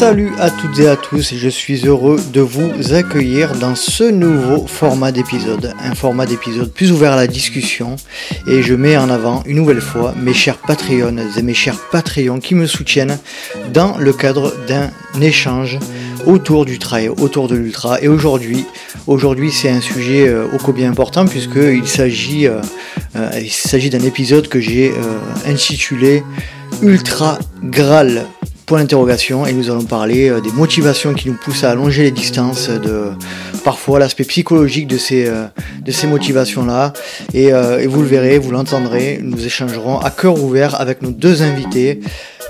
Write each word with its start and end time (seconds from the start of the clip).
Salut 0.00 0.32
à 0.38 0.50
toutes 0.50 0.78
et 0.78 0.88
à 0.88 0.96
tous, 0.96 1.34
je 1.34 1.48
suis 1.50 1.86
heureux 1.86 2.18
de 2.32 2.40
vous 2.40 2.94
accueillir 2.94 3.54
dans 3.56 3.74
ce 3.74 4.04
nouveau 4.04 4.66
format 4.66 5.12
d'épisode, 5.12 5.74
un 5.78 5.94
format 5.94 6.24
d'épisode 6.24 6.72
plus 6.72 6.90
ouvert 6.90 7.12
à 7.12 7.16
la 7.16 7.26
discussion 7.26 7.96
et 8.46 8.62
je 8.62 8.74
mets 8.74 8.96
en 8.96 9.10
avant 9.10 9.42
une 9.44 9.56
nouvelle 9.56 9.82
fois 9.82 10.14
mes 10.16 10.32
chers 10.32 10.56
Patreons 10.56 11.18
et 11.36 11.42
mes 11.42 11.52
chers 11.52 11.78
Patreons 11.90 12.40
qui 12.40 12.54
me 12.54 12.66
soutiennent 12.66 13.18
dans 13.74 13.98
le 13.98 14.14
cadre 14.14 14.54
d'un 14.66 14.90
échange 15.20 15.78
autour 16.26 16.64
du 16.64 16.78
trail, 16.78 17.08
autour 17.08 17.48
de 17.48 17.56
l'ultra 17.56 18.00
et 18.00 18.08
aujourd'hui, 18.08 18.64
aujourd'hui 19.06 19.50
c'est 19.52 19.70
un 19.70 19.80
sujet 19.80 20.28
euh, 20.28 20.46
ô 20.52 20.58
combien 20.62 20.90
important 20.90 21.26
puisqu'il 21.26 21.86
s'agit 21.86 22.46
euh, 22.46 22.60
euh, 23.16 23.30
il 23.40 23.50
s'agit 23.50 23.90
d'un 23.90 24.00
épisode 24.00 24.48
que 24.48 24.60
j'ai 24.60 24.92
intitulé 25.46 26.22
Ultra 26.82 27.38
Graal 27.62 28.26
point 28.70 28.78
d'interrogation 28.78 29.46
et 29.46 29.52
nous 29.52 29.68
allons 29.68 29.82
parler 29.82 30.28
euh, 30.28 30.40
des 30.40 30.52
motivations 30.52 31.12
qui 31.12 31.28
nous 31.28 31.34
poussent 31.34 31.64
à 31.64 31.72
allonger 31.72 32.04
les 32.04 32.12
distances, 32.12 32.68
de 32.68 33.06
parfois 33.64 33.98
l'aspect 33.98 34.22
psychologique 34.22 34.86
de 34.86 34.96
ces, 34.96 35.26
euh, 35.26 35.46
de 35.84 35.90
ces 35.90 36.06
motivations-là. 36.06 36.92
Et, 37.34 37.52
euh, 37.52 37.80
et, 37.80 37.88
vous 37.88 38.00
le 38.00 38.06
verrez, 38.06 38.38
vous 38.38 38.52
l'entendrez, 38.52 39.18
nous 39.24 39.44
échangerons 39.44 39.98
à 39.98 40.10
cœur 40.10 40.40
ouvert 40.40 40.80
avec 40.80 41.02
nos 41.02 41.10
deux 41.10 41.42
invités. 41.42 41.98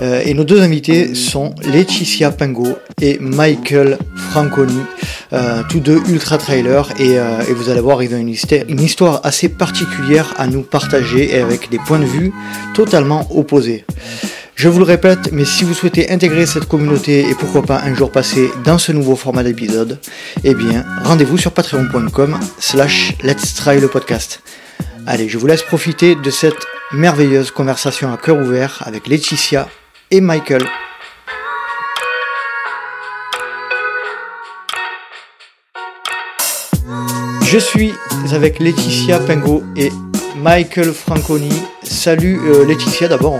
Et 0.01 0.33
nos 0.33 0.43
deux 0.43 0.61
invités 0.61 1.13
sont 1.15 1.53
Laetitia 1.63 2.31
Pingo 2.31 2.67
et 3.01 3.19
Michael 3.19 3.97
Franconi, 4.15 4.81
tous 5.69 5.79
deux 5.79 6.01
ultra 6.09 6.37
trailers. 6.37 6.89
Et, 6.99 7.13
et, 7.13 7.53
vous 7.53 7.69
allez 7.69 7.81
voir, 7.81 8.01
ils 8.01 8.13
ont 8.13 8.17
une 8.17 8.29
histoire, 8.29 8.61
une 8.67 8.81
histoire 8.81 9.21
assez 9.23 9.49
particulière 9.49 10.33
à 10.37 10.47
nous 10.47 10.63
partager 10.63 11.35
et 11.35 11.39
avec 11.39 11.69
des 11.69 11.77
points 11.77 11.99
de 11.99 12.05
vue 12.05 12.33
totalement 12.73 13.27
opposés. 13.35 13.85
Je 14.61 14.69
vous 14.69 14.77
le 14.77 14.85
répète, 14.85 15.31
mais 15.31 15.43
si 15.43 15.63
vous 15.63 15.73
souhaitez 15.73 16.11
intégrer 16.11 16.45
cette 16.45 16.67
communauté 16.67 17.27
et 17.27 17.33
pourquoi 17.33 17.63
pas 17.63 17.81
un 17.81 17.95
jour 17.95 18.11
passer 18.11 18.51
dans 18.63 18.77
ce 18.77 18.91
nouveau 18.91 19.15
format 19.15 19.41
d'épisode, 19.41 19.97
eh 20.43 20.53
bien, 20.53 20.85
rendez-vous 21.03 21.39
sur 21.39 21.51
patreon.com 21.51 22.39
slash 22.59 23.15
let's 23.23 23.55
try 23.55 23.81
le 23.81 23.87
podcast. 23.87 24.43
Allez, 25.07 25.29
je 25.29 25.39
vous 25.39 25.47
laisse 25.47 25.63
profiter 25.63 26.13
de 26.13 26.29
cette 26.29 26.67
merveilleuse 26.91 27.49
conversation 27.49 28.13
à 28.13 28.17
cœur 28.17 28.37
ouvert 28.37 28.83
avec 28.85 29.07
Laetitia 29.07 29.67
et 30.11 30.21
Michael. 30.21 30.63
Je 37.43 37.57
suis 37.57 37.93
avec 38.33 38.59
Laetitia 38.59 39.19
Pingo 39.19 39.63
et 39.75 39.89
Michael 40.37 40.91
Franconi. 40.93 41.51
Salut 41.83 42.39
euh, 42.45 42.65
Laetitia, 42.65 43.07
d'abord, 43.07 43.37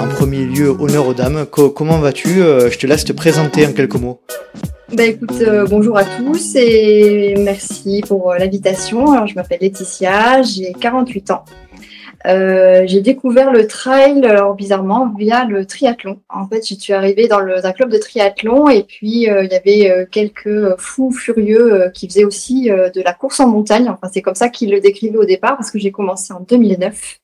en 0.00 0.08
premier 0.08 0.44
lieu, 0.44 0.74
honneur 0.78 1.06
aux 1.06 1.14
dames. 1.14 1.46
comment 1.46 1.98
vas-tu 1.98 2.42
euh, 2.42 2.70
Je 2.70 2.78
te 2.78 2.86
laisse 2.86 3.04
te 3.04 3.12
présenter 3.12 3.66
en 3.66 3.72
quelques 3.72 3.96
mots. 3.96 4.20
Bah 4.92 5.04
euh, 5.42 5.66
bonjour 5.68 5.96
à 5.98 6.04
tous 6.04 6.56
et 6.56 7.34
merci 7.38 8.02
pour 8.08 8.34
l'invitation. 8.34 9.26
Je 9.26 9.34
m'appelle 9.34 9.58
Laetitia, 9.60 10.42
j'ai 10.42 10.72
48 10.72 11.30
ans. 11.30 11.44
J'ai 12.24 13.00
découvert 13.00 13.52
le 13.52 13.66
trail, 13.66 14.24
alors 14.24 14.54
bizarrement, 14.54 15.12
via 15.16 15.44
le 15.44 15.64
triathlon. 15.66 16.20
En 16.28 16.46
fait, 16.48 16.66
je 16.66 16.74
suis 16.74 16.92
arrivée 16.92 17.28
dans 17.28 17.40
le, 17.40 17.64
un 17.64 17.72
club 17.72 17.90
de 17.90 17.98
triathlon 17.98 18.68
et 18.68 18.82
puis 18.82 19.22
il 19.22 19.48
y 19.50 19.54
avait 19.54 20.06
quelques 20.10 20.76
fous 20.78 21.12
furieux 21.12 21.90
qui 21.94 22.08
faisaient 22.08 22.24
aussi 22.24 22.70
de 22.70 23.02
la 23.02 23.12
course 23.12 23.40
en 23.40 23.48
montagne. 23.48 23.88
Enfin, 23.88 24.10
c'est 24.12 24.22
comme 24.22 24.34
ça 24.34 24.48
qu'ils 24.48 24.70
le 24.70 24.80
décrivaient 24.80 25.18
au 25.18 25.24
départ 25.24 25.56
parce 25.56 25.70
que 25.70 25.78
j'ai 25.78 25.92
commencé 25.92 26.32
en 26.32 26.40
2009. 26.40 27.18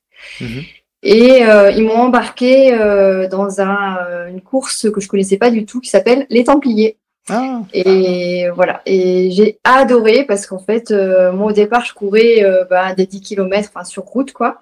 Et 1.03 1.45
euh, 1.45 1.71
ils 1.71 1.83
m'ont 1.83 1.95
embarqué 1.95 2.73
euh, 2.73 3.27
dans 3.27 3.61
un, 3.61 3.97
euh, 3.97 4.27
une 4.27 4.41
course 4.41 4.89
que 4.91 4.99
je 4.99 5.07
connaissais 5.07 5.37
pas 5.37 5.51
du 5.51 5.65
tout 5.65 5.79
qui 5.79 5.89
s'appelle 5.89 6.25
les 6.29 6.43
Templiers. 6.43 6.97
Ah. 7.29 7.61
Et 7.73 8.49
voilà. 8.55 8.81
Et 8.85 9.31
j'ai 9.31 9.59
adoré 9.63 10.23
parce 10.25 10.45
qu'en 10.45 10.59
fait, 10.59 10.91
moi 11.33 11.47
au 11.47 11.51
départ, 11.51 11.85
je 11.85 11.93
courais 11.93 12.45
bah, 12.69 12.93
des 12.95 13.05
10 13.05 13.21
km 13.21 13.71
sur 13.85 14.03
route, 14.03 14.31
quoi. 14.31 14.61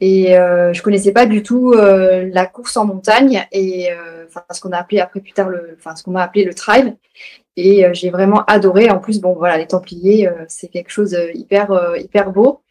Et 0.00 0.28
je 0.32 0.82
connaissais 0.82 1.12
pas 1.12 1.26
du 1.26 1.42
tout 1.42 1.72
la 1.72 2.46
course 2.46 2.76
en 2.76 2.86
montagne 2.86 3.46
et 3.52 3.90
ce 4.50 4.60
qu'on 4.60 4.72
a 4.72 4.78
appelé 4.78 5.00
après 5.00 5.20
plus 5.20 5.32
tard 5.32 5.50
le, 5.50 5.76
enfin 5.78 5.94
ce 5.94 6.02
qu'on 6.02 6.12
m'a 6.12 6.22
appelé 6.22 6.44
le 6.44 6.54
trail. 6.54 6.96
Et 7.56 7.84
j'ai 7.92 8.08
vraiment 8.08 8.44
adoré. 8.46 8.90
En 8.90 8.98
plus, 8.98 9.20
bon 9.20 9.34
voilà, 9.34 9.58
les 9.58 9.66
Templiers, 9.66 10.30
c'est 10.48 10.68
quelque 10.68 10.90
chose 10.90 11.14
hyper 11.34 11.94
hyper 11.98 12.30
beau. 12.30 12.62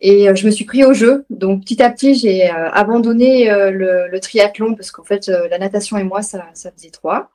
Et 0.00 0.28
euh, 0.28 0.34
je 0.34 0.46
me 0.46 0.50
suis 0.50 0.64
pris 0.64 0.84
au 0.84 0.92
jeu. 0.92 1.24
Donc 1.30 1.62
petit 1.62 1.82
à 1.82 1.90
petit, 1.90 2.14
j'ai 2.14 2.50
euh, 2.50 2.70
abandonné 2.70 3.50
euh, 3.50 3.70
le, 3.70 4.20
triathlon 4.20 4.74
parce 4.74 4.90
qu'en 4.90 5.04
fait, 5.04 5.28
la 5.28 5.58
natation 5.58 5.96
et 5.98 6.04
moi, 6.04 6.22
ça, 6.22 6.46
ça 6.54 6.70
faisait 6.72 6.90
trois. 6.90 7.30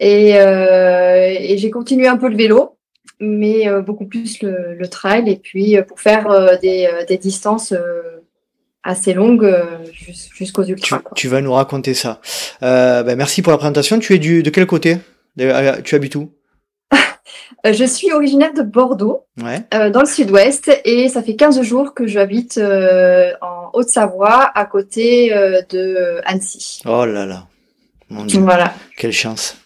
Et, 0.00 0.30
et 0.30 1.58
j'ai 1.58 1.70
continué 1.70 2.06
un 2.08 2.16
peu 2.16 2.28
le 2.28 2.36
vélo, 2.36 2.76
mais 3.20 3.66
beaucoup 3.82 4.06
plus 4.06 4.42
le, 4.42 4.74
le, 4.74 4.88
trail. 4.88 5.30
Et 5.30 5.36
puis 5.36 5.76
pour 5.86 6.00
faire 6.00 6.58
des, 6.60 6.88
des, 7.08 7.16
distances 7.16 7.72
assez 8.82 9.14
longues 9.14 9.54
jusqu'aux 10.34 10.64
ultras. 10.64 10.98
Tu, 10.98 11.22
tu, 11.22 11.28
vas 11.28 11.40
nous 11.40 11.52
raconter 11.52 11.94
ça. 11.94 12.20
Ben 12.60 13.14
merci 13.16 13.40
pour 13.42 13.52
la 13.52 13.58
présentation. 13.58 13.98
Tu 13.98 14.14
es 14.14 14.18
du, 14.18 14.42
de 14.42 14.50
quel 14.50 14.66
côté? 14.66 14.98
Tu 15.36 15.94
habites 15.94 16.16
où? 16.16 16.30
Euh, 17.66 17.72
je 17.72 17.84
suis 17.84 18.12
originaire 18.12 18.52
de 18.52 18.62
Bordeaux, 18.62 19.24
euh, 19.42 19.90
dans 19.90 20.00
le 20.00 20.06
sud-ouest, 20.06 20.70
et 20.84 21.08
ça 21.08 21.22
fait 21.22 21.34
15 21.34 21.62
jours 21.62 21.94
que 21.94 22.06
j'habite 22.06 22.58
euh, 22.58 23.32
en 23.40 23.70
Haute-Savoie, 23.72 24.50
à 24.54 24.64
côté 24.66 25.30
de 25.70 26.20
Annecy. 26.26 26.82
Oh 26.84 27.06
là 27.06 27.24
là. 27.24 27.46
Mon 28.10 28.24
Dieu. 28.24 28.40
Voilà. 28.40 28.74
Quelle 28.96 29.12
chance. 29.12 29.56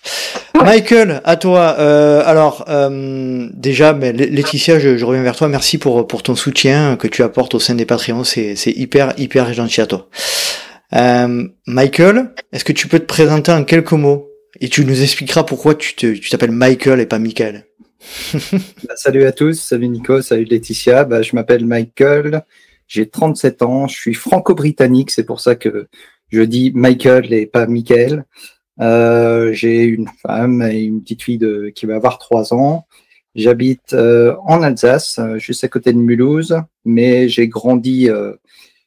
Michael, 0.54 1.21
à 1.25 1.37
toi. 1.37 1.69
alors, 1.69 2.65
déjà, 3.53 3.93
mais 3.93 4.12
Laetitia, 4.12 4.78
je, 4.78 5.04
reviens 5.04 5.22
vers 5.22 5.37
toi. 5.37 5.49
Merci 5.49 5.78
pour, 5.78 6.06
pour 6.06 6.22
ton 6.22 6.34
soutien 6.34 6.97
que 6.97 7.09
tu 7.09 7.22
apportes 7.22 7.54
au 7.54 7.60
sein 7.60 7.75
des 7.75 7.84
Patreons. 7.84 8.25
C'est, 8.25 8.56
c'est 8.56 8.72
hyper, 8.72 9.12
hyper 9.19 9.53
gentil 9.53 9.81
à 9.81 9.87
toi. 9.87 10.09
Michael, 11.66 12.32
est-ce 12.53 12.65
que 12.65 12.72
tu 12.72 12.88
peux 12.88 12.99
te 12.99 13.06
présenter 13.06 13.53
en 13.53 13.65
quelques 13.65 13.93
mots 13.93 14.28
et 14.60 14.69
tu 14.69 14.84
nous 14.84 15.03
expliqueras 15.03 15.44
pourquoi 15.44 15.75
tu, 15.75 15.94
te, 15.94 16.12
tu 16.15 16.31
t'appelles 16.31 16.53
Michael 16.53 17.00
et 17.00 17.06
pas 17.06 17.19
Michael? 17.19 17.65
Bah, 18.84 18.94
salut 18.97 19.25
à 19.25 19.32
tous, 19.32 19.60
salut 19.60 19.88
Nico, 19.88 20.22
salut 20.22 20.44
Laetitia. 20.44 21.05
Bah, 21.05 21.22
je 21.22 21.34
m'appelle 21.34 21.66
Michael, 21.66 22.43
j'ai 22.87 23.09
37 23.09 23.62
ans, 23.62 23.88
je 23.88 23.97
suis 23.97 24.15
franco-britannique, 24.15 25.10
c'est 25.10 25.25
pour 25.25 25.41
ça 25.41 25.56
que 25.56 25.88
je 26.31 26.43
dis 26.43 26.72
Michael 26.75 27.33
et 27.33 27.47
pas 27.47 27.66
Michael. 27.66 28.25
Euh, 28.81 29.53
j'ai 29.53 29.84
une 29.84 30.09
femme 30.22 30.62
et 30.62 30.83
une 30.83 31.03
petite 31.03 31.22
fille 31.22 31.39
de, 31.39 31.72
qui 31.75 31.87
va 31.87 31.97
avoir 31.97 32.19
3 32.19 32.55
ans. 32.55 32.87
J'habite 33.34 33.93
euh, 33.93 34.34
en 34.44 34.62
Alsace, 34.62 35.19
euh, 35.19 35.38
juste 35.38 35.65
à 35.65 35.69
côté 35.69 35.93
de 35.93 35.99
Mulhouse, 35.99 36.56
mais 36.84 37.28
j'ai 37.28 37.49
grandi 37.49 38.09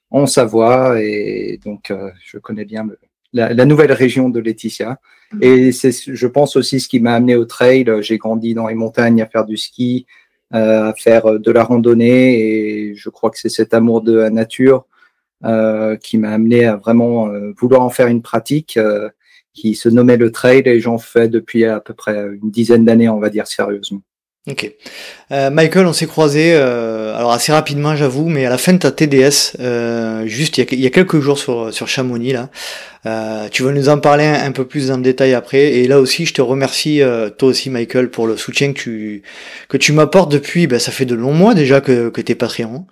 en 0.09 0.25
Savoie 0.25 1.01
et 1.01 1.59
donc 1.63 1.93
je 2.25 2.37
connais 2.37 2.65
bien 2.65 2.87
la, 3.33 3.53
la, 3.53 3.65
nouvelle 3.65 3.93
région 3.93 4.29
de 4.29 4.39
Laetitia. 4.39 4.99
Et 5.39 5.71
c'est, 5.71 5.91
je 5.91 6.27
pense 6.27 6.57
aussi, 6.57 6.81
ce 6.81 6.89
qui 6.89 6.99
m'a 6.99 7.13
amené 7.13 7.35
au 7.35 7.45
trail. 7.45 7.85
J'ai 8.01 8.17
grandi 8.17 8.53
dans 8.53 8.67
les 8.67 8.75
montagnes 8.75 9.21
à 9.21 9.27
faire 9.27 9.45
du 9.45 9.55
ski, 9.55 10.05
euh, 10.53 10.89
à 10.89 10.93
faire 10.93 11.39
de 11.39 11.51
la 11.51 11.63
randonnée, 11.63 12.89
et 12.89 12.95
je 12.95 13.09
crois 13.09 13.29
que 13.29 13.39
c'est 13.39 13.47
cet 13.47 13.73
amour 13.73 14.01
de 14.01 14.13
la 14.13 14.29
nature 14.29 14.79
euh, 14.79 14.90
qui 15.43 16.17
m'a 16.17 16.31
amené 16.31 16.65
à 16.65 16.75
vraiment 16.75 17.27
euh, 17.27 17.53
vouloir 17.59 17.81
en 17.81 17.89
faire 17.89 18.07
une 18.07 18.21
pratique 18.21 18.77
euh, 18.77 19.09
qui 19.53 19.75
se 19.75 19.89
nommait 19.89 20.17
le 20.17 20.31
trail, 20.31 20.63
et 20.65 20.79
j'en 20.79 20.97
fais 20.97 21.27
depuis 21.27 21.65
à 21.65 21.79
peu 21.79 21.93
près 21.93 22.27
une 22.41 22.51
dizaine 22.51 22.85
d'années, 22.85 23.09
on 23.09 23.19
va 23.19 23.29
dire 23.29 23.47
sérieusement. 23.47 24.01
Ok. 24.49 24.71
Euh, 25.31 25.51
Michael, 25.51 25.85
on 25.85 25.93
s'est 25.93 26.07
croisé, 26.07 26.53
euh, 26.55 27.15
alors 27.15 27.31
assez 27.31 27.51
rapidement, 27.51 27.95
j'avoue, 27.95 28.27
mais 28.27 28.43
à 28.43 28.49
la 28.49 28.57
fin 28.57 28.73
de 28.73 28.79
ta 28.79 28.91
TDS, 28.91 29.55
euh, 29.59 30.25
juste 30.25 30.57
il 30.57 30.79
y, 30.79 30.87
a, 30.87 30.89
quelques 30.89 31.19
jours 31.19 31.37
sur, 31.37 31.71
sur 31.71 31.87
Chamonix, 31.87 32.33
là. 32.33 32.49
Euh, 33.05 33.49
tu 33.49 33.61
vas 33.61 33.71
nous 33.71 33.89
en 33.89 33.99
parler 33.99 34.25
un, 34.25 34.51
peu 34.51 34.65
plus 34.65 34.89
en 34.89 34.97
détail 34.97 35.35
après? 35.35 35.73
Et 35.73 35.87
là 35.87 35.99
aussi, 35.99 36.25
je 36.25 36.33
te 36.33 36.41
remercie, 36.41 37.03
euh, 37.03 37.29
toi 37.29 37.49
aussi, 37.49 37.69
Michael, 37.69 38.09
pour 38.09 38.25
le 38.25 38.35
soutien 38.35 38.73
que 38.73 38.79
tu, 38.79 39.21
que 39.69 39.77
tu 39.77 39.93
m'apportes 39.93 40.31
depuis, 40.31 40.65
ben, 40.65 40.79
ça 40.79 40.91
fait 40.91 41.05
de 41.05 41.15
longs 41.15 41.33
mois 41.33 41.53
déjà 41.53 41.79
que, 41.79 42.09
que 42.09 42.21
t'es 42.21 42.33
Patreon. 42.35 42.87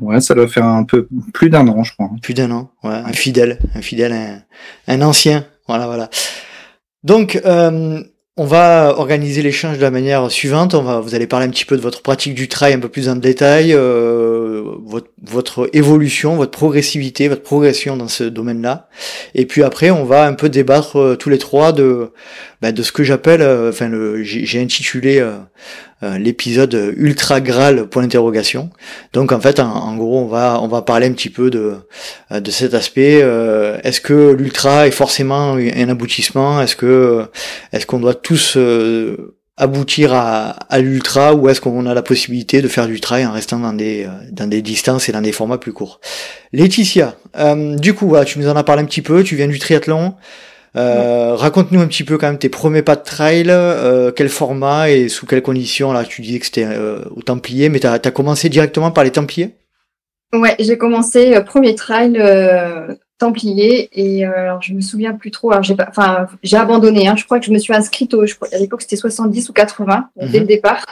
Ouais, 0.00 0.20
ça 0.20 0.34
doit 0.34 0.48
faire 0.48 0.64
un 0.64 0.84
peu 0.84 1.08
plus 1.32 1.50
d'un 1.50 1.66
an, 1.68 1.84
je 1.84 1.92
crois. 1.92 2.10
Plus 2.22 2.34
d'un 2.34 2.50
an, 2.50 2.70
ouais, 2.84 2.90
un 2.90 3.12
fidèle, 3.12 3.58
un 3.74 3.82
fidèle, 3.82 4.44
un, 4.86 5.02
ancien. 5.02 5.44
Voilà, 5.66 5.86
voilà. 5.86 6.10
Donc, 7.04 7.40
euh, 7.44 8.02
on 8.40 8.44
va 8.44 8.94
organiser 8.96 9.42
l'échange 9.42 9.78
de 9.78 9.82
la 9.82 9.90
manière 9.90 10.30
suivante. 10.30 10.72
On 10.72 10.82
va, 10.82 11.00
vous 11.00 11.16
allez 11.16 11.26
parler 11.26 11.46
un 11.46 11.50
petit 11.50 11.64
peu 11.64 11.76
de 11.76 11.82
votre 11.82 12.02
pratique 12.02 12.34
du 12.34 12.46
trail 12.46 12.72
un 12.72 12.78
peu 12.78 12.88
plus 12.88 13.08
en 13.08 13.16
détail, 13.16 13.74
euh, 13.74 14.62
votre, 14.84 15.08
votre, 15.20 15.68
évolution, 15.72 16.36
votre 16.36 16.52
progressivité, 16.52 17.26
votre 17.26 17.42
progression 17.42 17.96
dans 17.96 18.06
ce 18.06 18.22
domaine-là. 18.22 18.88
Et 19.34 19.44
puis 19.44 19.64
après, 19.64 19.90
on 19.90 20.04
va 20.04 20.24
un 20.24 20.34
peu 20.34 20.48
débattre 20.48 21.00
euh, 21.00 21.16
tous 21.16 21.30
les 21.30 21.38
trois 21.38 21.72
de, 21.72 22.12
bah, 22.60 22.72
de 22.72 22.82
ce 22.82 22.92
que 22.92 23.04
j'appelle, 23.04 23.42
euh, 23.42 23.70
enfin, 23.70 23.88
le, 23.88 24.22
j'ai 24.22 24.60
intitulé 24.60 25.24
euh, 26.04 26.16
l'épisode 26.16 26.94
ultra 26.96 27.40
graal 27.40 27.88
point 27.88 28.02
d'interrogation. 28.02 28.70
Donc 29.12 29.32
en 29.32 29.40
fait, 29.40 29.58
en, 29.58 29.96
gros, 29.96 30.20
on 30.20 30.26
va 30.26 30.60
on 30.62 30.68
va 30.68 30.82
parler 30.82 31.08
un 31.08 31.12
petit 31.12 31.28
peu 31.28 31.50
de 31.50 31.74
euh, 32.30 32.38
de 32.38 32.50
cet 32.52 32.74
aspect. 32.74 33.18
Euh, 33.20 33.78
est-ce 33.82 34.00
que 34.00 34.30
l'ultra 34.30 34.86
est 34.86 34.92
forcément 34.92 35.54
un 35.54 35.88
aboutissement? 35.88 36.62
Est-ce 36.62 36.76
que 36.76 37.24
est-ce 37.72 37.84
qu'on 37.84 37.98
doit 37.98 38.14
tous 38.14 38.56
aboutir 39.56 40.14
à, 40.14 40.50
à 40.50 40.78
l'ultra 40.78 41.34
ou 41.34 41.48
est-ce 41.48 41.60
qu'on 41.60 41.84
a 41.84 41.94
la 41.94 42.02
possibilité 42.02 42.62
de 42.62 42.68
faire 42.68 42.86
du 42.86 43.00
trail 43.00 43.26
en 43.26 43.32
restant 43.32 43.58
dans 43.58 43.72
des 43.72 44.06
dans 44.30 44.46
des 44.46 44.62
distances 44.62 45.08
et 45.08 45.12
dans 45.12 45.20
des 45.20 45.32
formats 45.32 45.58
plus 45.58 45.72
courts? 45.72 46.00
Laetitia, 46.52 47.16
du 47.76 47.92
coup, 47.94 48.14
tu 48.24 48.38
nous 48.38 48.48
en 48.48 48.54
as 48.54 48.62
parlé 48.62 48.82
un 48.82 48.86
petit 48.86 49.02
peu. 49.02 49.24
Tu 49.24 49.34
viens 49.34 49.48
du 49.48 49.58
triathlon. 49.58 50.14
Euh, 50.76 51.34
raconte-nous 51.34 51.80
un 51.80 51.86
petit 51.86 52.04
peu 52.04 52.18
quand 52.18 52.26
même 52.26 52.38
tes 52.38 52.48
premiers 52.48 52.82
pas 52.82 52.96
de 52.96 53.02
trail, 53.02 53.46
euh, 53.48 54.12
quel 54.12 54.28
format 54.28 54.90
et 54.90 55.08
sous 55.08 55.26
quelles 55.26 55.42
conditions. 55.42 55.92
Là, 55.92 56.04
tu 56.04 56.22
disais 56.22 56.38
que 56.38 56.46
c'était 56.46 56.66
euh, 56.66 57.00
au 57.14 57.22
Templier, 57.22 57.68
mais 57.68 57.80
tu 57.80 57.86
as, 57.86 57.98
commencé 58.10 58.48
directement 58.48 58.90
par 58.90 59.04
les 59.04 59.10
Templiers? 59.10 59.56
Ouais, 60.32 60.54
j'ai 60.58 60.76
commencé 60.76 61.40
premier 61.46 61.74
trail 61.74 62.20
Templier 63.18 63.88
et 63.92 64.24
alors 64.24 64.62
je 64.62 64.74
me 64.74 64.80
souviens 64.80 65.14
plus 65.14 65.30
trop. 65.30 65.52
J'ai 65.62 65.74
enfin 65.88 66.26
j'ai 66.42 66.58
abandonné. 66.58 67.08
Hein, 67.08 67.16
je 67.16 67.24
crois 67.24 67.40
que 67.40 67.46
je 67.46 67.50
me 67.50 67.58
suis 67.58 67.74
inscrite 67.74 68.12
au, 68.14 68.22
à 68.22 68.58
l'époque 68.58 68.82
c'était 68.82 68.96
70 68.96 69.48
ou 69.48 69.52
80 69.54 70.10
dès 70.16 70.38
le 70.38 70.40
mhm. 70.40 70.46
départ. 70.46 70.84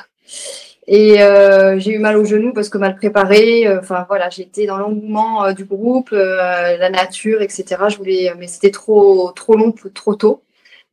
Et 0.88 1.20
euh, 1.20 1.78
j'ai 1.80 1.92
eu 1.92 1.98
mal 1.98 2.16
au 2.16 2.24
genou 2.24 2.52
parce 2.52 2.68
que 2.68 2.78
mal 2.78 2.94
préparé. 2.96 3.66
Euh, 3.66 3.80
enfin 3.80 4.04
voilà, 4.08 4.30
j'étais 4.30 4.66
dans 4.66 4.78
l'engouement 4.78 5.44
euh, 5.44 5.52
du 5.52 5.64
groupe, 5.64 6.10
la 6.10 6.90
nature, 6.90 7.42
etc. 7.42 7.64
Je 7.88 7.96
voulais, 7.96 8.32
mais 8.38 8.46
c'était 8.46 8.70
trop 8.70 9.32
trop 9.32 9.56
long, 9.56 9.72
trop 9.72 10.14
tôt. 10.14 10.42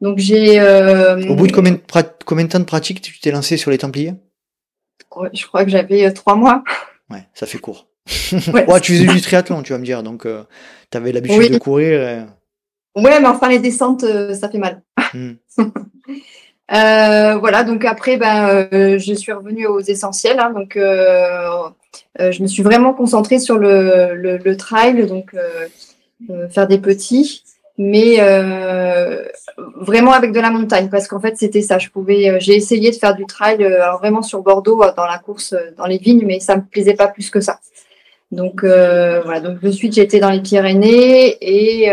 Donc 0.02 0.18
j'ai. 0.18 0.60
Au 1.30 1.36
bout 1.36 1.48
de 1.48 1.52
combien, 1.52 1.74
de 1.74 1.80
combien 2.26 2.46
de 2.46 2.50
temps 2.50 2.60
de 2.60 2.66
pratique 2.66 3.02
tu 3.02 3.20
t'es 3.20 3.32
lancé 3.32 3.58
sur 3.58 3.70
les 3.70 3.78
Templiers? 3.78 4.14
Je 5.34 5.46
crois 5.46 5.64
que 5.64 5.70
j'avais 5.70 6.12
trois 6.12 6.36
mois. 6.36 6.64
Ouais, 7.12 7.28
ça 7.36 7.46
fait 7.46 7.60
court. 7.60 7.88
Ouais, 8.54 8.82
tu 8.82 8.94
faisais 8.94 9.06
du 9.06 9.22
triathlon, 9.22 9.62
tu 9.62 9.74
vas 9.74 9.80
me 9.80 9.86
dire, 9.86 10.02
donc 10.02 10.24
tu 10.24 10.98
avais 10.98 11.12
l'habitude 11.12 11.52
de 11.52 11.58
courir. 11.60 12.26
Ouais, 12.96 13.20
mais 13.20 13.28
enfin 13.28 13.50
les 13.50 13.60
descentes, 13.60 14.06
ça 14.34 14.50
fait 14.50 14.58
mal. 14.58 14.82
Hmm. 15.14 15.34
Euh, 16.72 17.36
voilà, 17.38 17.64
donc 17.64 17.84
après, 17.84 18.18
ben, 18.18 18.68
euh, 18.74 18.98
je 18.98 19.14
suis 19.14 19.32
revenue 19.32 19.68
aux 19.68 19.82
essentiels. 19.82 20.40
Hein, 20.40 20.52
donc, 20.52 20.78
euh, 20.78 21.70
je 22.20 22.42
me 22.42 22.48
suis 22.48 22.64
vraiment 22.64 22.94
concentrée 22.94 23.40
sur 23.40 23.58
le, 23.58 24.14
le, 24.16 24.58
trail, 24.58 25.06
donc 25.08 25.36
faire 26.52 26.68
des 26.68 26.78
petits, 26.78 27.44
mais 27.78 28.18
vraiment 29.76 30.14
avec 30.14 30.32
de 30.32 30.40
la 30.40 30.52
montagne, 30.52 30.90
parce 30.90 31.08
qu'en 31.08 31.20
fait, 31.20 31.38
c'était 31.38 31.62
ça. 31.62 31.80
Je 31.80 31.90
pouvais, 31.90 32.40
j'ai 32.40 32.56
essayé 32.56 32.92
de 32.92 32.96
faire 32.96 33.16
du 33.16 33.26
trail, 33.26 33.58
vraiment 34.00 34.22
sur 34.22 34.42
Bordeaux, 34.42 34.84
dans 34.96 35.06
la 35.06 35.18
course, 35.18 35.56
dans 35.78 35.86
les 35.86 35.98
vignes, 35.98 36.26
mais 36.26 36.40
ça 36.40 36.56
me 36.56 36.62
plaisait 36.64 36.96
pas 36.96 37.08
plus 37.08 37.30
que 37.30 37.42
ça. 37.42 37.60
Donc 38.32 38.64
voilà, 38.64 39.40
donc 39.42 39.60
de 39.60 39.72
suite 39.72 39.98
été 39.98 40.20
dans 40.20 40.30
les 40.30 40.42
Pyrénées 40.42 41.38
et 41.42 41.92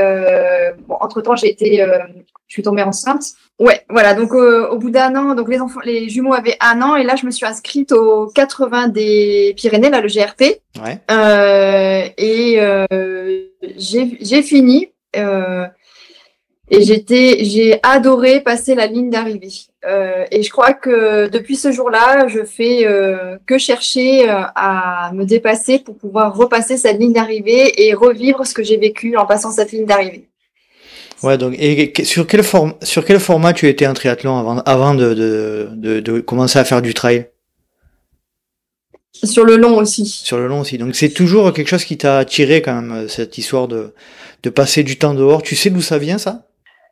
bon, 0.86 0.96
entre 1.00 1.20
temps 1.22 1.36
j'ai 1.36 1.50
été, 1.50 1.84
je 2.50 2.54
suis 2.54 2.62
tombée 2.62 2.82
enceinte 2.82 3.22
Ouais, 3.60 3.84
voilà. 3.90 4.14
Donc 4.14 4.32
euh, 4.32 4.68
au 4.70 4.78
bout 4.78 4.90
d'un 4.90 5.14
an, 5.14 5.34
donc 5.34 5.50
les 5.50 5.60
enfants, 5.60 5.80
les 5.84 6.08
jumeaux 6.08 6.32
avaient 6.32 6.56
un 6.60 6.80
an 6.80 6.96
et 6.96 7.04
là 7.04 7.14
je 7.14 7.26
me 7.26 7.30
suis 7.30 7.44
inscrite 7.44 7.92
au 7.92 8.26
80 8.28 8.88
des 8.88 9.54
Pyrénées, 9.54 9.90
là 9.90 10.00
le 10.00 10.08
GRP. 10.08 10.60
Ouais. 10.82 10.98
Euh, 11.10 12.08
et 12.16 12.58
euh, 12.58 12.86
j'ai 13.76 14.42
fini 14.42 14.88
et 16.72 16.82
j'étais, 16.82 17.44
j'ai 17.44 17.80
adoré 17.82 18.40
passer 18.40 18.74
la 18.74 18.86
ligne 18.86 19.10
d'arrivée. 19.10 19.66
et 20.30 20.42
je 20.42 20.50
crois 20.50 20.72
que 20.72 21.28
depuis 21.28 21.56
ce 21.56 21.72
jour-là, 21.72 22.28
je 22.28 22.44
fais 22.44 22.86
que 23.44 23.58
chercher 23.58 24.28
à 24.28 25.10
me 25.12 25.24
dépasser 25.24 25.80
pour 25.80 25.98
pouvoir 25.98 26.34
repasser 26.34 26.76
cette 26.76 26.98
ligne 26.98 27.12
d'arrivée 27.12 27.86
et 27.86 27.92
revivre 27.92 28.46
ce 28.46 28.54
que 28.54 28.62
j'ai 28.62 28.76
vécu 28.76 29.16
en 29.16 29.26
passant 29.26 29.50
cette 29.50 29.72
ligne 29.72 29.84
d'arrivée. 29.84 30.29
Ouais, 31.22 31.36
donc, 31.36 31.54
et 31.58 31.92
sur 32.04 32.26
quel, 32.26 32.42
form 32.42 32.74
sur 32.82 33.04
quel 33.04 33.20
format 33.20 33.52
tu 33.52 33.68
étais 33.68 33.86
en 33.86 33.94
triathlon 33.94 34.38
avant, 34.38 34.58
avant 34.60 34.94
de, 34.94 35.12
de, 35.14 35.68
de, 35.74 36.00
de 36.00 36.20
commencer 36.20 36.58
à 36.58 36.64
faire 36.64 36.80
du 36.80 36.94
trail? 36.94 37.28
Sur 39.12 39.44
le 39.44 39.56
long 39.56 39.76
aussi. 39.76 40.06
Sur 40.06 40.38
le 40.38 40.46
long 40.46 40.60
aussi. 40.60 40.78
Donc, 40.78 40.94
c'est 40.94 41.10
toujours 41.10 41.52
quelque 41.52 41.68
chose 41.68 41.84
qui 41.84 41.98
t'a 41.98 42.18
attiré 42.18 42.62
quand 42.62 42.80
même, 42.80 43.08
cette 43.08 43.36
histoire 43.36 43.68
de, 43.68 43.92
de 44.42 44.50
passer 44.50 44.82
du 44.82 44.98
temps 44.98 45.14
dehors. 45.14 45.42
Tu 45.42 45.56
sais 45.56 45.68
d'où 45.68 45.82
ça 45.82 45.98
vient, 45.98 46.16
ça? 46.18 46.46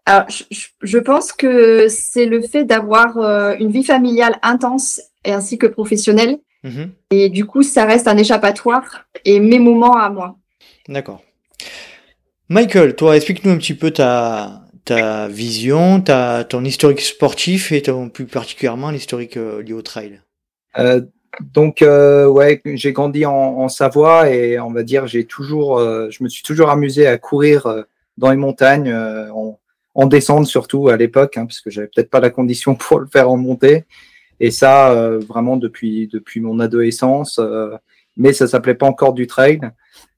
Alors, 0.04 0.24
je, 0.28 0.44
je, 0.82 0.98
pense 0.98 1.32
que 1.32 1.86
c'est 1.88 2.26
le 2.26 2.42
fait 2.42 2.64
d'avoir 2.64 3.16
euh, 3.18 3.54
une 3.58 3.70
vie 3.70 3.84
familiale 3.84 4.38
intense 4.42 5.00
et 5.24 5.32
ainsi 5.32 5.58
que 5.58 5.66
professionnelle. 5.66 6.38
Mm-hmm. 6.64 6.88
Et 7.10 7.28
du 7.28 7.44
coup, 7.46 7.62
ça 7.62 7.84
reste 7.84 8.08
un 8.08 8.16
échappatoire 8.16 9.04
et 9.24 9.38
mes 9.40 9.58
moments 9.58 9.96
à 9.96 10.10
moi. 10.10 10.36
D'accord. 10.88 11.22
Michael, 12.50 12.96
toi, 12.96 13.16
explique-nous 13.16 13.52
un 13.52 13.58
petit 13.58 13.74
peu 13.74 13.90
ta, 13.90 14.62
ta 14.84 15.28
vision, 15.28 16.00
ta, 16.00 16.44
ton 16.44 16.64
historique 16.64 17.02
sportif 17.02 17.72
et 17.72 17.82
ton, 17.82 18.08
plus 18.08 18.24
particulièrement 18.24 18.90
l'historique 18.90 19.36
euh, 19.36 19.62
lié 19.62 19.74
au 19.74 19.82
trail. 19.82 20.22
Euh, 20.78 21.02
donc, 21.40 21.82
euh, 21.82 22.26
ouais, 22.26 22.60
j'ai 22.64 22.92
grandi 22.92 23.26
en, 23.26 23.32
en, 23.32 23.68
Savoie 23.68 24.30
et 24.30 24.58
on 24.58 24.72
va 24.72 24.82
dire, 24.82 25.06
j'ai 25.06 25.24
toujours, 25.24 25.78
euh, 25.78 26.08
je 26.10 26.24
me 26.24 26.28
suis 26.28 26.42
toujours 26.42 26.70
amusé 26.70 27.06
à 27.06 27.18
courir 27.18 27.66
euh, 27.66 27.82
dans 28.16 28.30
les 28.30 28.36
montagnes, 28.36 28.92
en, 28.92 29.58
en, 29.94 30.06
descente 30.06 30.46
surtout 30.46 30.88
à 30.88 30.96
l'époque, 30.96 31.36
hein, 31.36 31.46
parce 31.46 31.60
que 31.60 31.70
j'avais 31.70 31.88
peut-être 31.88 32.10
pas 32.10 32.20
la 32.20 32.30
condition 32.30 32.74
pour 32.76 32.98
le 32.98 33.06
faire 33.06 33.30
en 33.30 33.36
montée. 33.36 33.84
Et 34.40 34.50
ça, 34.52 34.94
vraiment 35.28 35.56
depuis 35.56 36.06
depuis 36.06 36.40
mon 36.40 36.60
adolescence, 36.60 37.40
mais 38.16 38.32
ça 38.32 38.46
s'appelait 38.46 38.76
pas 38.76 38.86
encore 38.86 39.12
du 39.12 39.26
trail. 39.26 39.58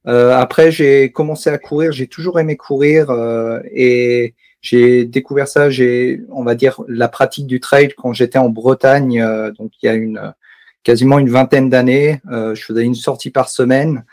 Euh, 0.07 0.33
après, 0.33 0.71
j'ai 0.71 1.11
commencé 1.13 1.51
à 1.51 1.59
courir. 1.59 1.93
J'ai 1.93 2.07
toujours 2.07 2.41
aimé 2.41 2.57
courir 2.57 3.11
euh, 3.11 3.61
et 3.73 4.35
j'ai 4.63 5.05
découvert 5.05 5.49
ça. 5.49 5.71
J'ai, 5.71 6.23
on 6.31 6.43
va 6.43 6.55
dire, 6.55 6.81
la 6.89 7.09
pratique 7.09 7.47
du 7.47 7.61
trail 7.61 7.93
quand 7.97 8.13
j'étais 8.13 8.39
en 8.39 8.49
Bretagne. 8.49 9.21
Euh, 9.21 9.51
donc, 9.53 9.73
il 9.83 9.87
y 9.87 9.89
a 9.89 9.95
une 9.95 10.35
quasiment 10.83 11.19
une 11.19 11.29
vingtaine 11.29 11.69
d'années. 11.69 12.21
je 12.31 12.63
faisais 12.63 12.85
une 12.85 12.95
sortie 12.95 13.31
par 13.31 13.51
semaine. 13.51 14.05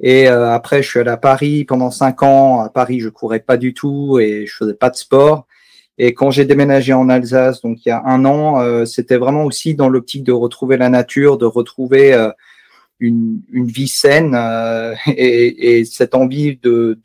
Et 0.00 0.28
après, 0.28 0.82
je 0.82 0.88
suis 0.88 1.00
allé 1.00 1.10
à 1.10 1.16
Paris 1.16 1.64
pendant 1.64 1.90
cinq 1.90 2.22
ans. 2.22 2.60
À 2.60 2.68
Paris, 2.68 3.00
je 3.00 3.08
courais 3.08 3.40
pas 3.40 3.56
du 3.56 3.74
tout 3.74 4.20
et 4.20 4.46
je 4.46 4.54
faisais 4.54 4.74
pas 4.74 4.90
de 4.90 4.96
sport. 4.96 5.46
Et 5.98 6.14
quand 6.14 6.30
j'ai 6.30 6.44
déménagé 6.44 6.92
en 6.92 7.08
Alsace, 7.08 7.60
donc 7.60 7.84
il 7.84 7.88
y 7.88 7.92
a 7.92 8.02
un 8.04 8.24
an, 8.24 8.86
c'était 8.86 9.16
vraiment 9.16 9.44
aussi 9.44 9.74
dans 9.74 9.88
l'optique 9.88 10.22
de 10.22 10.32
retrouver 10.32 10.76
la 10.76 10.88
nature, 10.90 11.38
de 11.38 11.44
retrouver 11.44 12.14
une, 13.02 13.42
vie 13.52 13.88
saine 13.88 14.34
euh, 14.34 14.94
et, 15.06 15.78
et, 15.78 15.84
cette 15.84 16.14
envie 16.14 16.56
de 16.56 16.98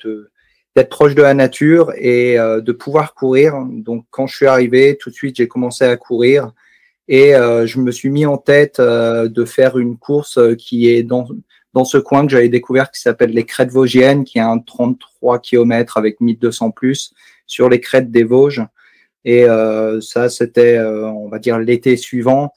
d'être 0.75 0.89
proche 0.89 1.15
de 1.15 1.23
la 1.23 1.33
nature 1.33 1.91
et 1.97 2.37
euh, 2.37 2.61
de 2.61 2.71
pouvoir 2.71 3.15
courir. 3.15 3.55
Donc 3.67 4.05
quand 4.11 4.27
je 4.27 4.35
suis 4.35 4.45
arrivé, 4.45 4.95
tout 4.99 5.09
de 5.09 5.15
suite 5.15 5.37
j'ai 5.37 5.47
commencé 5.47 5.83
à 5.83 5.97
courir 5.97 6.51
et 7.07 7.35
euh, 7.35 7.65
je 7.65 7.79
me 7.79 7.91
suis 7.91 8.11
mis 8.11 8.27
en 8.27 8.37
tête 8.37 8.79
de 8.79 9.45
faire 9.45 9.79
une 9.79 9.97
course 9.97 10.39
qui 10.57 10.87
est 10.87 11.03
dans 11.03 11.27
dans 11.73 11.85
ce 11.85 11.97
coin 11.97 12.25
que 12.25 12.31
j'avais 12.31 12.49
découvert 12.49 12.91
qui 12.91 13.01
s'appelle 13.01 13.31
les 13.31 13.43
Crêtes 13.43 13.71
Vosgiennes, 13.71 14.23
qui 14.23 14.37
est 14.37 14.41
un 14.41 14.59
33 14.59 15.39
km 15.39 15.97
avec 15.97 16.21
1200 16.21 16.71
plus 16.71 17.13
sur 17.45 17.69
les 17.69 17.79
crêtes 17.79 18.09
des 18.09 18.23
Vosges. 18.23 18.63
Et 19.25 19.45
ça, 20.01 20.29
c'était, 20.29 20.79
on 20.79 21.27
va 21.27 21.37
dire, 21.37 21.59
l'été 21.59 21.95
suivant. 21.97 22.51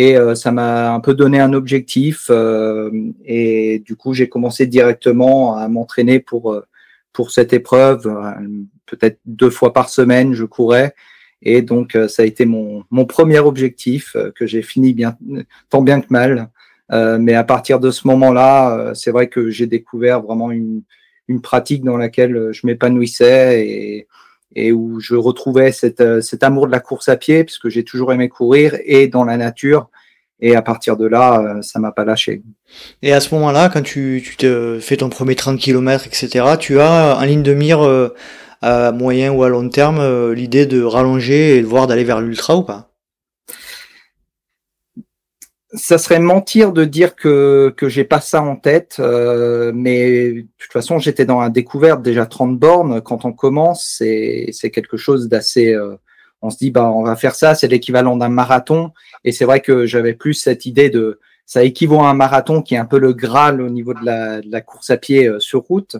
Et 0.00 0.16
euh, 0.16 0.36
ça 0.36 0.52
m'a 0.52 0.92
un 0.92 1.00
peu 1.00 1.12
donné 1.12 1.40
un 1.40 1.52
objectif. 1.52 2.28
Euh, 2.30 2.88
et 3.24 3.80
du 3.80 3.96
coup, 3.96 4.14
j'ai 4.14 4.28
commencé 4.28 4.68
directement 4.68 5.56
à 5.56 5.66
m'entraîner 5.66 6.20
pour, 6.20 6.52
euh, 6.52 6.64
pour 7.12 7.32
cette 7.32 7.52
épreuve. 7.52 8.08
Peut-être 8.86 9.18
deux 9.26 9.50
fois 9.50 9.72
par 9.72 9.88
semaine, 9.88 10.34
je 10.34 10.44
courais. 10.44 10.94
Et 11.42 11.62
donc, 11.62 11.98
ça 12.08 12.22
a 12.22 12.26
été 12.26 12.46
mon, 12.46 12.84
mon 12.92 13.06
premier 13.06 13.40
objectif 13.40 14.16
que 14.36 14.46
j'ai 14.46 14.62
fini 14.62 14.92
bien, 14.92 15.18
tant 15.68 15.82
bien 15.82 16.00
que 16.00 16.06
mal. 16.10 16.48
mais 17.18 17.34
à 17.34 17.44
partir 17.44 17.80
de 17.80 17.90
ce 17.90 18.06
moment-là, 18.06 18.92
c'est 18.94 19.10
vrai 19.10 19.26
que 19.26 19.50
j'ai 19.50 19.66
découvert 19.66 20.22
vraiment 20.22 20.52
une, 20.52 20.82
une 21.26 21.40
pratique 21.40 21.82
dans 21.82 21.96
laquelle 21.96 22.50
je 22.52 22.66
m'épanouissais 22.66 23.66
et, 23.66 24.08
et 24.54 24.72
où 24.72 25.00
je 25.00 25.14
retrouvais 25.14 25.72
cet, 25.72 26.00
euh, 26.00 26.20
cet 26.20 26.42
amour 26.42 26.66
de 26.66 26.72
la 26.72 26.80
course 26.80 27.08
à 27.08 27.16
pied, 27.16 27.44
puisque 27.44 27.68
j'ai 27.68 27.84
toujours 27.84 28.12
aimé 28.12 28.28
courir, 28.28 28.76
et 28.84 29.08
dans 29.08 29.24
la 29.24 29.36
nature. 29.36 29.88
Et 30.40 30.54
à 30.54 30.62
partir 30.62 30.96
de 30.96 31.06
là, 31.06 31.40
euh, 31.40 31.62
ça 31.62 31.80
m'a 31.80 31.90
pas 31.90 32.04
lâché. 32.04 32.42
Et 33.02 33.12
à 33.12 33.20
ce 33.20 33.34
moment-là, 33.34 33.68
quand 33.68 33.82
tu, 33.82 34.22
tu 34.24 34.36
te 34.36 34.78
fais 34.80 34.96
ton 34.96 35.08
premier 35.08 35.34
30 35.34 35.58
km, 35.58 36.06
etc., 36.06 36.44
tu 36.58 36.80
as 36.80 37.18
en 37.18 37.24
ligne 37.24 37.42
de 37.42 37.54
mire 37.54 37.84
euh, 37.84 38.14
à 38.62 38.92
moyen 38.92 39.32
ou 39.32 39.42
à 39.42 39.48
long 39.48 39.68
terme 39.68 40.32
l'idée 40.32 40.66
de 40.66 40.82
rallonger 40.82 41.56
et 41.56 41.62
de 41.62 41.66
voir 41.66 41.86
d'aller 41.86 42.04
vers 42.04 42.20
l'ultra 42.20 42.56
ou 42.56 42.62
pas? 42.62 42.87
Ça 45.78 45.98
serait 45.98 46.18
mentir 46.18 46.72
de 46.72 46.84
dire 46.84 47.14
que 47.14 47.72
que 47.76 47.88
j'ai 47.88 48.04
pas 48.04 48.20
ça 48.20 48.42
en 48.42 48.56
tête, 48.56 48.96
euh, 48.98 49.72
mais 49.74 50.32
de 50.32 50.46
toute 50.58 50.72
façon 50.72 50.98
j'étais 50.98 51.24
dans 51.24 51.40
la 51.40 51.48
découverte 51.48 52.02
déjà 52.02 52.26
30 52.26 52.58
bornes 52.58 53.00
quand 53.00 53.24
on 53.24 53.32
commence, 53.32 53.84
c'est 53.98 54.48
c'est 54.52 54.70
quelque 54.70 54.96
chose 54.96 55.28
d'assez. 55.28 55.72
Euh, 55.72 55.96
on 56.42 56.50
se 56.50 56.58
dit 56.58 56.70
bah 56.70 56.90
on 56.90 57.02
va 57.02 57.16
faire 57.16 57.34
ça, 57.34 57.54
c'est 57.54 57.68
l'équivalent 57.68 58.16
d'un 58.16 58.28
marathon, 58.28 58.92
et 59.24 59.32
c'est 59.32 59.44
vrai 59.44 59.60
que 59.60 59.86
j'avais 59.86 60.14
plus 60.14 60.34
cette 60.34 60.66
idée 60.66 60.90
de 60.90 61.20
ça 61.46 61.64
équivaut 61.64 62.00
à 62.00 62.10
un 62.10 62.14
marathon 62.14 62.62
qui 62.62 62.74
est 62.74 62.78
un 62.78 62.84
peu 62.84 62.98
le 62.98 63.12
graal 63.12 63.60
au 63.62 63.70
niveau 63.70 63.94
de 63.94 64.04
la, 64.04 64.40
de 64.40 64.50
la 64.50 64.60
course 64.60 64.90
à 64.90 64.98
pied 64.98 65.26
euh, 65.26 65.40
sur 65.40 65.62
route. 65.62 65.96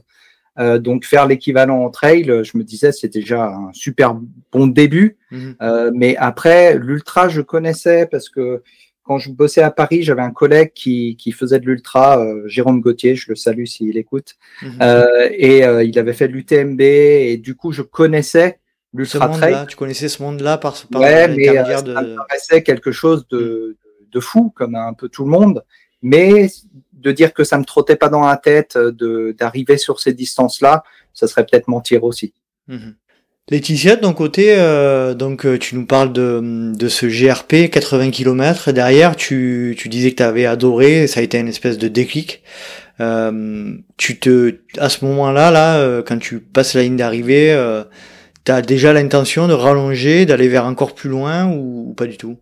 Euh, 0.58 0.78
donc 0.78 1.04
faire 1.04 1.26
l'équivalent 1.26 1.84
en 1.84 1.90
trail, 1.90 2.24
je 2.24 2.58
me 2.58 2.64
disais 2.64 2.90
c'est 2.92 3.12
déjà 3.12 3.46
un 3.46 3.72
super 3.72 4.16
bon 4.52 4.66
début, 4.66 5.16
mmh. 5.30 5.52
mais 5.94 6.16
après 6.16 6.76
l'ultra 6.76 7.28
je 7.28 7.40
connaissais 7.40 8.06
parce 8.10 8.28
que 8.28 8.62
quand 9.08 9.16
je 9.16 9.30
bossais 9.30 9.62
à 9.62 9.70
Paris, 9.70 10.02
j'avais 10.02 10.20
un 10.20 10.32
collègue 10.32 10.72
qui, 10.74 11.16
qui 11.16 11.32
faisait 11.32 11.58
de 11.58 11.64
l'ultra, 11.64 12.20
euh, 12.20 12.46
Jérôme 12.46 12.82
Gauthier, 12.82 13.16
je 13.16 13.30
le 13.30 13.36
salue 13.36 13.64
s'il 13.64 13.96
écoute, 13.96 14.34
mhm. 14.60 14.72
euh, 14.82 15.30
et 15.32 15.64
euh, 15.64 15.82
il 15.82 15.98
avait 15.98 16.12
fait 16.12 16.28
de 16.28 16.34
l'UTMB, 16.34 16.78
et 16.82 17.38
du 17.38 17.54
coup, 17.54 17.72
je 17.72 17.80
connaissais 17.80 18.60
l'ultra 18.92 19.30
trail. 19.30 19.64
Tu 19.66 19.76
connaissais 19.76 20.10
ce 20.10 20.22
monde-là 20.22 20.58
par, 20.58 20.76
par 20.92 21.00
ouais, 21.00 21.26
mais 21.26 21.46
ça 21.46 21.82
me 21.82 22.16
paraissait 22.16 22.62
quelque 22.62 22.92
chose 22.92 23.26
de, 23.30 23.78
de, 24.12 24.20
fou, 24.20 24.52
comme 24.54 24.74
un 24.74 24.92
peu 24.92 25.08
tout 25.08 25.24
le 25.24 25.30
monde, 25.30 25.64
mais 26.02 26.50
de 26.92 27.10
dire 27.10 27.32
que 27.32 27.44
ça 27.44 27.56
me 27.56 27.64
trottait 27.64 27.96
pas 27.96 28.10
dans 28.10 28.26
la 28.26 28.36
tête 28.36 28.76
d'arriver 28.76 29.78
sur 29.78 30.00
ces 30.00 30.12
distances-là, 30.12 30.84
ça 31.14 31.26
serait 31.26 31.46
peut-être 31.46 31.68
mentir 31.68 32.04
aussi. 32.04 32.34
Mhm. 32.66 32.94
Laetitia, 33.50 33.96
de 33.96 34.02
ton 34.02 34.12
côté, 34.12 34.54
euh, 34.58 35.14
donc 35.14 35.46
euh, 35.46 35.58
tu 35.58 35.74
nous 35.74 35.86
parles 35.86 36.12
de, 36.12 36.72
de 36.74 36.88
ce 36.88 37.06
GRP 37.06 37.70
80 37.70 38.10
km. 38.10 38.72
Derrière, 38.72 39.16
tu, 39.16 39.74
tu 39.78 39.88
disais 39.88 40.10
que 40.10 40.16
tu 40.16 40.22
avais 40.22 40.44
adoré, 40.44 41.06
ça 41.06 41.20
a 41.20 41.22
été 41.22 41.38
une 41.38 41.48
espèce 41.48 41.78
de 41.78 41.88
déclic. 41.88 42.42
Euh, 43.00 43.74
tu 43.96 44.18
te, 44.18 44.58
à 44.78 44.88
ce 44.88 45.04
moment-là, 45.04 45.50
là, 45.50 45.76
euh, 45.78 46.02
quand 46.02 46.18
tu 46.18 46.40
passes 46.40 46.74
la 46.74 46.82
ligne 46.82 46.96
d'arrivée, 46.96 47.52
euh, 47.52 47.84
tu 48.44 48.52
as 48.52 48.62
déjà 48.62 48.92
l'intention 48.92 49.46
de 49.46 49.52
rallonger, 49.52 50.26
d'aller 50.26 50.48
vers 50.48 50.66
encore 50.66 50.94
plus 50.94 51.08
loin 51.08 51.46
ou, 51.46 51.94
pas 51.96 52.06
du 52.06 52.16
tout? 52.16 52.36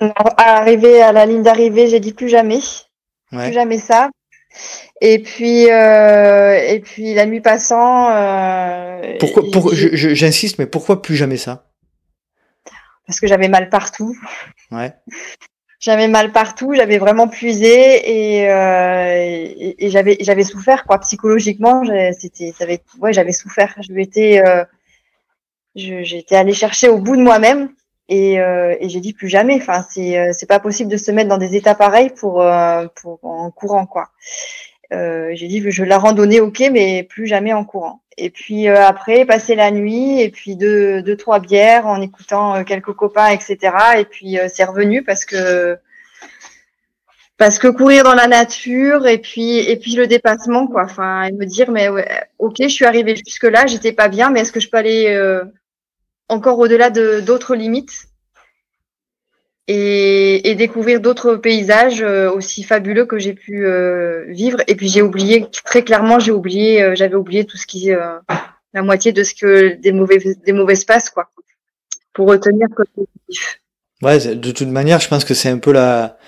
À 0.00 0.58
arriver 0.58 1.00
à 1.02 1.12
la 1.12 1.26
ligne 1.26 1.42
d'arrivée, 1.42 1.88
j'ai 1.88 2.00
dit 2.00 2.12
plus 2.12 2.28
jamais, 2.28 2.60
plus 3.30 3.52
jamais 3.52 3.78
ça. 3.78 4.10
Et 5.00 5.20
puis, 5.20 5.70
euh, 5.70 6.54
et 6.54 6.80
puis 6.80 7.14
la 7.14 7.26
nuit 7.26 7.40
passant. 7.40 8.10
Euh, 8.10 9.16
pourquoi, 9.18 9.72
j'insiste, 9.72 10.58
mais 10.58 10.66
pourquoi 10.66 11.00
plus 11.00 11.16
jamais 11.16 11.36
ça? 11.36 11.70
Parce 13.06 13.20
que 13.20 13.26
j'avais 13.26 13.48
mal 13.48 13.70
partout. 13.70 14.16
Ouais. 14.70 14.92
J'avais 15.82 16.08
mal 16.08 16.30
partout, 16.30 16.74
j'avais 16.74 16.98
vraiment 16.98 17.26
puisé 17.26 18.42
et, 18.42 18.50
euh, 18.50 19.74
et, 19.78 19.88
j'avais 19.88 20.18
j'avais 20.20 20.44
souffert 20.44 20.84
quoi 20.84 20.98
psychologiquement. 20.98 21.84
C'était, 22.12 22.52
ouais, 22.98 23.14
j'avais 23.14 23.32
souffert. 23.32 23.74
Je 23.80 23.94
j'étais 25.74 26.36
allée 26.36 26.52
chercher 26.52 26.90
au 26.90 26.98
bout 26.98 27.16
de 27.16 27.22
moi-même 27.22 27.70
et, 28.10 28.40
euh, 28.40 28.74
et 28.80 28.88
j'ai 28.88 29.00
dit 29.00 29.14
plus 29.14 29.28
jamais. 29.28 29.54
Enfin, 29.54 29.86
c'est 29.88 30.18
euh, 30.18 30.32
c'est 30.32 30.46
pas 30.46 30.58
possible 30.58 30.90
de 30.90 30.96
se 30.96 31.12
mettre 31.12 31.28
dans 31.28 31.38
des 31.38 31.54
états 31.54 31.76
pareils 31.76 32.10
pour 32.10 32.42
euh, 32.42 32.86
pour 33.00 33.20
en 33.24 33.50
courant 33.50 33.86
quoi. 33.86 34.10
Euh, 34.92 35.30
j'ai 35.34 35.46
dit 35.46 35.62
je 35.70 35.84
la 35.84 35.98
randonnée 35.98 36.40
ok 36.40 36.64
mais 36.72 37.04
plus 37.04 37.26
jamais 37.26 37.52
en 37.52 37.64
courant. 37.64 38.02
Et 38.18 38.30
puis 38.30 38.68
euh, 38.68 38.84
après 38.84 39.24
passer 39.24 39.54
la 39.54 39.70
nuit 39.70 40.20
et 40.20 40.28
puis 40.30 40.56
deux, 40.56 41.02
deux 41.02 41.16
trois 41.16 41.38
bières 41.38 41.86
en 41.86 42.00
écoutant 42.02 42.56
euh, 42.56 42.64
quelques 42.64 42.92
copains 42.92 43.28
etc. 43.28 43.58
Et 43.98 44.04
puis 44.04 44.38
c'est 44.48 44.64
revenu 44.64 45.04
parce 45.04 45.24
que 45.24 45.78
parce 47.38 47.58
que 47.60 47.68
courir 47.68 48.02
dans 48.02 48.14
la 48.14 48.26
nature 48.26 49.06
et 49.06 49.18
puis 49.18 49.58
et 49.58 49.76
puis 49.76 49.94
le 49.94 50.08
dépassement 50.08 50.66
quoi. 50.66 50.82
Enfin 50.84 51.22
et 51.22 51.32
me 51.32 51.46
dire 51.46 51.70
mais 51.70 51.88
ok 52.40 52.56
je 52.60 52.68
suis 52.68 52.84
arrivée 52.84 53.14
jusque 53.14 53.44
là 53.44 53.66
j'étais 53.68 53.92
pas 53.92 54.08
bien 54.08 54.30
mais 54.30 54.40
est-ce 54.40 54.52
que 54.52 54.60
je 54.60 54.68
peux 54.68 54.78
aller 54.78 55.06
encore 56.30 56.58
au-delà 56.58 56.90
de 56.90 57.20
d'autres 57.20 57.54
limites 57.54 58.06
et, 59.72 60.54
découvrir 60.56 61.00
d'autres 61.00 61.36
paysages 61.36 62.02
euh, 62.02 62.30
aussi 62.30 62.62
fabuleux 62.64 63.06
que 63.06 63.18
j'ai 63.18 63.34
pu 63.34 63.66
euh, 63.66 64.24
vivre. 64.28 64.58
Et 64.66 64.74
puis 64.74 64.88
j'ai 64.88 65.02
oublié, 65.02 65.46
très 65.64 65.82
clairement, 65.82 66.18
j'ai 66.18 66.32
oublié, 66.32 66.82
euh, 66.82 66.94
j'avais 66.94 67.14
oublié 67.14 67.44
tout 67.44 67.56
ce 67.56 67.66
qui, 67.66 67.90
la 67.90 68.82
moitié 68.82 69.12
de 69.12 69.22
ce 69.22 69.34
que 69.34 69.76
des 69.76 69.92
mauvais, 69.92 70.18
des 70.44 70.52
mauvaises 70.52 70.84
passes, 70.84 71.10
quoi, 71.10 71.30
pour 72.12 72.28
retenir 72.28 72.66
que 72.76 72.82
positif. 72.94 73.60
Ouais, 74.02 74.34
de 74.34 74.50
toute 74.50 74.68
manière, 74.68 75.00
je 75.00 75.08
pense 75.08 75.24
que 75.24 75.34
c'est 75.34 75.50
un 75.50 75.58
peu 75.58 75.72
la, 75.72 76.18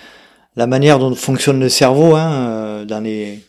la 0.56 0.66
manière 0.66 0.98
dont 0.98 1.14
fonctionne 1.14 1.60
le 1.60 1.68
cerveau, 1.68 2.14
hein, 2.14 2.84
dans 2.84 3.00
les, 3.00 3.40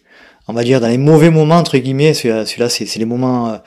on 0.48 0.54
va 0.54 0.64
dire 0.64 0.82
dans 0.82 0.88
les 0.88 0.98
mauvais 0.98 1.30
moments 1.30 1.56
entre 1.56 1.78
guillemets. 1.78 2.14
Celui-là, 2.14 2.70
c'est 2.70 2.96
les 2.96 3.06
moments 3.06 3.62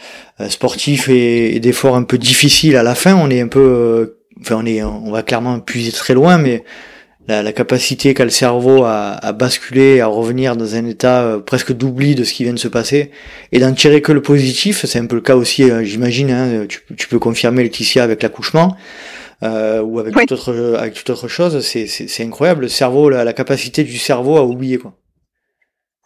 sportifs 0.49 1.09
et, 1.09 1.57
et 1.57 1.61
d'efforts 1.61 1.97
un 1.97 2.03
peu 2.03 2.19
difficiles 2.19 2.77
à 2.77 2.83
la 2.83 2.95
fin. 2.95 3.15
On 3.15 3.31
est 3.31 3.41
un 3.41 3.49
peu 3.49 4.17
enfin 4.41 4.57
on 4.63 4.67
est, 4.67 4.83
on 4.83 5.11
va 5.11 5.23
clairement 5.23 5.61
puiser 5.61 5.93
très 5.93 6.15
loin, 6.15 6.39
mais 6.39 6.65
la, 7.29 7.43
la 7.43 7.53
capacité 7.53 8.15
qu'a 8.15 8.25
le 8.25 8.31
cerveau 8.31 8.85
à, 8.85 9.13
à, 9.13 9.33
basculer, 9.33 10.01
à 10.01 10.07
revenir 10.07 10.57
dans 10.57 10.75
un 10.75 10.87
état 10.87 11.23
euh, 11.23 11.39
presque 11.41 11.73
d'oubli 11.73 12.15
de 12.15 12.25
ce 12.25 12.33
qui 12.33 12.45
vient 12.45 12.53
de 12.53 12.59
se 12.59 12.69
passer, 12.69 13.11
et 13.53 13.59
d'en 13.59 13.73
tirer 13.73 14.01
que 14.01 14.13
le 14.13 14.23
positif, 14.23 14.85
c'est 14.85 14.99
un 14.99 15.07
peu 15.07 15.17
le 15.17 15.23
cas 15.23 15.37
aussi, 15.37 15.65
euh, 15.65 15.83
j'imagine, 15.83 16.31
hein, 16.31 16.67
tu, 16.69 16.81
tu, 16.97 17.09
peux 17.09 17.19
confirmer 17.19 17.65
Laetitia 17.65 18.05
avec 18.05 18.23
l'accouchement, 18.23 18.77
euh, 19.43 19.83
ou 19.83 19.99
avec, 19.99 20.15
toute 20.15 20.33
autre, 20.33 20.77
avec 20.79 20.95
toute 20.95 21.11
autre 21.11 21.29
chose, 21.29 21.61
c'est 21.61 22.23
incroyable, 22.23 22.63
le 22.63 22.69
cerveau, 22.69 23.11
la, 23.11 23.25
la, 23.25 23.33
capacité 23.33 23.83
du 23.83 23.99
cerveau 23.99 24.37
à 24.37 24.45
oublier. 24.45 24.79
quoi. 24.79 24.95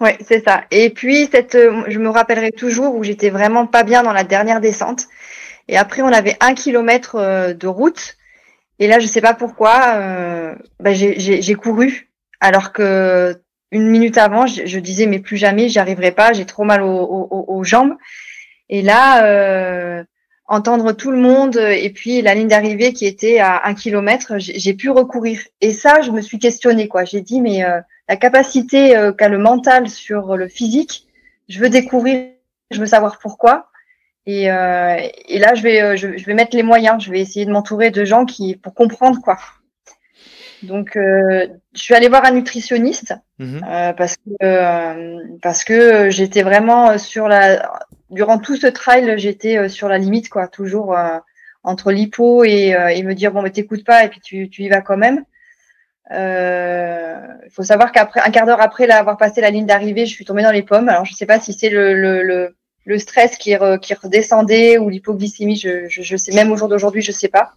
Ouais, 0.01 0.17
c'est 0.27 0.45
ça. 0.45 0.65
Et 0.71 0.91
puis, 0.91 1.29
cette, 1.31 1.55
euh, 1.55 1.85
je 1.89 1.99
me 1.99 2.09
rappellerai 2.09 2.53
toujours 2.53 2.97
où 2.97 3.05
j'étais 3.05 3.31
vraiment 3.31 3.67
pas 3.67 3.83
bien 3.83 4.03
dans 4.03 4.13
la 4.13 4.25
dernière 4.25 4.61
descente. 4.61 5.09
Et 5.69 5.77
après, 5.77 6.03
on 6.03 6.07
avait 6.07 6.37
un 6.41 6.55
kilomètre 6.55 7.55
de 7.55 7.67
route 7.67 8.17
et 8.81 8.87
là, 8.87 8.99
je 8.99 9.07
sais 9.07 9.21
pas 9.21 9.35
pourquoi, 9.35 9.93
euh, 9.97 10.55
bah, 10.81 10.95
j'ai 10.95 11.55
couru, 11.55 12.11
alors 12.41 12.73
que 12.73 13.39
une 13.73 13.87
minute 13.87 14.17
avant, 14.19 14.47
je, 14.47 14.79
disais 14.79 15.07
mais 15.07 15.21
plus 15.21 15.37
jamais, 15.37 15.69
j'y 15.69 15.79
arriverai 15.79 16.13
pas, 16.13 16.33
j'ai 16.33 16.47
trop 16.47 16.65
mal 16.65 16.83
aux, 16.83 17.63
jambes. 17.63 17.95
Et 18.71 18.81
là, 18.81 19.25
euh, 19.25 20.03
entendre 20.51 20.93
tout 20.93 21.11
le 21.11 21.17
monde 21.17 21.57
et 21.57 21.91
puis 21.91 22.21
la 22.21 22.35
ligne 22.35 22.49
d'arrivée 22.49 22.93
qui 22.93 23.07
était 23.07 23.39
à 23.39 23.67
un 23.67 23.75
kilomètre, 23.75 24.35
j'ai 24.39 24.75
pu 24.75 24.91
recourir. 24.91 25.41
Et 25.61 25.73
ça, 25.73 26.03
je 26.03 26.11
me 26.11 26.21
suis 26.21 26.39
questionnée 26.39 26.89
quoi. 26.89 27.05
J'ai 27.05 27.23
dit 27.23 27.41
mais 27.41 27.65
euh, 27.65 27.81
la 28.09 28.17
capacité 28.17 28.97
euh, 28.97 29.13
qu'a 29.13 29.29
le 29.29 29.39
mental 29.39 29.89
sur 29.89 30.37
le 30.37 30.49
physique, 30.49 31.07
je 31.49 31.61
veux 31.61 31.71
découvrir, 31.71 32.33
je 32.71 32.81
veux 32.81 32.87
savoir 32.87 33.19
pourquoi. 33.19 33.71
Et, 34.27 34.51
euh, 34.51 34.97
et 35.29 35.39
là, 35.39 35.55
je 35.55 35.63
vais, 35.63 35.83
euh, 35.83 35.97
je, 35.97 36.07
vais 36.07 36.35
mettre 36.35 36.57
les 36.57 36.63
moyens. 36.63 37.03
Je 37.03 37.11
vais 37.11 37.21
essayer 37.21 37.47
de 37.47 37.51
m'entourer 37.51 37.91
de 37.91 38.05
gens 38.05 38.25
qui, 38.25 38.57
pour 38.57 38.75
comprendre 38.75 39.21
quoi. 39.23 39.39
Donc, 40.63 40.97
euh, 40.97 41.47
je 41.75 41.81
suis 41.81 41.95
allée 41.95 42.09
voir 42.09 42.25
un 42.25 42.33
nutritionniste 42.33 43.15
mhm. 43.39 43.65
euh, 43.67 43.93
parce 43.93 44.17
que 44.17 44.31
euh, 44.43 45.19
parce 45.43 45.65
que 45.65 46.11
j'étais 46.11 46.43
vraiment 46.43 46.99
sur 46.99 47.29
la 47.29 47.81
durant 48.11 48.39
tout 48.39 48.57
ce 48.57 48.67
trail, 48.67 49.15
j'étais 49.19 49.69
sur 49.69 49.89
la 49.89 49.99
limite 49.99 50.29
quoi, 50.29 50.49
toujours 50.49 50.97
entre 51.63 51.93
l'hypo 51.93 52.45
et, 52.45 52.75
et 52.95 53.03
me 53.03 53.15
dire 53.15 53.33
bon 53.33 53.43
mais 53.43 53.51
t'écoutes 53.51 53.85
pas 53.85 54.05
et 54.05 54.09
puis 54.09 54.21
tu, 54.21 54.51
tu 54.51 54.63
y 54.63 54.69
vas 54.69 54.81
quand 54.81 54.97
même. 54.97 55.25
Il 56.11 57.51
faut 57.53 57.63
savoir 57.63 57.93
qu'après 57.93 58.21
un 58.21 58.31
quart 58.31 58.47
d'heure 58.47 58.61
après 58.61 58.87
l'avoir 58.87 59.17
passé 59.17 59.41
la 59.41 59.51
ligne 59.51 59.67
d'arrivée, 59.67 60.07
je 60.07 60.13
suis 60.13 60.25
tombée 60.25 60.43
dans 60.43 60.51
les 60.51 60.63
pommes. 60.63 60.89
Alors 60.89 61.05
je 61.05 61.15
sais 61.15 61.27
pas 61.27 61.39
si 61.39 61.53
c'est 61.53 61.71
le, 61.71 61.95
le, 61.95 62.23
le 62.23 62.57
le 62.87 62.99
stress 62.99 63.37
qui, 63.37 63.55
qui 63.83 63.95
redescendait 63.95 64.79
ou 64.79 64.89
l'hypoglycémie, 64.89 65.57
je, 65.57 65.89
je, 65.89 66.17
sais 66.17 66.33
même 66.33 66.51
au 66.51 66.57
jour 66.57 66.69
d'aujourd'hui, 66.69 67.03
je 67.03 67.13
sais 67.13 67.29
pas. 67.29 67.53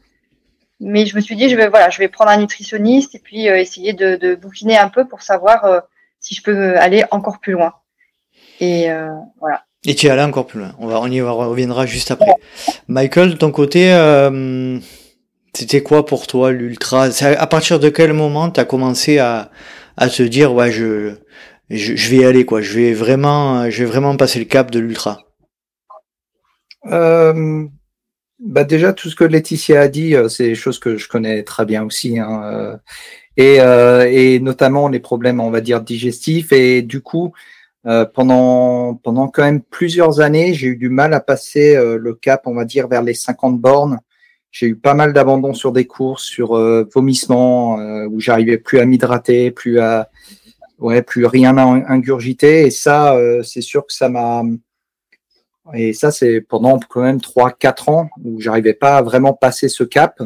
Mais 0.80 1.06
je 1.06 1.16
me 1.16 1.22
suis 1.22 1.36
dit, 1.36 1.50
je 1.50 1.56
vais 1.56 1.70
voilà, 1.70 1.90
je 1.90 2.00
vais 2.00 2.08
prendre 2.08 2.32
un 2.32 2.38
nutritionniste 2.38 3.16
et 3.16 3.20
puis 3.20 3.50
euh, 3.50 3.58
essayer 3.58 3.94
de, 3.94 4.16
de, 4.16 4.36
bouquiner 4.36 4.78
un 4.78 4.90
peu 4.90 5.08
pour 5.08 5.22
savoir 5.22 5.66
euh, 5.66 5.80
si 6.20 6.36
je 6.36 6.44
peux 6.44 6.78
aller 6.78 7.04
encore 7.12 7.40
plus 7.40 7.54
loin. 7.54 7.74
Et 8.60 8.92
euh, 8.92 9.10
voilà. 9.40 9.64
Et 9.86 9.96
tu 9.96 10.08
es 10.08 10.10
allé 10.10 10.24
encore 10.24 10.48
plus 10.48 10.60
loin. 10.60 10.74
On 10.80 10.88
va, 10.88 11.00
on 11.00 11.08
y 11.08 11.22
reviendra 11.22 11.86
juste 11.86 12.12
après. 12.12 12.34
Michael, 12.88 13.32
de 13.32 13.36
ton 13.36 13.52
côté, 13.52 13.92
c'était 15.54 15.84
quoi 15.84 16.06
pour 16.06 16.26
toi 16.26 16.52
l'ultra? 16.52 17.10
À 17.22 17.48
partir 17.48 17.80
de 17.80 17.90
quel 17.90 18.14
moment 18.14 18.50
tu 18.50 18.60
as 18.62 18.66
commencé 18.66 19.20
à, 19.20 19.52
à 19.98 20.08
te 20.08 20.24
dire, 20.24 20.54
ouais, 20.54 20.72
je, 20.72 21.16
je, 21.70 21.96
je, 21.96 22.10
vais 22.10 22.18
y 22.18 22.26
aller 22.26 22.46
quoi. 22.46 22.62
Je 22.62 22.74
vais 22.74 22.94
vraiment, 22.94 23.70
je 23.70 23.84
vais 23.84 23.90
vraiment 23.90 24.16
passer 24.16 24.40
le 24.40 24.46
cap 24.46 24.72
de 24.72 24.80
l'ultra. 24.80 25.20
Bah 28.44 28.66
déjà 28.66 28.92
tout 28.92 29.10
ce 29.10 29.16
que 29.16 29.24
Laetitia 29.24 29.82
a 29.82 29.88
dit, 29.88 30.16
euh, 30.16 30.28
c'est 30.28 30.44
des 30.44 30.56
choses 30.56 30.78
que 30.78 30.98
je 30.98 31.08
connais 31.08 31.44
très 31.44 31.66
bien 31.66 31.86
aussi, 31.86 32.20
hein, 32.20 32.42
euh, 32.44 32.78
et, 33.38 33.62
euh, 33.62 34.06
et 34.12 34.40
notamment 34.42 34.90
les 34.90 35.00
problèmes, 35.00 35.40
on 35.40 35.50
va 35.50 35.62
dire 35.62 35.82
digestifs. 35.82 36.52
Et 36.52 36.82
du 36.82 37.02
coup, 37.02 37.34
pendant, 38.14 38.96
pendant 38.96 39.28
quand 39.28 39.44
même 39.44 39.62
plusieurs 39.62 40.20
années, 40.22 40.54
j'ai 40.54 40.68
eu 40.68 40.78
du 40.78 40.90
mal 40.90 41.14
à 41.14 41.20
passer 41.20 41.76
le 41.76 42.14
cap, 42.14 42.44
on 42.46 42.56
va 42.56 42.66
dire, 42.66 42.88
vers 42.88 43.02
les 43.02 43.14
50 43.14 43.60
bornes. 43.60 44.00
J'ai 44.52 44.68
eu 44.68 44.76
pas 44.76 44.94
mal 44.94 45.14
d'abandons 45.14 45.54
sur 45.54 45.72
des 45.74 45.86
courses, 45.86 46.24
sur 46.24 46.54
vomissements, 46.94 47.76
où 48.08 48.20
j'arrivais 48.22 48.58
plus 48.58 48.80
à 48.80 48.86
m'hydrater, 48.86 49.52
plus 49.52 49.80
à, 49.80 50.10
ouais, 50.80 51.02
plus 51.02 51.26
rien 51.26 51.58
à 51.58 51.64
ingurgiter. 51.92 52.68
Et 52.68 52.72
ça, 52.72 53.18
c'est 53.44 53.62
sûr 53.62 53.86
que 53.86 53.94
ça 53.94 54.08
m'a, 54.08 54.44
et 55.74 55.94
ça, 55.94 56.12
c'est 56.12 56.42
pendant 56.42 56.78
quand 56.78 57.02
même 57.02 57.20
3-4 57.20 57.90
ans 57.90 58.10
où 58.24 58.42
j'arrivais 58.42 58.74
pas 58.74 58.98
à 58.98 59.02
vraiment 59.02 59.34
passer 59.34 59.70
ce 59.70 59.84
cap. 59.84 60.22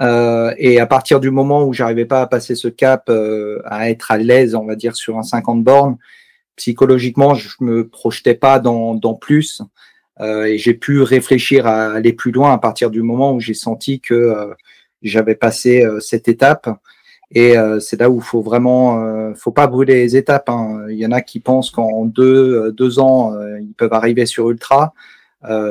Euh, 0.00 0.54
et 0.56 0.80
à 0.80 0.86
partir 0.86 1.20
du 1.20 1.30
moment 1.30 1.64
où 1.64 1.72
j'arrivais 1.72 2.06
pas 2.06 2.22
à 2.22 2.26
passer 2.26 2.54
ce 2.54 2.68
cap, 2.68 3.08
euh, 3.10 3.60
à 3.66 3.90
être 3.90 4.10
à 4.10 4.16
l'aise, 4.16 4.54
on 4.54 4.64
va 4.64 4.74
dire, 4.74 4.96
sur 4.96 5.18
un 5.18 5.22
50 5.22 5.62
bornes, 5.62 5.98
psychologiquement, 6.56 7.34
je 7.34 7.48
me 7.60 7.86
projetais 7.86 8.34
pas 8.34 8.58
dans, 8.58 9.14
plus. 9.14 9.62
Euh, 10.20 10.44
et 10.44 10.58
j'ai 10.58 10.74
pu 10.74 11.02
réfléchir 11.02 11.66
à 11.66 11.92
aller 11.92 12.12
plus 12.12 12.32
loin 12.32 12.52
à 12.52 12.58
partir 12.58 12.90
du 12.90 13.02
moment 13.02 13.32
où 13.32 13.40
j'ai 13.40 13.54
senti 13.54 14.00
que 14.00 14.54
j'avais 15.02 15.34
passé 15.34 15.86
cette 16.00 16.28
étape. 16.28 16.68
Et 17.34 17.56
euh, 17.56 17.80
c'est 17.80 17.98
là 17.98 18.10
où 18.10 18.16
il 18.16 18.22
faut 18.22 18.42
vraiment, 18.42 19.02
euh, 19.02 19.32
faut 19.34 19.52
pas 19.52 19.66
brûler 19.66 19.94
les 19.94 20.16
étapes. 20.16 20.48
Hein. 20.50 20.84
Il 20.90 20.96
y 20.96 21.06
en 21.06 21.12
a 21.12 21.22
qui 21.22 21.40
pensent 21.40 21.70
qu'en 21.70 22.04
deux, 22.04 22.66
euh, 22.66 22.72
deux 22.72 22.98
ans, 22.98 23.32
ils 23.60 23.74
peuvent 23.74 23.92
arriver 23.94 24.26
sur 24.26 24.50
ultra. 24.50 24.92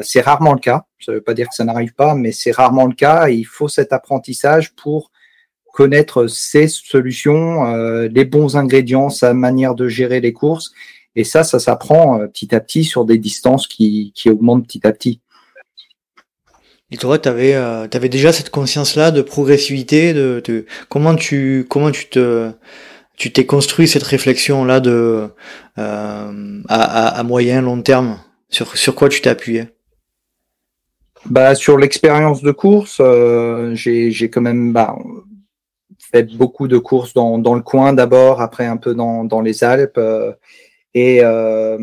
c'est 0.02 0.22
rarement 0.22 0.54
le 0.54 0.60
cas. 0.60 0.86
Ça 1.00 1.12
ne 1.12 1.18
veut 1.18 1.24
pas 1.24 1.34
dire 1.34 1.48
que 1.50 1.56
ça 1.56 1.64
n'arrive 1.64 1.94
pas, 1.94 2.16
mais 2.16 2.32
c'est 2.32 2.52
rarement 2.52 2.88
le 2.88 2.94
cas. 2.94 3.30
il 3.30 3.44
faut 3.44 3.68
cet 3.68 3.94
apprentissage 3.94 4.74
pour 4.76 5.12
connaître 5.74 6.28
ses 6.28 6.68
solutions, 6.68 7.64
les 8.08 8.26
bons 8.26 8.58
ingrédients, 8.58 9.10
sa 9.10 9.34
manière 9.34 9.76
de 9.76 9.88
gérer 9.88 10.20
les 10.20 10.34
courses. 10.34 10.72
Et 11.16 11.24
ça, 11.24 11.44
ça 11.44 11.60
s'apprend 11.60 12.28
petit 12.28 12.54
à 12.56 12.60
petit 12.60 12.84
sur 12.84 13.06
des 13.06 13.18
distances 13.18 13.68
qui, 13.68 14.12
qui 14.16 14.30
augmentent 14.30 14.66
petit 14.66 14.86
à 14.86 14.92
petit. 14.92 15.22
Et 16.92 16.98
toi, 16.98 17.18
tu 17.18 17.30
avais, 17.30 17.54
euh, 17.56 17.88
avais, 17.92 18.10
déjà 18.10 18.34
cette 18.34 18.50
conscience-là 18.50 19.12
de 19.12 19.22
progressivité, 19.22 20.14
de, 20.14 20.42
de, 20.46 20.66
comment 20.90 21.16
tu 21.16 21.66
comment 21.70 21.92
tu 21.92 22.08
te 22.10 22.52
tu 23.18 23.32
t'es 23.32 23.46
construit 23.46 23.88
cette 23.88 24.04
réflexion-là 24.04 24.80
de 24.80 25.30
euh, 25.78 26.62
à, 26.68 27.08
à, 27.20 27.24
moyen 27.24 27.62
long 27.62 27.82
terme? 27.82 28.20
Sur 28.50 28.76
sur 28.78 28.96
quoi 28.96 29.10
tu 29.10 29.22
t'es 29.22 29.30
appuyé? 29.30 29.68
Bah 31.26 31.56
sur 31.56 31.78
l'expérience 31.78 32.42
de 32.42 32.52
course, 32.52 32.98
euh, 33.00 33.76
j'ai 33.76 34.30
quand 34.30 34.42
même 34.42 34.74
bah, 34.74 34.98
fait 36.12 36.24
beaucoup 36.36 36.68
de 36.68 36.78
courses 36.78 37.14
dans, 37.14 37.38
dans 37.38 37.54
le 37.54 37.62
coin 37.62 37.94
d'abord, 37.94 38.42
après 38.42 38.66
un 38.66 38.78
peu 38.78 38.94
dans, 38.94 39.24
dans 39.24 39.42
les 39.42 39.64
Alpes. 39.64 39.98
Euh, 39.98 40.34
et 40.94 41.20
euh, 41.24 41.78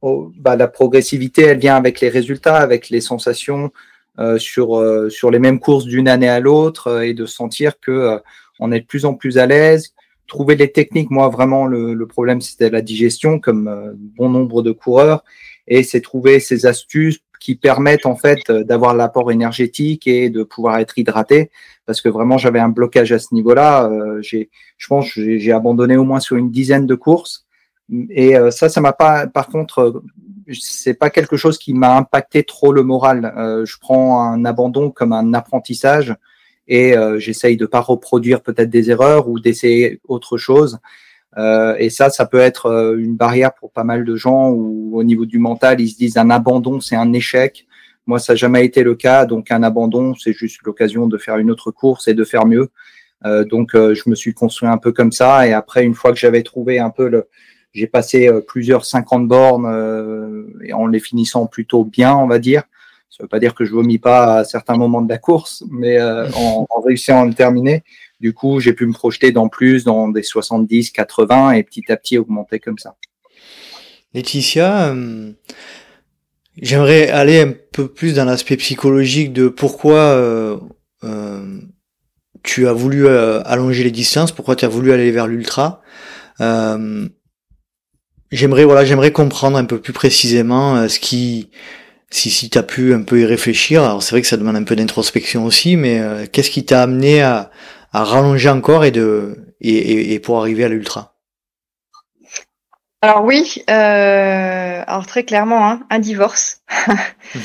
oh, 0.00 0.30
bah, 0.36 0.56
la 0.56 0.68
progressivité, 0.68 1.42
elle 1.42 1.58
vient 1.58 1.76
avec 1.76 2.00
les 2.00 2.08
résultats, 2.08 2.58
avec 2.58 2.90
les 2.90 3.00
sensations. 3.00 3.72
Euh, 4.18 4.36
sur, 4.36 4.76
euh, 4.76 5.08
sur 5.08 5.30
les 5.30 5.38
mêmes 5.38 5.58
courses 5.58 5.86
d'une 5.86 6.06
année 6.06 6.28
à 6.28 6.38
l'autre 6.38 6.88
euh, 6.88 7.00
et 7.00 7.14
de 7.14 7.24
sentir 7.24 7.80
que 7.80 8.20
on 8.60 8.70
est 8.70 8.80
de 8.80 8.84
plus 8.84 9.06
en 9.06 9.14
plus 9.14 9.38
à 9.38 9.46
l'aise. 9.46 9.94
Trouver 10.26 10.54
les 10.54 10.70
techniques, 10.70 11.10
moi 11.10 11.30
vraiment 11.30 11.66
le, 11.66 11.94
le 11.94 12.06
problème 12.06 12.42
c'était 12.42 12.68
la 12.68 12.82
digestion 12.82 13.40
comme 13.40 13.96
bon 13.96 14.28
nombre 14.28 14.62
de 14.62 14.70
coureurs 14.70 15.24
et 15.66 15.82
c'est 15.82 16.02
trouver 16.02 16.40
ces 16.40 16.66
astuces 16.66 17.20
qui 17.40 17.54
permettent 17.54 18.04
en 18.04 18.14
fait 18.14 18.50
d'avoir 18.50 18.94
l'apport 18.94 19.32
énergétique 19.32 20.06
et 20.06 20.28
de 20.28 20.42
pouvoir 20.42 20.78
être 20.78 20.98
hydraté 20.98 21.50
parce 21.86 22.02
que 22.02 22.10
vraiment 22.10 22.36
j'avais 22.36 22.60
un 22.60 22.68
blocage 22.68 23.12
à 23.12 23.18
ce 23.18 23.34
niveau-là. 23.34 23.90
j'ai, 24.20 24.50
je 24.76 24.86
pense, 24.88 25.06
j'ai 25.06 25.52
abandonné 25.52 25.96
au 25.96 26.04
moins 26.04 26.20
sur 26.20 26.36
une 26.36 26.50
dizaine 26.50 26.86
de 26.86 26.94
courses 26.94 27.46
et 28.10 28.34
ça, 28.50 28.68
ça 28.68 28.80
m'a 28.80 28.92
pas. 28.92 29.26
Par 29.26 29.48
contre, 29.48 30.02
c'est 30.50 30.94
pas 30.94 31.10
quelque 31.10 31.36
chose 31.36 31.58
qui 31.58 31.74
m'a 31.74 31.96
impacté 31.96 32.44
trop 32.44 32.72
le 32.72 32.82
moral. 32.82 33.32
Euh, 33.36 33.64
je 33.64 33.76
prends 33.80 34.22
un 34.22 34.44
abandon 34.44 34.90
comme 34.90 35.12
un 35.12 35.34
apprentissage 35.34 36.14
et 36.68 36.96
euh, 36.96 37.18
j'essaye 37.18 37.56
de 37.56 37.66
pas 37.66 37.80
reproduire 37.80 38.42
peut-être 38.42 38.70
des 38.70 38.90
erreurs 38.90 39.28
ou 39.28 39.40
d'essayer 39.40 40.00
autre 40.08 40.36
chose. 40.38 40.78
Euh, 41.38 41.76
et 41.78 41.90
ça, 41.90 42.10
ça 42.10 42.26
peut 42.26 42.38
être 42.38 42.66
euh, 42.66 42.96
une 42.98 43.16
barrière 43.16 43.54
pour 43.54 43.70
pas 43.72 43.84
mal 43.84 44.04
de 44.04 44.16
gens 44.16 44.50
où 44.50 44.90
au 44.94 45.02
niveau 45.02 45.24
du 45.24 45.38
mental, 45.38 45.80
ils 45.80 45.88
se 45.88 45.96
disent 45.96 46.18
un 46.18 46.30
abandon, 46.30 46.80
c'est 46.80 46.96
un 46.96 47.12
échec. 47.12 47.66
Moi, 48.06 48.18
ça 48.18 48.32
n'a 48.32 48.36
jamais 48.36 48.64
été 48.64 48.82
le 48.82 48.94
cas. 48.94 49.24
Donc 49.24 49.50
un 49.50 49.62
abandon, 49.62 50.14
c'est 50.14 50.32
juste 50.32 50.60
l'occasion 50.64 51.06
de 51.06 51.16
faire 51.18 51.38
une 51.38 51.50
autre 51.50 51.70
course 51.70 52.08
et 52.08 52.14
de 52.14 52.24
faire 52.24 52.46
mieux. 52.46 52.70
Euh, 53.24 53.44
donc 53.44 53.70
je 53.74 54.10
me 54.10 54.14
suis 54.14 54.34
construit 54.34 54.68
un 54.68 54.78
peu 54.78 54.92
comme 54.92 55.12
ça. 55.12 55.46
Et 55.46 55.52
après, 55.52 55.84
une 55.84 55.94
fois 55.94 56.12
que 56.12 56.18
j'avais 56.18 56.42
trouvé 56.42 56.78
un 56.78 56.90
peu 56.90 57.08
le, 57.08 57.28
j'ai 57.72 57.86
passé 57.86 58.28
euh, 58.28 58.40
plusieurs 58.40 58.84
50 58.84 59.26
bornes 59.26 59.66
euh, 59.66 60.44
et 60.64 60.72
en 60.72 60.86
les 60.86 61.00
finissant 61.00 61.46
plutôt 61.46 61.84
bien, 61.84 62.14
on 62.14 62.26
va 62.26 62.38
dire. 62.38 62.62
Ça 63.10 63.22
veut 63.22 63.28
pas 63.28 63.40
dire 63.40 63.54
que 63.54 63.64
je 63.64 63.72
vomis 63.72 63.98
pas 63.98 64.38
à 64.38 64.44
certains 64.44 64.76
moments 64.76 65.02
de 65.02 65.08
la 65.08 65.18
course, 65.18 65.64
mais 65.70 65.98
euh, 65.98 66.30
en, 66.36 66.66
en, 66.68 66.80
réussissant 66.80 67.22
à 67.22 67.26
le 67.26 67.34
terminer, 67.34 67.82
du 68.20 68.32
coup, 68.32 68.60
j'ai 68.60 68.72
pu 68.72 68.86
me 68.86 68.92
projeter 68.92 69.32
dans 69.32 69.48
plus, 69.48 69.84
dans 69.84 70.08
des 70.08 70.22
70, 70.22 70.90
80 70.90 71.52
et 71.52 71.62
petit 71.62 71.90
à 71.90 71.96
petit 71.96 72.18
augmenter 72.18 72.60
comme 72.60 72.78
ça. 72.78 72.96
Laetitia, 74.14 74.94
j'aimerais 76.60 77.08
aller 77.08 77.40
un 77.40 77.54
peu 77.72 77.88
plus 77.88 78.14
dans 78.14 78.26
l'aspect 78.26 78.58
psychologique 78.58 79.32
de 79.32 79.48
pourquoi 79.48 80.60
tu 82.42 82.68
as 82.68 82.72
voulu 82.74 83.08
allonger 83.08 83.84
les 83.84 83.90
distances, 83.90 84.32
pourquoi 84.32 84.54
tu 84.54 84.66
as 84.66 84.68
voulu 84.68 84.92
aller 84.92 85.10
vers 85.10 85.26
l'ultra. 85.26 85.80
J'aimerais 88.32 88.64
voilà, 88.64 88.86
j'aimerais 88.86 89.12
comprendre 89.12 89.58
un 89.58 89.66
peu 89.66 89.78
plus 89.78 89.92
précisément 89.92 90.76
euh, 90.76 90.88
ce 90.88 90.98
qui 90.98 91.50
si 92.08 92.30
si 92.30 92.48
tu 92.48 92.56
as 92.56 92.62
pu 92.62 92.94
un 92.94 93.02
peu 93.02 93.20
y 93.20 93.26
réfléchir. 93.26 93.84
Alors 93.84 94.02
c'est 94.02 94.12
vrai 94.12 94.22
que 94.22 94.26
ça 94.26 94.38
demande 94.38 94.56
un 94.56 94.64
peu 94.64 94.74
d'introspection 94.74 95.44
aussi, 95.44 95.76
mais 95.76 96.00
euh, 96.00 96.24
qu'est-ce 96.30 96.50
qui 96.50 96.64
t'a 96.64 96.82
amené 96.82 97.20
à, 97.20 97.50
à 97.92 98.04
rallonger 98.04 98.48
encore 98.48 98.86
et 98.86 98.90
de 98.90 99.36
et, 99.60 100.14
et, 100.14 100.18
pour 100.18 100.40
arriver 100.40 100.64
à 100.64 100.68
l'ultra? 100.68 101.14
Alors 103.02 103.24
oui, 103.24 103.62
euh, 103.68 104.82
alors 104.86 105.06
très 105.06 105.24
clairement 105.24 105.68
hein, 105.68 105.82
un 105.90 105.98
divorce. 105.98 106.62
Mhm. 107.34 107.42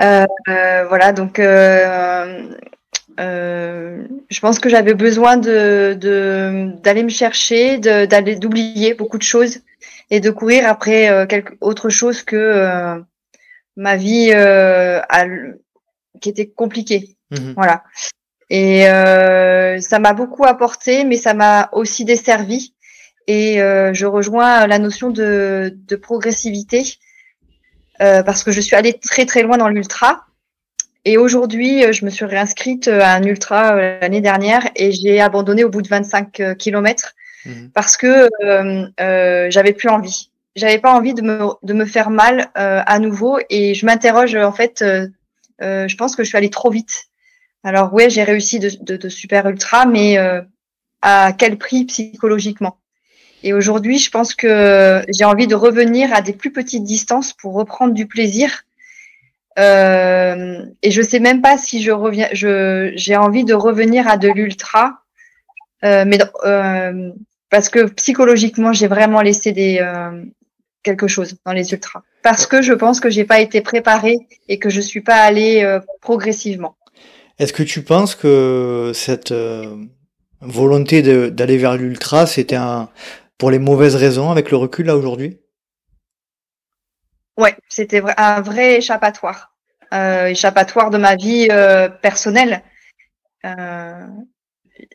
euh, 0.00 0.84
voilà 0.88 1.12
donc 1.12 1.40
euh, 1.40 2.44
je 3.18 4.40
pense 4.40 4.60
que 4.60 4.68
j'avais 4.68 4.94
besoin 4.94 5.36
de 5.36 5.98
d'aller 6.82 7.02
me 7.02 7.08
chercher, 7.08 7.78
d'aller 7.78 8.36
d'oublier 8.36 8.94
beaucoup 8.94 9.18
de 9.18 9.24
choses 9.24 9.58
et 10.10 10.20
de 10.20 10.30
courir 10.30 10.66
après 10.66 11.08
euh, 11.08 11.26
quelque 11.26 11.54
autre 11.60 11.88
chose 11.88 12.22
que 12.22 12.36
euh, 12.36 13.00
ma 13.76 13.96
vie 13.96 14.30
euh, 14.32 15.00
qui 16.20 16.28
était 16.28 16.48
compliquée. 16.48 17.16
Mhm. 17.30 17.54
Voilà. 17.56 17.84
Et 18.50 18.82
ça 19.80 19.98
m'a 19.98 20.12
beaucoup 20.12 20.44
apporté, 20.44 21.04
mais 21.04 21.16
ça 21.16 21.34
m'a 21.34 21.70
aussi 21.72 22.04
desservi. 22.04 22.74
Et 23.26 23.56
je 23.56 24.06
rejoins 24.06 24.66
la 24.66 24.78
notion 24.78 25.10
de, 25.10 25.74
de 25.74 25.96
progressivité 25.96 26.84
parce 27.98 28.44
que 28.44 28.52
je 28.52 28.60
suis 28.60 28.76
allée 28.76 28.92
très 28.92 29.24
très 29.26 29.42
loin 29.42 29.56
dans 29.56 29.68
l'ultra. 29.68 30.26
Et 31.06 31.16
aujourd'hui, 31.16 31.92
je 31.92 32.04
me 32.04 32.10
suis 32.10 32.26
réinscrite 32.26 32.86
à 32.86 33.14
un 33.14 33.22
ultra 33.24 33.74
l'année 33.74 34.20
dernière 34.20 34.68
et 34.76 34.92
j'ai 34.92 35.20
abandonné 35.20 35.64
au 35.64 35.70
bout 35.70 35.82
de 35.82 35.88
25 35.88 36.56
kilomètres 36.56 37.14
Mhm. 37.46 37.70
parce 37.74 37.96
que 37.96 38.28
euh, 38.42 38.86
euh, 39.00 39.46
j'avais 39.50 39.72
plus 39.72 39.88
envie. 39.88 40.30
J'avais 40.56 40.78
pas 40.78 40.94
envie 40.94 41.14
de 41.14 41.22
me, 41.22 41.48
de 41.62 41.72
me 41.72 41.84
faire 41.84 42.10
mal 42.10 42.50
euh, 42.56 42.80
à 42.86 42.98
nouveau 42.98 43.38
et 43.50 43.74
je 43.74 43.86
m'interroge 43.86 44.34
en 44.36 44.52
fait. 44.52 44.84
Je 45.60 45.96
pense 45.96 46.16
que 46.16 46.22
je 46.22 46.28
suis 46.28 46.38
allée 46.38 46.50
trop 46.50 46.70
vite. 46.70 47.06
Alors 47.64 47.92
ouais, 47.92 48.10
j'ai 48.10 48.22
réussi 48.22 48.58
de, 48.58 48.70
de, 48.80 48.96
de, 48.96 49.08
super 49.08 49.48
ultra, 49.48 49.86
mais 49.86 50.16
à 51.02 51.32
quel 51.32 51.58
prix 51.58 51.84
psychologiquement? 51.86 52.78
Et 53.42 53.52
aujourd'hui, 53.52 53.98
je 53.98 54.10
pense 54.10 54.34
que 54.34 55.04
j'ai 55.08 55.24
envie 55.24 55.46
de 55.46 55.54
revenir 55.54 56.14
à 56.14 56.22
des 56.22 56.32
plus 56.32 56.52
petites 56.52 56.84
distances 56.84 57.32
pour 57.32 57.54
reprendre 57.54 57.92
du 57.92 58.06
plaisir. 58.06 58.64
Euh, 59.58 60.64
et 60.82 60.90
je 60.90 61.02
sais 61.02 61.20
même 61.20 61.42
pas 61.42 61.58
si 61.58 61.82
je 61.82 61.92
reviens. 61.92 62.28
Je 62.32 62.92
j'ai 62.96 63.16
envie 63.16 63.44
de 63.44 63.54
revenir 63.54 64.08
à 64.08 64.16
de 64.16 64.28
l'ultra, 64.28 65.02
euh, 65.84 66.04
mais 66.06 66.18
euh, 66.44 67.12
parce 67.54 67.68
que 67.68 67.84
psychologiquement, 67.84 68.72
j'ai 68.72 68.88
vraiment 68.88 69.22
laissé 69.22 69.52
des 69.52 69.78
euh, 69.80 70.24
quelque 70.82 71.06
chose 71.06 71.36
dans 71.46 71.52
les 71.52 71.70
ultras. 71.72 72.02
Parce 72.24 72.48
que 72.48 72.62
je 72.62 72.72
pense 72.72 72.98
que 72.98 73.08
j'ai 73.08 73.24
pas 73.24 73.38
été 73.38 73.60
préparée 73.60 74.26
et 74.48 74.58
que 74.58 74.70
je 74.70 74.80
suis 74.80 75.02
pas 75.02 75.18
allée 75.18 75.62
euh, 75.62 75.78
progressivement. 76.00 76.74
Est-ce 77.38 77.52
que 77.52 77.62
tu 77.62 77.82
penses 77.82 78.16
que 78.16 78.90
cette 78.92 79.30
euh, 79.30 79.76
volonté 80.40 81.30
d'aller 81.30 81.56
vers 81.56 81.76
l'ultra, 81.76 82.26
c'était 82.26 82.56
un 82.56 82.88
pour 83.38 83.52
les 83.52 83.60
mauvaises 83.60 83.94
raisons 83.94 84.32
avec 84.32 84.50
le 84.50 84.56
recul 84.56 84.86
là 84.86 84.96
aujourd'hui? 84.96 85.38
Ouais, 87.36 87.54
c'était 87.68 88.02
un 88.16 88.40
vrai 88.40 88.78
échappatoire, 88.78 89.54
euh, 89.92 90.26
échappatoire 90.26 90.90
de 90.90 90.98
ma 90.98 91.14
vie 91.14 91.46
personnelle 92.02 92.64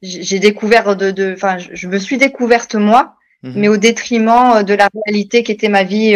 j'ai 0.01 0.39
découvert 0.39 0.95
de, 0.95 1.33
enfin, 1.33 1.57
je 1.57 1.87
me 1.87 1.97
suis 1.97 2.17
découverte 2.17 2.75
moi 2.75 3.15
mhm. 3.43 3.53
mais 3.55 3.67
au 3.67 3.77
détriment 3.77 4.63
de 4.63 4.73
la 4.73 4.89
réalité 5.05 5.43
qui 5.43 5.51
était 5.51 5.69
ma 5.69 5.83
vie 5.83 6.15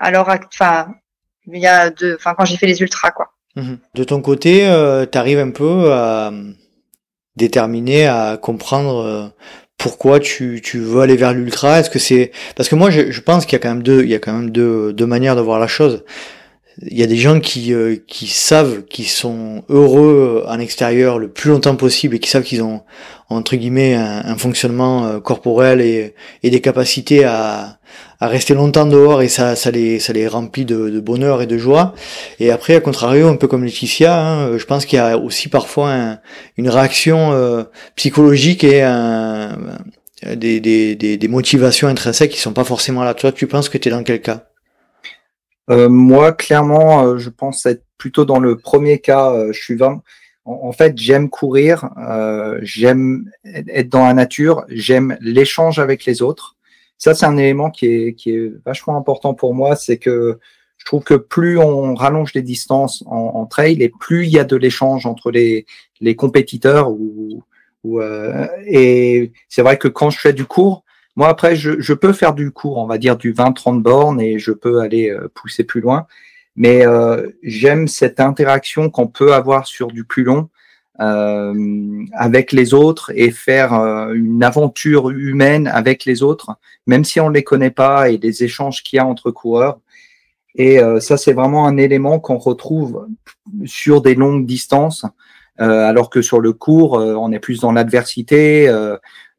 alors, 0.00 0.28
enfin, 0.46 0.94
il 1.46 1.60
y 1.60 1.66
a 1.66 1.90
de, 1.90 2.16
enfin, 2.16 2.34
quand 2.36 2.44
j'ai 2.44 2.56
fait 2.56 2.66
les 2.66 2.80
ultras, 2.80 3.10
quoi. 3.10 3.32
Mhm. 3.56 3.78
De 3.94 4.04
ton 4.04 4.20
côté, 4.20 4.60
tu 5.10 5.18
arrives 5.18 5.38
un 5.38 5.50
peu 5.50 5.92
à 5.92 6.32
déterminer, 7.36 8.06
à 8.06 8.36
comprendre 8.40 9.32
pourquoi 9.78 10.20
tu, 10.20 10.60
tu 10.62 10.78
veux 10.78 11.00
aller 11.00 11.16
vers 11.16 11.32
l'ultra? 11.32 11.80
Est-ce 11.80 11.90
que 11.90 11.98
c'est 11.98 12.32
parce 12.56 12.68
que 12.68 12.74
moi 12.74 12.90
je, 12.90 13.10
je 13.10 13.20
pense 13.20 13.44
qu'il 13.44 13.54
y 13.54 13.56
a 13.56 13.58
quand 13.58 13.68
même 13.68 13.82
deux 13.82 14.02
il 14.02 14.08
y 14.08 14.14
a 14.14 14.18
quand 14.18 14.32
même 14.32 14.50
deux, 14.50 14.92
deux 14.92 15.06
manières 15.06 15.36
de 15.36 15.40
voir 15.40 15.58
la 15.58 15.66
chose. 15.66 16.04
Il 16.82 16.98
y 16.98 17.02
a 17.02 17.06
des 17.06 17.16
gens 17.16 17.38
qui 17.38 17.72
euh, 17.72 17.96
qui 18.06 18.26
savent 18.26 18.84
qu'ils 18.84 19.08
sont 19.08 19.62
heureux 19.68 20.44
en 20.48 20.58
extérieur 20.58 21.18
le 21.18 21.28
plus 21.28 21.50
longtemps 21.50 21.76
possible 21.76 22.16
et 22.16 22.18
qui 22.18 22.28
savent 22.28 22.42
qu'ils 22.42 22.62
ont 22.62 22.82
entre 23.28 23.56
guillemets 23.56 23.94
un, 23.94 24.36
fonctionnement 24.36 25.06
euh, 25.06 25.20
corporel 25.20 25.80
et, 25.80 26.14
et 26.42 26.50
des 26.50 26.60
capacités 26.60 27.24
à, 27.24 27.78
à 28.20 28.28
rester 28.28 28.54
longtemps 28.54 28.86
dehors 28.86 29.22
et 29.22 29.28
ça, 29.28 29.56
ça 29.56 29.70
les, 29.70 29.98
ça 29.98 30.12
les 30.12 30.26
remplit 30.26 30.64
de, 30.64 30.90
de 30.90 31.00
bonheur 31.00 31.42
et 31.42 31.46
de 31.46 31.58
joie. 31.58 31.94
Et 32.40 32.50
après, 32.50 32.74
à 32.74 32.80
contrario, 32.80 33.28
un 33.28 33.36
peu 33.36 33.48
comme 33.48 33.64
Laetitia, 33.64 34.18
hein, 34.18 34.58
je 34.58 34.64
pense 34.64 34.86
qu'il 34.86 34.98
y 34.98 35.00
a 35.00 35.18
aussi 35.18 35.48
parfois 35.48 36.18
une 36.56 36.68
réaction 36.68 37.32
euh, 37.32 37.64
psychologique 37.96 38.64
et 38.64 38.82
un, 38.82 39.56
des, 40.22 40.60
des, 40.60 40.96
des, 40.96 41.16
des, 41.16 41.28
motivations 41.28 41.88
intrinsèques 41.88 42.32
qui 42.32 42.40
sont 42.40 42.52
pas 42.52 42.64
forcément 42.64 43.04
là. 43.04 43.14
Toi, 43.14 43.32
tu 43.32 43.46
penses 43.46 43.68
que 43.68 43.78
tu 43.78 43.88
es 43.88 43.92
dans 43.92 44.02
quel 44.02 44.20
cas? 44.20 44.44
Euh, 45.70 45.88
Moi, 45.88 46.32
clairement, 46.32 47.04
euh, 47.04 47.18
je 47.18 47.30
pense 47.30 47.66
être 47.66 47.84
plutôt 47.98 48.24
dans 48.24 48.40
le 48.40 48.56
premier 48.56 48.98
cas. 48.98 49.52
je 49.52 49.58
suis 49.58 49.76
vraiment 49.76 50.02
en, 50.44 50.72
fait, 50.72 50.98
j'aime 50.98 51.30
courir, 51.30 51.88
euh, 51.98 52.58
j'aime 52.62 53.30
être 53.44 53.88
dans 53.88 54.04
la 54.04 54.12
nature, 54.12 54.64
j'aime 54.68 55.16
l'échange 55.20 55.78
avec 55.78 56.04
les 56.04 56.20
autres. 56.20 56.56
Ça, 56.98 57.14
c'est 57.14 57.26
un 57.26 57.36
élément 57.38 57.70
qui 57.70 57.86
est, 57.86 58.14
qui 58.14 58.30
est 58.30 58.52
vachement 58.64 58.96
important 58.96 59.34
pour 59.34 59.54
moi, 59.54 59.74
c'est 59.74 59.96
que 59.96 60.38
je 60.76 60.84
trouve 60.84 61.02
que 61.02 61.14
plus 61.14 61.58
on 61.58 61.94
rallonge 61.94 62.34
les 62.34 62.42
distances 62.42 63.02
en, 63.06 63.46
trail 63.46 63.82
et 63.82 63.88
plus 63.88 64.26
il 64.26 64.32
y 64.32 64.38
a 64.38 64.44
de 64.44 64.56
l'échange 64.56 65.06
entre 65.06 65.30
les, 65.30 65.66
les 66.00 66.14
compétiteurs 66.14 66.90
ou, 66.90 67.42
ou 67.84 68.00
euh, 68.00 68.46
et 68.66 69.32
c'est 69.48 69.62
vrai 69.62 69.78
que 69.78 69.88
quand 69.88 70.10
je 70.10 70.18
fais 70.18 70.32
du 70.34 70.44
cours, 70.44 70.83
moi 71.16 71.28
après 71.28 71.56
je, 71.56 71.80
je 71.80 71.92
peux 71.94 72.12
faire 72.12 72.34
du 72.34 72.50
cours, 72.50 72.78
on 72.78 72.86
va 72.86 72.98
dire 72.98 73.16
du 73.16 73.32
20-30 73.32 73.80
bornes 73.82 74.20
et 74.20 74.38
je 74.38 74.52
peux 74.52 74.80
aller 74.80 75.10
euh, 75.10 75.28
pousser 75.34 75.64
plus 75.64 75.80
loin. 75.80 76.06
Mais 76.56 76.86
euh, 76.86 77.30
j'aime 77.42 77.88
cette 77.88 78.20
interaction 78.20 78.90
qu'on 78.90 79.08
peut 79.08 79.34
avoir 79.34 79.66
sur 79.66 79.88
du 79.88 80.04
plus 80.04 80.22
long 80.22 80.50
euh, 81.00 82.04
avec 82.12 82.52
les 82.52 82.74
autres 82.74 83.12
et 83.14 83.30
faire 83.30 83.74
euh, 83.74 84.12
une 84.12 84.44
aventure 84.44 85.10
humaine 85.10 85.66
avec 85.66 86.04
les 86.04 86.22
autres, 86.22 86.56
même 86.86 87.04
si 87.04 87.20
on 87.20 87.28
ne 87.30 87.34
les 87.34 87.42
connaît 87.42 87.70
pas 87.70 88.10
et 88.10 88.18
les 88.18 88.44
échanges 88.44 88.82
qu'il 88.82 88.98
y 88.98 89.00
a 89.00 89.06
entre 89.06 89.30
coureurs. 89.30 89.80
Et 90.54 90.78
euh, 90.78 91.00
ça, 91.00 91.16
c'est 91.16 91.32
vraiment 91.32 91.66
un 91.66 91.76
élément 91.78 92.20
qu'on 92.20 92.38
retrouve 92.38 93.08
sur 93.64 94.02
des 94.02 94.14
longues 94.14 94.46
distances, 94.46 95.04
euh, 95.60 95.88
alors 95.88 96.10
que 96.10 96.22
sur 96.22 96.38
le 96.38 96.52
court, 96.52 96.92
on 96.92 97.32
est 97.32 97.40
plus 97.40 97.60
dans 97.60 97.72
l'adversité. 97.72 98.72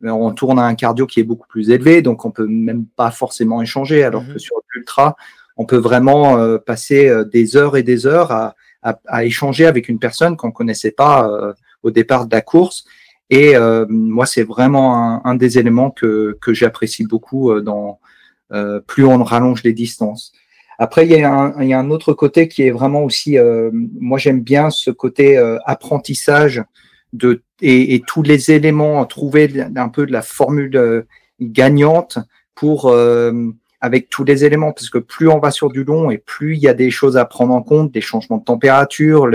On 0.03 0.31
tourne 0.33 0.59
à 0.59 0.63
un 0.63 0.75
cardio 0.75 1.07
qui 1.07 1.19
est 1.19 1.23
beaucoup 1.23 1.47
plus 1.47 1.69
élevé, 1.69 2.01
donc 2.01 2.25
on 2.25 2.31
peut 2.31 2.47
même 2.47 2.85
pas 2.95 3.11
forcément 3.11 3.61
échanger, 3.61 4.03
alors 4.03 4.23
mhm. 4.23 4.33
que 4.33 4.39
sur 4.39 4.55
l'ultra, 4.73 5.15
on 5.57 5.65
peut 5.65 5.77
vraiment 5.77 6.37
euh, 6.37 6.57
passer 6.57 7.07
euh, 7.07 7.23
des 7.23 7.55
heures 7.55 7.77
et 7.77 7.83
des 7.83 8.05
heures 8.05 8.31
à, 8.31 8.55
échanger 9.23 9.65
avec 9.65 9.89
une 9.89 9.97
personne 9.97 10.37
qu'on 10.37 10.51
connaissait 10.51 10.91
pas 10.91 11.27
euh, 11.27 11.53
au 11.81 11.89
départ 11.89 12.27
de 12.27 12.35
la 12.35 12.41
course. 12.41 12.85
Et 13.31 13.55
moi, 13.89 14.27
c'est 14.27 14.43
vraiment 14.43 15.25
un, 15.25 15.33
des 15.33 15.57
éléments 15.57 15.89
que, 15.89 16.37
que 16.39 16.53
j'apprécie 16.53 17.07
beaucoup 17.07 17.59
dans 17.59 17.99
plus 18.85 19.03
on 19.03 19.23
rallonge 19.23 19.63
les 19.63 19.73
distances. 19.73 20.31
Après, 20.77 21.07
il 21.07 21.11
y, 21.11 21.23
a 21.23 21.33
un, 21.33 21.59
il 21.59 21.67
y 21.69 21.73
a 21.73 21.79
un 21.79 21.89
autre 21.89 22.13
côté 22.13 22.47
qui 22.47 22.61
est 22.61 22.69
vraiment 22.69 23.03
aussi, 23.03 23.39
moi 23.99 24.19
j'aime 24.19 24.41
bien 24.41 24.69
ce 24.69 24.91
côté 24.91 25.39
apprentissage 25.65 26.63
de 27.15 27.41
et, 27.61 27.95
et, 27.95 28.01
tous 28.01 28.21
les 28.21 28.51
éléments 28.51 29.05
trouver 29.05 29.49
un 29.75 29.89
peu 29.89 30.05
de 30.05 30.11
la 30.11 30.21
formule 30.21 31.05
gagnante 31.39 32.19
pour 32.53 32.93
avec 33.85 34.09
tous 34.09 34.23
les 34.23 34.43
éléments, 34.43 34.71
parce 34.71 34.89
que 34.89 34.97
plus 34.97 35.29
on 35.29 35.39
va 35.39 35.51
sur 35.51 35.69
du 35.69 35.83
long 35.83 36.09
et 36.09 36.17
plus 36.17 36.55
il 36.55 36.61
y 36.61 36.67
a 36.67 36.73
des 36.73 36.89
choses 36.89 37.17
à 37.17 37.25
prendre 37.25 37.53
en 37.53 37.61
compte, 37.61 37.91
des 37.91 38.01
changements 38.01 38.37
de 38.37 38.43
température, 38.43 39.27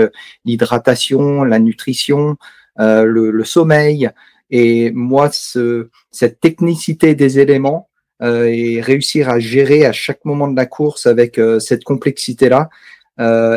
l'hydratation, 0.45 1.43
la 1.43 1.57
nutrition, 1.57 2.35
euh, 2.79 3.03
le, 3.03 3.43
sommeil. 3.45 4.09
Et 4.49 4.91
moi, 4.91 5.29
ce, 5.31 5.89
cette 6.11 6.41
technicité 6.41 7.15
des 7.15 7.39
éléments 7.39 7.87
euh, 8.21 8.45
et 8.45 8.81
réussir 8.81 9.29
à 9.29 9.39
gérer 9.39 9.85
à 9.85 9.93
chaque 9.93 10.25
moment 10.25 10.49
de 10.49 10.57
la 10.57 10.65
course 10.65 11.05
avec 11.05 11.37
euh, 11.37 11.59
cette 11.59 11.83
complexité-là 11.83 12.69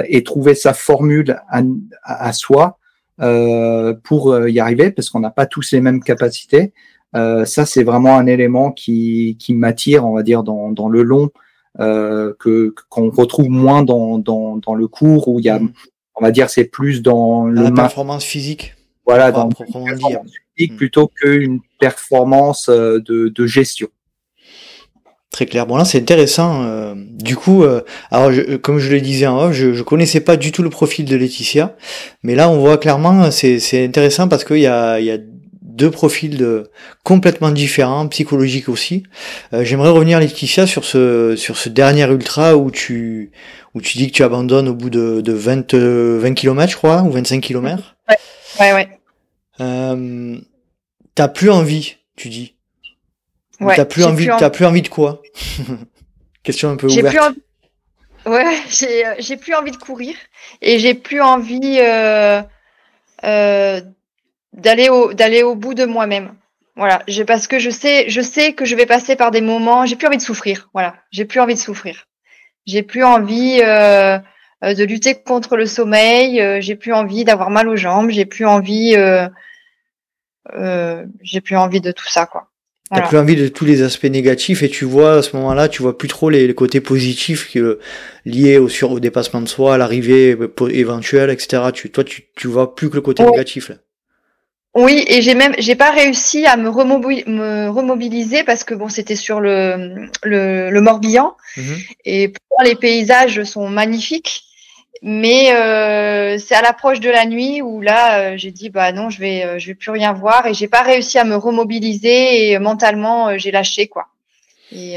et 0.08 0.22
trouver 0.24 0.54
sa 0.54 0.74
formule 0.74 1.40
à, 1.48 1.62
à 2.02 2.34
soi 2.34 2.78
pour 3.18 4.38
y 4.48 4.60
arriver, 4.60 4.90
parce 4.90 5.10
qu'on 5.10 5.20
n'a 5.20 5.30
pas 5.30 5.46
tous 5.46 5.72
les 5.72 5.80
mêmes 5.80 6.02
capacités. 6.02 6.72
Euh, 7.14 7.44
ça, 7.44 7.64
c'est 7.64 7.84
vraiment 7.84 8.16
un 8.16 8.26
élément 8.26 8.72
qui, 8.72 9.36
qui 9.38 9.54
m'attire, 9.54 10.04
on 10.04 10.14
va 10.14 10.22
dire, 10.22 10.42
dans, 10.42 10.72
dans 10.72 10.88
le 10.88 11.02
long, 11.02 11.30
euh, 11.80 12.34
que 12.38 12.74
qu'on 12.88 13.10
retrouve 13.10 13.48
moins 13.48 13.82
dans, 13.82 14.18
dans, 14.18 14.56
dans 14.56 14.74
le 14.74 14.88
cours 14.88 15.28
où 15.28 15.38
il 15.38 15.44
y 15.44 15.48
a, 15.48 15.60
on 16.16 16.22
va 16.22 16.30
dire, 16.30 16.50
c'est 16.50 16.64
plus 16.64 17.02
dans 17.02 17.46
la 17.46 17.70
performance 17.70 18.24
physique. 18.24 18.74
Voilà, 19.06 19.32
dans 19.32 19.48
proprement 19.48 19.84
dire. 19.92 20.20
Physique 20.56 20.72
mm. 20.72 20.76
plutôt 20.76 21.08
qu'une 21.08 21.60
performance 21.78 22.68
euh, 22.68 23.00
de, 23.00 23.28
de 23.28 23.46
gestion. 23.46 23.88
Très 25.34 25.46
clair. 25.46 25.66
Bon 25.66 25.74
là 25.74 25.84
c'est 25.84 25.98
intéressant. 25.98 26.62
Euh, 26.62 26.94
du 26.96 27.34
coup, 27.34 27.64
euh, 27.64 27.80
alors 28.12 28.30
comme 28.62 28.78
je 28.78 28.88
le 28.92 29.00
disais 29.00 29.26
en 29.26 29.36
off, 29.36 29.52
je, 29.52 29.72
je 29.72 29.82
connaissais 29.82 30.20
pas 30.20 30.36
du 30.36 30.52
tout 30.52 30.62
le 30.62 30.70
profil 30.70 31.06
de 31.06 31.16
Laetitia, 31.16 31.74
mais 32.22 32.36
là 32.36 32.48
on 32.48 32.60
voit 32.60 32.78
clairement 32.78 33.32
c'est 33.32 33.84
intéressant 33.84 34.28
parce 34.28 34.44
qu'il 34.44 34.60
y 34.60 34.68
a, 34.68 35.00
y 35.00 35.10
a 35.10 35.18
deux 35.60 35.90
profils 35.90 36.36
de, 36.36 36.70
complètement 37.02 37.50
différents, 37.50 38.06
psychologiques 38.06 38.68
aussi. 38.68 39.02
Euh, 39.52 39.64
j'aimerais 39.64 39.88
revenir 39.88 40.20
Laetitia 40.20 40.68
sur 40.68 40.84
ce 40.84 41.34
sur 41.34 41.56
ce 41.56 41.68
dernier 41.68 42.04
ultra 42.04 42.56
où 42.56 42.70
tu 42.70 43.32
où 43.74 43.80
tu 43.80 43.98
dis 43.98 44.12
que 44.12 44.12
tu 44.12 44.22
abandonnes 44.22 44.68
au 44.68 44.74
bout 44.74 44.88
de, 44.88 45.20
de 45.20 45.32
20 45.32 45.74
20 45.74 46.34
km 46.34 46.70
je 46.70 46.76
crois 46.76 47.02
ou 47.02 47.10
25 47.10 47.40
km. 47.40 47.96
Ouais 48.08 48.16
ouais 48.60 48.72
ouais. 48.72 48.88
Euh, 49.58 50.36
t'as 51.16 51.26
plus 51.26 51.50
envie, 51.50 51.96
tu 52.14 52.28
dis. 52.28 52.54
Ouais, 53.60 53.76
t'as 53.76 53.84
plus 53.84 54.04
envie, 54.04 54.28
plus 54.52 54.64
envie 54.64 54.82
de 54.82 54.88
quoi? 54.88 55.22
Question 56.42 56.70
un 56.70 56.76
peu 56.76 56.86
ouverte. 56.86 57.08
Plus 57.08 57.18
envie... 57.18 57.42
Ouais, 58.26 58.56
j'ai 58.68 59.04
j'ai 59.18 59.36
plus 59.36 59.54
envie 59.54 59.70
de 59.70 59.76
courir 59.76 60.14
et 60.62 60.78
j'ai 60.78 60.94
plus 60.94 61.20
envie 61.20 61.78
euh, 61.80 62.42
euh, 63.24 63.80
d'aller 64.52 64.88
au 64.88 65.12
d'aller 65.12 65.42
au 65.42 65.54
bout 65.54 65.74
de 65.74 65.84
moi-même. 65.84 66.34
Voilà, 66.76 67.02
je, 67.06 67.22
parce 67.22 67.46
que 67.46 67.58
je 67.58 67.70
sais 67.70 68.06
je 68.08 68.20
sais 68.20 68.52
que 68.54 68.64
je 68.64 68.74
vais 68.74 68.86
passer 68.86 69.16
par 69.16 69.30
des 69.30 69.40
moments, 69.40 69.86
j'ai 69.86 69.96
plus 69.96 70.06
envie 70.06 70.16
de 70.16 70.22
souffrir. 70.22 70.68
Voilà, 70.74 70.96
j'ai 71.10 71.24
plus 71.24 71.40
envie 71.40 71.54
de 71.54 71.60
souffrir. 71.60 72.06
J'ai 72.66 72.82
plus 72.82 73.04
envie 73.04 73.60
euh, 73.62 74.18
euh 74.64 74.74
de 74.74 74.84
lutter 74.84 75.14
contre 75.14 75.56
le 75.56 75.66
sommeil, 75.66 76.40
euh, 76.40 76.60
j'ai 76.60 76.74
plus 76.76 76.92
envie 76.92 77.24
d'avoir 77.24 77.50
mal 77.50 77.68
aux 77.68 77.76
jambes, 77.76 78.10
j'ai 78.10 78.24
plus 78.24 78.46
envie 78.46 78.94
euh, 78.96 79.28
euh 80.54 81.04
j'ai 81.22 81.40
plus 81.40 81.56
envie 81.56 81.80
de 81.80 81.92
tout 81.92 82.08
ça 82.08 82.26
quoi. 82.26 82.48
T'as 82.94 83.08
plus 83.08 83.18
envie 83.18 83.36
de 83.36 83.48
tous 83.48 83.64
les 83.64 83.82
aspects 83.82 84.04
négatifs 84.04 84.62
et 84.62 84.68
tu 84.68 84.84
vois 84.84 85.16
à 85.16 85.22
ce 85.22 85.36
moment-là, 85.36 85.68
tu 85.68 85.82
vois 85.82 85.98
plus 85.98 86.08
trop 86.08 86.30
les, 86.30 86.52
côtés 86.54 86.80
positifs 86.80 87.52
que, 87.52 87.78
liés 88.24 88.58
au, 88.58 88.68
sur, 88.68 88.92
au 88.92 89.00
dépassement 89.00 89.40
de 89.40 89.48
soi, 89.48 89.74
à 89.74 89.78
l'arrivée 89.78 90.36
éventuelle, 90.70 91.30
etc. 91.30 91.62
Tu, 91.72 91.90
toi, 91.90 92.04
tu, 92.04 92.26
tu 92.36 92.48
vois 92.48 92.74
plus 92.74 92.90
que 92.90 92.96
le 92.96 93.00
côté 93.00 93.24
négatif. 93.24 93.68
Là. 93.70 93.76
Oui, 94.76 95.04
et 95.06 95.22
j'ai 95.22 95.34
même, 95.34 95.54
j'ai 95.58 95.76
pas 95.76 95.92
réussi 95.92 96.46
à 96.46 96.56
me, 96.56 96.68
me, 96.68 97.68
remobiliser 97.68 98.42
parce 98.42 98.64
que 98.64 98.74
bon, 98.74 98.88
c'était 98.88 99.14
sur 99.14 99.40
le, 99.40 100.08
le, 100.24 100.70
le 100.70 100.80
Morbihan 100.80 101.36
mhm. 101.56 101.76
et 102.04 102.28
pour 102.28 102.62
les 102.64 102.74
paysages 102.74 103.44
sont 103.44 103.68
magnifiques, 103.68 104.42
mais 105.06 105.54
euh, 105.54 106.38
c'est 106.38 106.54
à 106.54 106.62
l'approche 106.62 106.98
de 106.98 107.10
la 107.10 107.26
nuit 107.26 107.60
où 107.60 107.82
là, 107.82 108.32
euh, 108.32 108.36
j'ai 108.38 108.50
dit 108.50 108.70
bah 108.70 108.90
non, 108.90 109.10
je 109.10 109.20
vais, 109.20 109.44
euh, 109.44 109.58
je 109.58 109.66
vais 109.66 109.74
plus 109.74 109.90
rien 109.90 110.14
voir 110.14 110.46
et 110.46 110.54
j'ai 110.54 110.66
pas 110.66 110.80
réussi 110.80 111.18
à 111.18 111.24
me 111.24 111.36
remobiliser 111.36 112.50
et 112.50 112.58
mentalement 112.58 113.36
j'ai 113.36 113.50
lâché 113.50 113.86
quoi. 113.86 114.06
Et, 114.72 114.94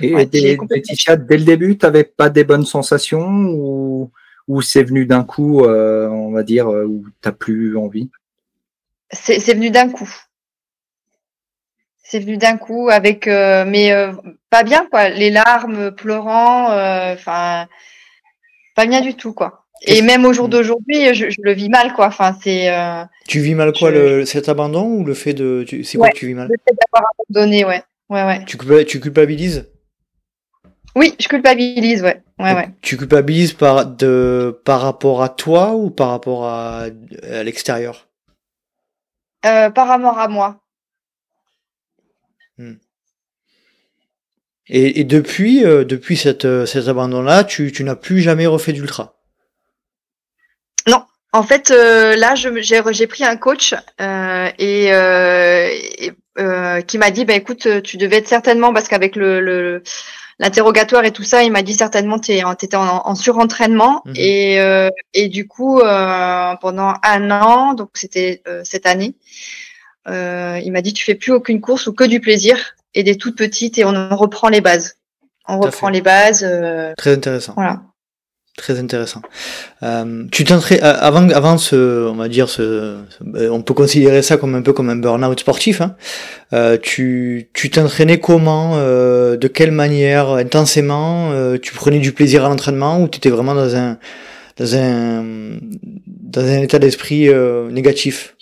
et 0.00 0.26
dès, 0.26 0.56
dès 0.56 1.36
le 1.36 1.44
début, 1.44 1.76
tu 1.76 1.84
n'avais 1.84 2.04
pas 2.04 2.30
des 2.30 2.44
bonnes 2.44 2.64
sensations 2.64 3.26
ou, 3.26 4.12
ou 4.46 4.62
c'est 4.62 4.84
venu 4.84 5.06
d'un 5.06 5.24
coup, 5.24 5.64
on 5.64 6.30
va 6.30 6.44
dire, 6.44 6.68
où 6.68 7.04
t'as 7.20 7.32
plus 7.32 7.76
envie? 7.76 8.08
C'est 9.10 9.54
venu 9.54 9.70
d'un 9.70 9.90
coup. 9.90 10.08
C'est 12.08 12.20
venu 12.20 12.36
d'un 12.36 12.56
coup 12.56 12.88
avec, 12.88 13.26
euh, 13.26 13.64
mais 13.66 13.90
euh, 13.90 14.12
pas 14.50 14.62
bien 14.62 14.86
quoi, 14.88 15.08
les 15.08 15.30
larmes, 15.30 15.90
pleurant, 15.90 16.66
enfin, 17.12 17.66
pas 18.76 18.86
bien 18.86 19.00
du 19.00 19.14
tout 19.14 19.32
quoi. 19.32 19.64
Et 19.82 20.00
même 20.00 20.24
au 20.24 20.32
jour 20.32 20.48
d'aujourd'hui, 20.48 21.12
je, 21.14 21.26
le 21.42 21.52
vis 21.52 21.68
mal 21.68 21.92
quoi. 21.92 22.06
Enfin, 22.06 22.36
c'est. 22.42 22.72
tu 23.26 23.40
vis 23.40 23.54
mal 23.54 23.72
quoi, 23.72 23.90
le, 23.90 24.24
cet 24.24 24.48
abandon 24.48 24.86
ou 24.86 25.04
le 25.04 25.14
fait 25.14 25.34
de, 25.34 25.66
c'est 25.82 25.98
quoi 25.98 26.10
que 26.10 26.16
tu 26.16 26.26
vis 26.28 26.34
mal 26.34 26.48
Le 26.48 26.56
fait 26.66 26.74
d'avoir 26.74 27.10
abandonné, 27.18 27.64
ouais. 27.64 27.82
Ouais, 28.08 28.24
ouais. 28.24 28.44
Tu, 28.44 28.56
tu 28.86 29.00
culpabilises 29.00 29.68
Oui, 30.94 31.14
je 31.18 31.28
culpabilise, 31.28 32.02
ouais. 32.02 32.22
ouais, 32.38 32.54
ouais. 32.54 32.68
Tu 32.80 32.96
culpabilises 32.96 33.52
par, 33.52 33.84
de, 33.84 34.60
par 34.64 34.80
rapport 34.80 35.22
à 35.22 35.28
toi 35.28 35.74
ou 35.74 35.90
par 35.90 36.10
rapport 36.10 36.46
à, 36.46 36.84
à 37.28 37.42
l'extérieur? 37.42 38.06
Euh, 39.44 39.70
Par 39.70 39.88
rapport 39.88 40.18
à 40.18 40.28
moi. 40.28 40.60
Et, 44.68 45.00
et, 45.00 45.04
depuis, 45.04 45.64
euh, 45.64 45.84
depuis 45.84 46.16
cette, 46.16 46.66
cet 46.66 46.88
abandon-là, 46.88 47.44
tu, 47.44 47.70
tu 47.72 47.84
n'as 47.84 47.96
plus 47.96 48.20
jamais 48.20 48.46
refait 48.46 48.72
d'ultra? 48.72 49.14
Non, 50.88 51.04
en 51.32 51.42
fait, 51.42 51.70
euh, 51.70 52.16
là, 52.16 52.34
j'ai 52.34 53.06
pris 53.06 53.24
un 53.24 53.36
coach 53.36 53.74
euh, 54.00 54.48
et, 54.58 54.92
euh, 54.92 55.68
et 55.98 56.12
euh, 56.38 56.80
qui 56.80 56.98
m'a 56.98 57.10
dit, 57.10 57.24
bah 57.24 57.34
écoute, 57.34 57.82
tu 57.82 57.96
devais 57.96 58.16
être 58.16 58.28
certainement 58.28 58.72
parce 58.72 58.88
qu'avec 58.88 59.16
le, 59.16 59.82
l'interrogatoire 60.38 61.04
et 61.04 61.12
tout 61.12 61.24
ça, 61.24 61.42
il 61.42 61.52
m'a 61.52 61.62
dit 61.62 61.74
certainement 61.74 62.18
tu 62.18 62.32
étais 62.32 62.76
en, 62.76 63.02
en 63.06 63.14
surentraînement. 63.14 64.02
Mhm. 64.06 64.14
et, 64.16 64.90
et 65.14 65.28
du 65.28 65.46
coup 65.46 65.80
pendant 65.80 66.94
un 67.02 67.30
an, 67.30 67.74
donc 67.74 67.90
c'était 67.94 68.42
cette 68.64 68.86
année, 68.86 69.14
il 70.06 70.70
m'a 70.72 70.80
dit 70.80 70.92
tu 70.92 71.04
fais 71.04 71.14
plus 71.14 71.32
aucune 71.32 71.60
course 71.60 71.86
ou 71.86 71.92
que 71.92 72.04
du 72.04 72.20
plaisir 72.20 72.76
et 72.94 73.02
des 73.02 73.16
toutes 73.16 73.36
petites 73.36 73.78
et 73.78 73.84
on 73.84 74.16
reprend 74.16 74.48
les 74.48 74.60
bases. 74.60 74.96
On 75.48 75.58
reprend 75.60 75.88
les 75.88 76.00
bases. 76.00 76.44
Euh, 76.44 76.92
Très 76.96 77.12
intéressant. 77.12 77.54
Voilà. 77.54 77.82
Très 78.56 78.78
intéressant. 78.78 79.20
Euh, 79.82 80.24
tu 80.32 80.44
t'entraînes 80.44 80.82
euh, 80.82 80.96
avant, 80.98 81.28
avant 81.28 81.58
ce, 81.58 82.08
on 82.08 82.14
va 82.14 82.28
dire 82.28 82.48
ce, 82.48 82.96
on 83.50 83.60
peut 83.60 83.74
considérer 83.74 84.22
ça 84.22 84.38
comme 84.38 84.54
un 84.54 84.62
peu 84.62 84.72
comme 84.72 84.88
un 84.88 84.96
burn-out 84.96 85.38
sportif. 85.38 85.82
Hein. 85.82 85.94
Euh, 86.54 86.78
tu, 86.80 87.50
tu 87.52 87.68
t'entraînais 87.68 88.18
comment, 88.18 88.72
euh, 88.76 89.36
de 89.36 89.46
quelle 89.46 89.72
manière, 89.72 90.30
intensément 90.30 91.32
euh, 91.32 91.58
Tu 91.58 91.74
prenais 91.74 91.98
du 91.98 92.12
plaisir 92.12 92.46
à 92.46 92.48
l'entraînement 92.48 93.02
ou 93.02 93.08
tu 93.08 93.18
étais 93.18 93.28
vraiment 93.28 93.54
dans 93.54 93.76
un, 93.76 93.98
dans 94.56 94.74
un, 94.74 95.22
dans 96.06 96.42
un 96.42 96.62
état 96.62 96.78
d'esprit 96.78 97.28
négatif? 97.70 98.35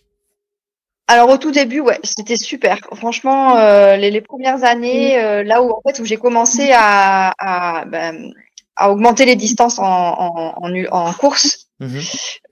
Alors 1.06 1.28
au 1.28 1.36
tout 1.36 1.50
début, 1.50 1.80
ouais, 1.80 1.98
c'était 2.02 2.36
super. 2.36 2.78
Franchement, 2.94 3.58
euh, 3.58 3.96
les, 3.96 4.10
les, 4.10 4.22
premières 4.22 4.64
années, 4.64 5.22
euh, 5.22 5.42
là 5.42 5.62
où 5.62 5.70
en 5.70 5.82
fait 5.86 6.00
où 6.00 6.04
j'ai 6.06 6.16
commencé 6.16 6.70
à, 6.72 7.34
à, 7.38 7.84
ben, 7.84 8.32
à, 8.76 8.90
augmenter 8.90 9.26
les 9.26 9.36
distances 9.36 9.78
en, 9.78 9.84
en, 9.84 10.54
en, 10.56 10.88
en 10.90 11.12
course, 11.12 11.66
mhm. 11.80 12.00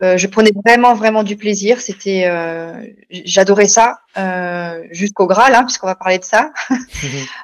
euh, 0.02 0.16
je 0.18 0.26
prenais 0.26 0.50
vraiment 0.66 0.92
vraiment 0.92 1.22
du 1.22 1.36
plaisir. 1.36 1.80
C'était, 1.80 2.24
euh, 2.26 2.74
j'adorais 3.10 3.68
ça 3.68 4.00
euh, 4.18 4.82
jusqu'au 4.90 5.26
Graal, 5.26 5.54
hein, 5.54 5.64
puisqu'on 5.64 5.86
va 5.86 5.94
parler 5.94 6.18
de 6.18 6.24
ça, 6.24 6.52
mhm. 6.70 6.76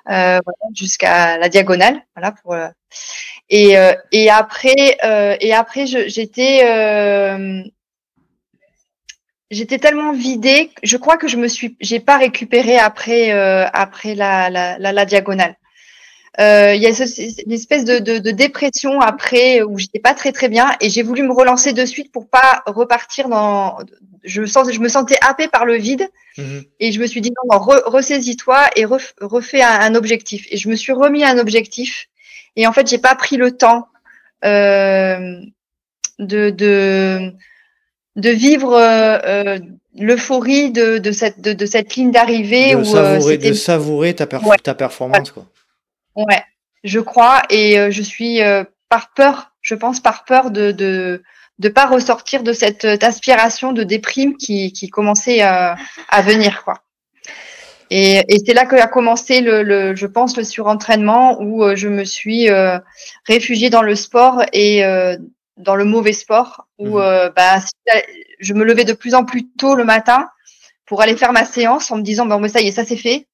voilà, 0.05 0.43
jusqu'à 0.75 1.39
la 1.39 1.49
diagonale, 1.49 2.03
voilà 2.15 2.33
pour. 2.33 2.55
et 3.49 3.77
et 4.13 4.29
après 4.29 4.99
et 5.41 5.55
après 5.55 5.87
j'étais 5.87 6.65
j'étais 9.51 9.79
tellement 9.79 10.13
vidée, 10.13 10.71
je 10.83 10.97
crois 10.97 11.17
que 11.17 11.29
je 11.29 11.37
me 11.37 11.49
suis, 11.49 11.77
j'ai 11.81 12.01
pas 12.01 12.19
récupéré 12.19 12.79
après 12.79 13.33
euh, 13.33 13.67
après 13.73 14.15
la, 14.15 14.51
la, 14.51 14.79
la, 14.79 14.93
la 14.93 15.05
diagonale. 15.05 15.57
Euh, 16.41 16.73
il 16.75 16.81
y 16.81 16.87
a 16.87 16.91
une 16.91 17.53
espèce 17.53 17.85
de, 17.85 17.99
de, 17.99 18.19
de, 18.19 18.31
dépression 18.31 19.01
après 19.01 19.63
où 19.63 19.77
j'étais 19.77 19.99
pas 19.99 20.15
très 20.15 20.31
très 20.31 20.49
bien 20.49 20.71
et 20.81 20.89
j'ai 20.89 21.03
voulu 21.03 21.25
me 21.25 21.33
relancer 21.33 21.73
de 21.73 21.85
suite 21.85 22.13
pour 22.13 22.29
pas 22.29 22.63
repartir 22.67 23.29
dans. 23.29 23.79
Je 24.23 24.43
me, 24.43 24.47
sens, 24.47 24.71
je 24.71 24.79
me 24.79 24.89
sentais 24.89 25.17
happée 25.21 25.49
par 25.49 25.65
le 25.65 25.77
vide 25.77 26.09
mhm. 26.37 26.65
et 26.79 26.93
je 26.93 27.01
me 27.01 27.07
suis 27.07 27.21
dit 27.21 27.31
non, 27.31 27.59
non 27.59 27.65
ressaisis-toi 27.87 28.69
et 28.77 28.85
refais 28.85 29.63
un, 29.63 29.81
un, 29.81 29.95
objectif. 29.97 30.47
Et 30.51 30.59
je 30.59 30.69
me 30.69 30.77
suis 30.77 30.93
remis 30.93 31.25
un 31.25 31.39
objectif 31.39 32.09
et 32.55 32.67
en 32.69 32.73
fait 32.73 32.89
j'ai 32.89 32.99
pas 32.99 33.17
pris 33.17 33.37
le 33.37 33.57
temps 33.57 33.89
euh, 34.45 35.41
de, 36.21 36.51
de 36.51 37.33
de 38.19 38.31
vivre 38.31 38.75
euh, 38.75 39.19
euh, 39.25 39.59
l'euphorie 39.99 40.71
de, 40.71 40.99
de, 40.99 41.13
cette, 41.13 41.41
de, 41.41 41.55
de 41.55 41.67
cette 41.67 41.97
ligne 41.97 42.11
d'arrivée. 42.11 42.75
De, 42.75 42.85
savourer, 42.85 43.39
de 43.39 43.53
savourer 43.55 44.15
ta, 44.15 44.27
ta 44.27 44.75
performance. 44.75 45.31
Quoi. 45.31 45.47
Ouais, 46.15 46.43
je 46.85 47.01
crois. 47.01 47.43
Et 47.49 47.79
euh, 47.79 47.91
je 47.91 48.03
suis 48.03 48.41
par 48.91 49.15
peur, 49.15 49.53
je 49.63 49.75
pense 49.75 50.01
par 50.01 50.25
peur 50.25 50.51
de 50.51 50.73
de 50.73 51.23
de 51.59 51.69
pas 51.69 51.87
ressortir 51.87 52.45
de 52.45 52.53
cette 52.53 52.85
aspiration 53.03 53.73
de 53.73 53.83
déprime 53.83 54.37
qui, 54.37 54.73
qui 54.73 54.89
commençait 54.89 55.41
à, 55.41 55.77
à 56.09 56.23
venir. 56.23 56.63
quoi. 56.65 56.75
Et, 57.91 58.19
et 58.29 58.39
c'est 58.45 58.55
là 58.55 58.65
que 58.65 58.77
a 58.77 58.87
commencé 58.87 59.41
le, 59.41 59.63
le, 59.65 59.97
je 59.97 60.07
pense, 60.07 60.37
le 60.37 60.45
surentraînement 60.45 61.41
où 61.41 61.65
je 61.75 61.89
me 61.89 62.05
suis 62.05 62.49
euh, 62.49 62.79
réfugiée 63.27 63.71
dans 63.71 63.83
le 63.83 63.97
sport 63.97 64.45
et 64.53 64.85
euh, 64.85 65.17
dans 65.59 65.75
le 65.75 65.85
mauvais 65.85 66.13
sport 66.13 66.67
où 66.79 66.99
mhm. 66.99 67.03
euh, 67.03 67.31
bah, 67.31 67.59
je 68.41 68.55
me 68.55 68.65
levais 68.65 68.85
de 68.85 68.93
plus 68.93 69.15
en 69.15 69.25
plus 69.25 69.49
tôt 69.59 69.75
le 69.75 69.85
matin 69.85 70.29
pour 70.87 71.03
aller 71.03 71.17
faire 71.17 71.33
ma 71.33 71.45
séance 71.45 71.91
en 71.91 71.97
me 71.97 72.03
disant 72.03 72.27
bon 72.27 72.39
mais 72.39 72.49
ça 72.49 72.61
y 72.61 72.69
est 72.69 72.73
ça 72.73 72.85
c'est 72.85 72.97
fait 72.97 73.27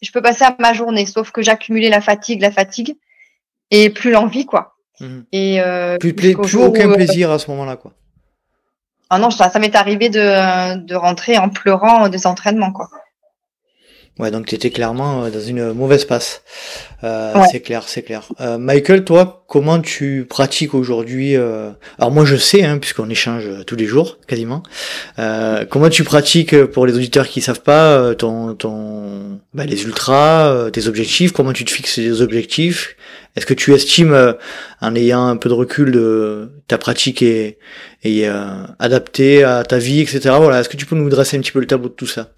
je 0.00 0.10
peux 0.12 0.22
passer 0.22 0.44
à 0.44 0.56
ma 0.58 0.72
journée 0.72 1.06
sauf 1.06 1.30
que 1.30 1.42
j'accumulais 1.42 1.90
la 1.90 2.00
fatigue 2.00 2.40
la 2.40 2.50
fatigue 2.50 2.96
et 3.70 3.90
plus 3.90 4.12
l'envie 4.12 4.46
quoi 4.46 4.76
mhm. 5.00 5.24
et 5.32 5.60
euh, 5.60 5.98
plus, 5.98 6.14
plus 6.14 6.56
aucun 6.56 6.90
euh, 6.90 6.94
plaisir 6.94 7.30
à 7.30 7.38
ce 7.38 7.50
moment-là 7.50 7.76
quoi 7.76 7.92
ah 9.10 9.18
non 9.18 9.30
ça, 9.30 9.50
ça 9.50 9.58
m'est 9.58 9.74
arrivé 9.76 10.08
de, 10.08 10.76
de 10.76 10.94
rentrer 10.94 11.36
en 11.38 11.48
pleurant 11.48 12.08
des 12.08 12.26
entraînements 12.26 12.72
quoi 12.72 12.88
Ouais, 14.20 14.30
donc 14.30 14.46
tu 14.46 14.54
étais 14.54 14.70
clairement 14.70 15.24
euh, 15.24 15.30
dans 15.30 15.40
une 15.40 15.72
mauvaise 15.72 16.04
passe. 16.04 16.42
Euh, 17.02 17.32
C'est 17.50 17.60
clair, 17.60 17.82
c'est 17.88 18.02
clair. 18.02 18.22
Euh, 18.40 18.58
Michael, 18.58 19.04
toi, 19.04 19.44
comment 19.48 19.80
tu 19.80 20.24
pratiques 20.28 20.72
aujourd'hui 20.72 21.36
euh... 21.36 21.70
Alors 21.98 22.12
moi, 22.12 22.24
je 22.24 22.36
sais, 22.36 22.64
hein, 22.64 22.78
puisqu'on 22.78 23.10
échange 23.10 23.44
tous 23.66 23.74
les 23.74 23.86
jours, 23.86 24.18
quasiment. 24.28 24.62
Euh, 25.18 25.64
comment 25.68 25.88
tu 25.88 26.04
pratiques 26.04 26.56
pour 26.66 26.86
les 26.86 26.94
auditeurs 26.94 27.26
qui 27.26 27.40
savent 27.40 27.62
pas 27.62 27.96
euh, 27.96 28.14
ton, 28.14 28.54
ton, 28.54 29.40
bah, 29.52 29.64
les 29.66 29.82
ultras, 29.82 30.70
tes 30.70 30.86
objectifs? 30.86 31.32
Comment 31.32 31.52
tu 31.52 31.64
te 31.64 31.72
fixes 31.72 31.98
des 31.98 32.22
objectifs? 32.22 32.96
Est-ce 33.34 33.46
que 33.46 33.54
tu 33.54 33.74
estimes, 33.74 34.36
en 34.80 34.94
ayant 34.94 35.26
un 35.26 35.36
peu 35.36 35.48
de 35.48 35.54
recul, 35.54 35.90
de 35.90 36.52
ta 36.68 36.78
pratique 36.78 37.20
est, 37.20 37.58
est 38.04 38.28
adaptée 38.78 39.42
à 39.42 39.64
ta 39.64 39.78
vie, 39.78 40.00
etc. 40.00 40.36
Voilà. 40.38 40.60
Est-ce 40.60 40.68
que 40.68 40.76
tu 40.76 40.86
peux 40.86 40.94
nous 40.94 41.08
dresser 41.08 41.36
un 41.36 41.40
petit 41.40 41.50
peu 41.50 41.58
le 41.58 41.66
tableau 41.66 41.88
de 41.88 41.94
tout 41.94 42.06
ça? 42.06 42.30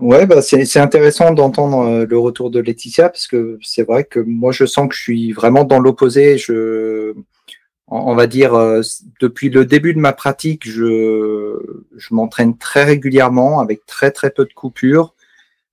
Ouais, 0.00 0.24
bah 0.24 0.40
c'est 0.40 0.78
intéressant 0.78 1.32
d'entendre 1.32 1.80
euh, 1.80 2.06
le 2.06 2.18
retour 2.18 2.50
de 2.50 2.58
Laetitia 2.58 3.10
parce 3.10 3.26
que 3.26 3.58
c'est 3.62 3.82
vrai 3.82 4.04
que 4.04 4.18
moi 4.18 4.50
je 4.50 4.64
sens 4.64 4.88
que 4.88 4.94
je 4.94 5.00
suis 5.02 5.32
vraiment 5.32 5.64
dans 5.64 5.78
l'opposé. 5.78 6.38
Je, 6.38 7.14
on 7.86 8.14
va 8.14 8.26
dire, 8.26 8.54
euh, 8.54 8.80
depuis 9.20 9.50
le 9.50 9.66
début 9.66 9.92
de 9.92 9.98
ma 9.98 10.14
pratique, 10.14 10.66
je, 10.66 11.58
je 11.96 12.14
m'entraîne 12.14 12.56
très 12.56 12.84
régulièrement 12.84 13.60
avec 13.60 13.84
très 13.84 14.10
très 14.10 14.30
peu 14.30 14.46
de 14.46 14.52
coupures, 14.54 15.14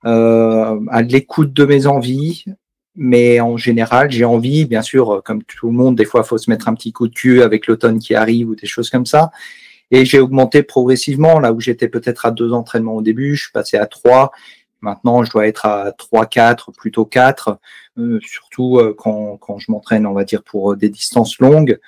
euh, 0.05 0.77
à 0.89 1.01
l'écoute 1.03 1.53
de 1.53 1.65
mes 1.65 1.87
envies. 1.87 2.45
Mais 2.95 3.39
en 3.39 3.57
général, 3.57 4.11
j'ai 4.11 4.25
envie, 4.25 4.65
bien 4.65 4.81
sûr, 4.81 5.21
comme 5.23 5.43
tout 5.43 5.67
le 5.67 5.73
monde, 5.73 5.95
des 5.95 6.05
fois, 6.05 6.21
il 6.25 6.27
faut 6.27 6.39
se 6.39 6.49
mettre 6.49 6.67
un 6.67 6.73
petit 6.73 6.91
coup 6.91 7.07
de 7.07 7.13
cul 7.13 7.43
avec 7.43 7.67
l'automne 7.67 7.99
qui 7.99 8.15
arrive 8.15 8.49
ou 8.49 8.55
des 8.55 8.67
choses 8.67 8.89
comme 8.89 9.05
ça. 9.05 9.31
Et 9.91 10.05
j'ai 10.05 10.19
augmenté 10.19 10.63
progressivement, 10.63 11.39
là 11.39 11.53
où 11.53 11.61
j'étais 11.61 11.87
peut-être 11.87 12.25
à 12.25 12.31
deux 12.31 12.51
entraînements 12.51 12.95
au 12.95 13.01
début, 13.01 13.35
je 13.35 13.43
suis 13.43 13.51
passé 13.51 13.77
à 13.77 13.85
trois. 13.85 14.31
Maintenant, 14.81 15.23
je 15.23 15.31
dois 15.31 15.47
être 15.47 15.65
à 15.65 15.91
trois, 15.91 16.25
quatre, 16.25 16.71
plutôt 16.71 17.05
quatre, 17.05 17.57
euh, 17.97 18.19
surtout 18.21 18.77
euh, 18.77 18.93
quand, 18.95 19.37
quand 19.37 19.57
je 19.57 19.71
m'entraîne, 19.71 20.05
on 20.05 20.13
va 20.13 20.23
dire, 20.23 20.43
pour 20.43 20.73
euh, 20.73 20.75
des 20.75 20.89
distances 20.89 21.39
longues. 21.39 21.79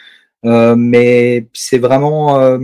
Euh, 0.45 0.75
mais 0.75 1.47
c'est 1.53 1.77
vraiment 1.77 2.57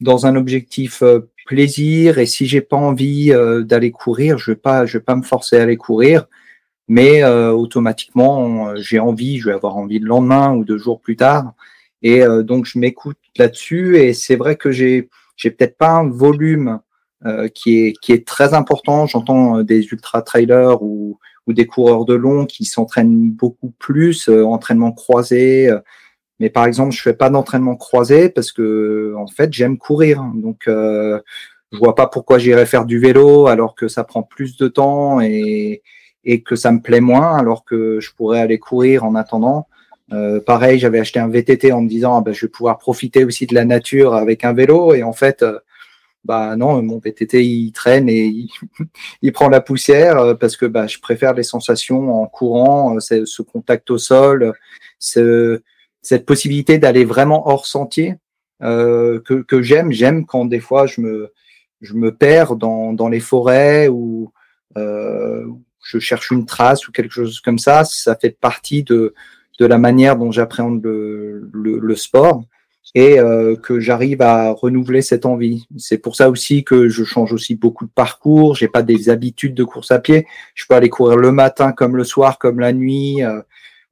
dans 0.00 0.26
un 0.26 0.34
objectif 0.36 1.02
plaisir. 1.46 2.18
Et 2.18 2.26
si 2.26 2.46
j'ai 2.46 2.62
pas 2.62 2.78
envie 2.78 3.32
d'aller 3.64 3.90
courir, 3.90 4.38
je 4.38 4.52
vais 4.52 4.56
pas, 4.56 4.86
je 4.86 4.96
vais 4.96 5.04
pas 5.04 5.16
me 5.16 5.22
forcer 5.22 5.58
à 5.58 5.62
aller 5.64 5.76
courir. 5.76 6.26
Mais 6.88 7.22
automatiquement, 7.24 8.74
j'ai 8.76 8.98
envie, 8.98 9.38
je 9.38 9.46
vais 9.46 9.54
avoir 9.54 9.76
envie 9.76 9.98
le 9.98 10.08
lendemain 10.08 10.54
ou 10.54 10.64
deux 10.64 10.78
jours 10.78 11.00
plus 11.00 11.16
tard. 11.16 11.52
Et 12.02 12.22
euh, 12.22 12.42
donc, 12.42 12.66
je 12.66 12.78
m'écoute 12.78 13.18
là-dessus. 13.36 13.98
Et 13.98 14.12
c'est 14.14 14.36
vrai 14.36 14.56
que 14.56 14.70
j'ai, 14.70 15.08
j'ai 15.36 15.50
peut-être 15.50 15.76
pas 15.76 15.90
un 15.90 16.08
volume 16.08 16.80
euh, 17.26 17.48
qui, 17.48 17.86
est, 17.86 17.92
qui 18.00 18.12
est 18.12 18.26
très 18.26 18.54
important. 18.54 19.06
J'entends 19.06 19.58
euh, 19.58 19.64
des 19.64 19.84
ultra-trailers 19.86 20.82
ou, 20.82 21.18
ou 21.46 21.52
des 21.52 21.66
coureurs 21.66 22.04
de 22.04 22.14
long 22.14 22.46
qui 22.46 22.64
s'entraînent 22.64 23.30
beaucoup 23.30 23.72
plus, 23.78 24.28
entraînement 24.28 24.92
croisé. 24.92 25.70
mais 26.38 26.50
par 26.50 26.64
exemple, 26.66 26.92
je 26.92 27.02
fais 27.02 27.14
pas 27.14 27.30
d'entraînement 27.30 27.76
croisé 27.76 28.28
parce 28.30 28.52
que 28.52 29.14
en 29.16 29.26
fait, 29.26 29.52
j'aime 29.52 29.78
courir. 29.78 30.22
Donc, 30.34 30.68
euh, 30.68 31.20
je 31.72 31.78
vois 31.78 31.94
pas 31.94 32.06
pourquoi 32.06 32.38
j'irais 32.38 32.66
faire 32.66 32.84
du 32.84 32.98
vélo 32.98 33.46
alors 33.46 33.74
que 33.74 33.88
ça 33.88 34.04
prend 34.04 34.22
plus 34.22 34.56
de 34.56 34.68
temps 34.68 35.20
et, 35.20 35.82
et 36.24 36.42
que 36.42 36.56
ça 36.56 36.72
me 36.72 36.80
plaît 36.80 37.00
moins 37.00 37.36
alors 37.36 37.64
que 37.64 38.00
je 38.00 38.12
pourrais 38.14 38.40
aller 38.40 38.58
courir 38.58 39.04
en 39.04 39.14
attendant. 39.14 39.68
Euh, 40.12 40.40
pareil, 40.40 40.78
j'avais 40.78 40.98
acheté 40.98 41.20
un 41.20 41.28
VTT 41.28 41.72
en 41.72 41.82
me 41.82 41.88
disant 41.88 42.16
ah 42.18 42.20
ben, 42.20 42.32
je 42.32 42.46
vais 42.46 42.50
pouvoir 42.50 42.78
profiter 42.78 43.24
aussi 43.24 43.46
de 43.46 43.54
la 43.54 43.64
nature 43.64 44.14
avec 44.14 44.44
un 44.44 44.52
vélo 44.52 44.92
et 44.92 45.02
en 45.04 45.12
fait 45.12 45.42
euh, 45.42 45.58
bah 46.24 46.56
non, 46.56 46.82
mon 46.82 46.98
VTT 46.98 47.44
il 47.44 47.72
traîne 47.72 48.08
et 48.08 48.26
il, 49.22 49.32
prend 49.32 49.48
la 49.48 49.60
poussière 49.60 50.36
parce 50.38 50.56
que 50.56 50.66
bah, 50.66 50.86
je 50.86 50.98
préfère 50.98 51.34
les 51.34 51.44
sensations 51.44 52.22
en 52.22 52.26
courant, 52.26 52.98
ce 53.00 53.42
contact 53.42 53.90
au 53.90 53.98
sol, 53.98 54.52
ce, 54.98 55.62
cette 56.02 56.26
possibilité 56.26 56.78
d'aller 56.78 57.04
vraiment 57.04 57.48
hors 57.48 57.66
sentier 57.66 58.16
euh, 58.62 59.20
que, 59.20 59.42
que 59.42 59.62
j'aime. 59.62 59.92
J'aime 59.92 60.26
quand 60.26 60.44
des 60.44 60.60
fois 60.60 60.86
je 60.86 61.00
me, 61.00 61.32
je 61.80 61.94
me 61.94 62.14
perds 62.14 62.56
dans, 62.56 62.92
dans 62.92 63.08
les 63.08 63.20
forêts 63.20 63.88
ou 63.88 64.32
euh, 64.76 65.46
je 65.82 65.98
cherche 65.98 66.30
une 66.30 66.46
trace 66.46 66.86
ou 66.88 66.92
quelque 66.92 67.12
chose 67.12 67.40
comme 67.40 67.58
ça. 67.58 67.84
Ça 67.84 68.16
fait 68.16 68.38
partie 68.38 68.82
de, 68.82 69.14
de 69.60 69.66
la 69.66 69.78
manière 69.78 70.16
dont 70.16 70.32
j'appréhende 70.32 70.82
le, 70.82 71.94
sport 71.94 72.42
et 72.94 73.20
euh, 73.20 73.56
que 73.56 73.78
j'arrive 73.78 74.22
à 74.22 74.52
renouveler 74.52 75.02
cette 75.02 75.26
envie. 75.26 75.66
C'est 75.76 75.98
pour 75.98 76.16
ça 76.16 76.30
aussi 76.30 76.64
que 76.64 76.88
je 76.88 77.04
change 77.04 77.32
aussi 77.34 77.54
beaucoup 77.54 77.84
de 77.84 77.90
parcours. 77.90 78.56
J'ai 78.56 78.68
pas 78.68 78.82
des 78.82 79.10
habitudes 79.10 79.54
de 79.54 79.62
course 79.62 79.90
à 79.90 79.98
pied. 79.98 80.26
Je 80.54 80.64
peux 80.66 80.74
aller 80.74 80.88
courir 80.88 81.18
le 81.18 81.30
matin 81.30 81.72
comme 81.72 81.94
le 81.94 82.04
soir, 82.04 82.38
comme 82.38 82.58
la 82.58 82.72
nuit, 82.72 83.22
euh, 83.22 83.42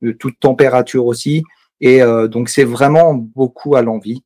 de 0.00 0.10
toute 0.12 0.40
température 0.40 1.04
aussi. 1.04 1.44
Et 1.82 2.02
euh, 2.02 2.28
donc 2.28 2.48
c'est 2.48 2.64
vraiment 2.64 3.14
beaucoup 3.14 3.76
à 3.76 3.82
l'envie. 3.82 4.24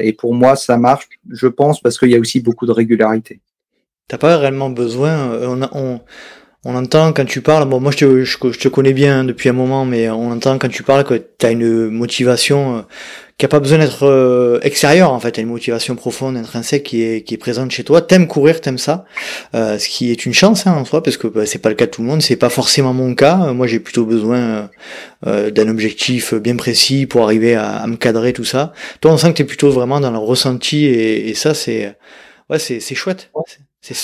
Et 0.00 0.12
pour 0.12 0.34
moi, 0.34 0.56
ça 0.56 0.76
marche, 0.76 1.08
je 1.30 1.46
pense, 1.46 1.80
parce 1.80 1.96
qu'il 1.96 2.10
y 2.10 2.16
a 2.16 2.18
aussi 2.18 2.40
beaucoup 2.40 2.66
de 2.66 2.72
régularité. 2.72 3.40
T'as 4.08 4.18
pas 4.18 4.36
réellement 4.36 4.70
besoin. 4.70 5.38
On, 5.40 5.62
on, 5.72 6.00
on 6.64 6.76
entend 6.76 7.12
quand 7.12 7.24
tu 7.24 7.40
parles, 7.40 7.68
bon 7.68 7.80
moi 7.80 7.90
je 7.90 7.98
te, 7.98 8.24
je, 8.24 8.38
te 8.38 8.68
connais 8.68 8.92
bien 8.92 9.24
depuis 9.24 9.48
un 9.48 9.52
moment, 9.52 9.84
mais 9.84 10.08
on 10.10 10.30
entend 10.30 10.58
quand 10.58 10.68
tu 10.68 10.84
parles 10.84 11.02
que 11.02 11.14
tu 11.38 11.44
as 11.46 11.50
une 11.50 11.88
motivation 11.88 12.76
euh, 12.76 12.82
qui 13.36 13.46
a 13.46 13.48
pas 13.48 13.58
besoin 13.58 13.78
d'être 13.78 14.04
euh, 14.04 14.60
extérieure 14.62 15.12
en 15.12 15.18
fait, 15.18 15.38
as 15.38 15.40
une 15.40 15.48
motivation 15.48 15.96
profonde, 15.96 16.36
intrinsèque 16.36 16.84
qui 16.84 17.02
est, 17.02 17.22
qui 17.22 17.34
est 17.34 17.38
présente 17.38 17.72
chez 17.72 17.82
toi. 17.82 18.00
T'aimes 18.00 18.28
courir, 18.28 18.60
t'aimes 18.60 18.78
ça, 18.78 19.06
euh, 19.56 19.76
ce 19.76 19.88
qui 19.88 20.12
est 20.12 20.24
une 20.24 20.34
chance 20.34 20.68
hein, 20.68 20.74
en 20.74 20.84
soi, 20.84 21.02
parce 21.02 21.16
que 21.16 21.26
bah, 21.26 21.46
c'est 21.46 21.58
pas 21.58 21.68
le 21.68 21.74
cas 21.74 21.86
de 21.86 21.90
tout 21.90 22.02
le 22.02 22.06
monde, 22.06 22.22
c'est 22.22 22.36
pas 22.36 22.50
forcément 22.50 22.94
mon 22.94 23.16
cas. 23.16 23.52
Moi 23.52 23.66
j'ai 23.66 23.80
plutôt 23.80 24.04
besoin 24.04 24.70
d'un 25.24 25.68
objectif 25.68 26.34
bien 26.34 26.56
précis 26.56 27.06
pour 27.06 27.24
arriver 27.24 27.56
à, 27.56 27.78
à, 27.78 27.86
me 27.88 27.96
cadrer 27.96 28.32
tout 28.32 28.44
ça. 28.44 28.72
Toi 29.00 29.10
on 29.12 29.16
sent 29.16 29.32
que 29.32 29.38
t'es 29.38 29.44
plutôt 29.44 29.70
vraiment 29.70 29.98
dans 29.98 30.12
le 30.12 30.18
ressenti 30.18 30.84
et, 30.84 31.28
et 31.28 31.34
ça 31.34 31.54
c'est 31.54 31.96
ouais 32.50 32.60
c'est 32.60 32.94
chouette. 32.94 33.30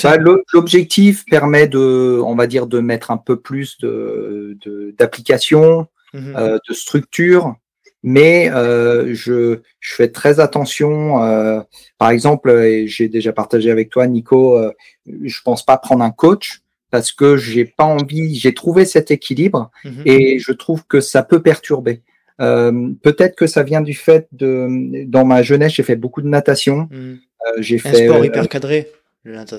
Bah, 0.03 0.17
l'objectif 0.53 1.25
permet 1.27 1.69
de, 1.69 2.21
on 2.25 2.35
va 2.35 2.47
dire, 2.47 2.67
de 2.67 2.81
mettre 2.81 3.11
un 3.11 3.17
peu 3.17 3.39
plus 3.39 3.79
de 3.79 4.59
d'application, 4.99 5.87
de, 6.15 6.21
mmh 6.21 6.37
euh, 6.37 6.59
de 6.69 6.75
structure, 6.75 7.55
mais 8.03 8.51
euh, 8.51 9.15
je, 9.15 9.61
je 9.81 9.95
fais 9.95 10.09
très 10.09 10.41
attention. 10.41 11.23
Euh, 11.23 11.61
par 11.97 12.11
exemple, 12.11 12.85
j'ai 12.87 13.09
déjà 13.09 13.33
partagé 13.33 13.71
avec 13.71 13.91
toi, 13.91 14.07
Nico, 14.07 14.57
euh, 14.57 14.73
je 15.07 15.41
pense 15.45 15.65
pas 15.65 15.77
prendre 15.79 16.05
un 16.05 16.11
coach 16.11 16.61
parce 16.91 17.13
que 17.13 17.37
j'ai 17.37 17.65
pas 17.65 17.85
envie. 17.85 18.35
J'ai 18.35 18.55
trouvé 18.55 18.85
cet 18.85 19.11
équilibre 19.11 19.71
mmh 19.85 20.03
et 20.07 20.39
je 20.39 20.53
trouve 20.53 20.87
que 20.87 21.01
ça 21.01 21.23
peut 21.23 21.43
perturber. 21.43 22.03
Euh, 22.41 22.91
peut-être 23.03 23.35
que 23.35 23.49
ça 23.49 23.65
vient 23.65 23.81
du 23.81 23.95
fait 23.95 24.29
de, 24.31 25.05
dans 25.07 25.25
ma 25.25 25.43
jeunesse, 25.43 25.73
j'ai 25.73 25.83
fait 25.83 25.97
beaucoup 25.97 26.23
de 26.23 26.29
natation. 26.29 26.89
Mmh. 26.91 27.15
j'ai 27.59 27.77
un 27.77 27.91
fait 27.91 28.07
sport 28.07 28.25
hyper 28.25 28.49
cadré. 28.49 28.89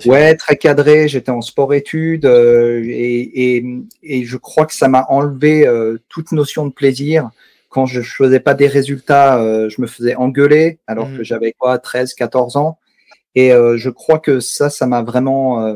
Ouais, 0.06 0.36
très 0.36 0.58
cadré. 0.58 1.08
J'étais 1.08 1.32
en 1.32 1.42
sport-études 1.42 2.26
euh, 2.26 2.82
et, 2.86 3.58
et, 3.58 3.66
et, 4.04 4.26
je 4.26 4.38
crois 4.38 4.66
que 4.66 4.74
ça 4.74 4.88
m'a 4.88 5.06
enlevé 5.10 5.68
euh, 5.68 5.98
toute 6.10 6.32
notion 6.32 6.66
de 6.66 6.72
plaisir. 6.72 7.30
Quand 7.70 7.86
je 7.86 8.02
faisais 8.02 8.40
pas 8.40 8.56
des 8.56 8.68
résultats, 8.68 9.40
euh, 9.40 9.70
je 9.70 9.82
me 9.82 9.88
faisais 9.88 10.16
engueuler 10.16 10.80
alors 10.88 11.08
que 11.08 11.22
mmh. 11.22 11.24
j'avais 11.24 11.54
quoi, 11.54 11.78
13, 11.78 12.14
14 12.16 12.58
ans. 12.58 12.80
Et 13.36 13.52
je 13.52 13.90
crois 13.90 14.20
que 14.20 14.40
ça, 14.40 14.70
ça 14.70 14.86
m'a 14.88 15.02
vraiment 15.02 15.76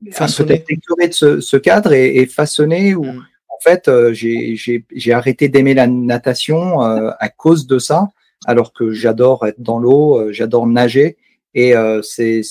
peut-être 0.00 0.66
de 0.66 1.12
ce, 1.12 1.40
ce, 1.40 1.56
cadre 1.56 1.92
et, 1.92 2.16
et 2.16 2.26
façonné. 2.26 2.94
Où, 2.94 3.04
mmh. 3.04 3.24
En 3.50 3.60
fait, 3.62 3.90
j'ai 4.12 5.12
arrêté 5.12 5.48
d'aimer 5.48 5.74
la 5.74 5.86
natation 5.86 6.80
à 6.80 7.28
cause 7.28 7.66
de 7.66 7.78
ça, 7.78 8.08
alors 8.46 8.72
que 8.72 8.90
j'adore 8.90 9.46
être 9.46 9.60
dans 9.60 9.78
l'eau, 9.78 10.32
j'adore 10.32 10.66
nager. 10.66 11.18
Et 11.54 11.76
euh, 11.76 12.02
c'est 12.02 12.42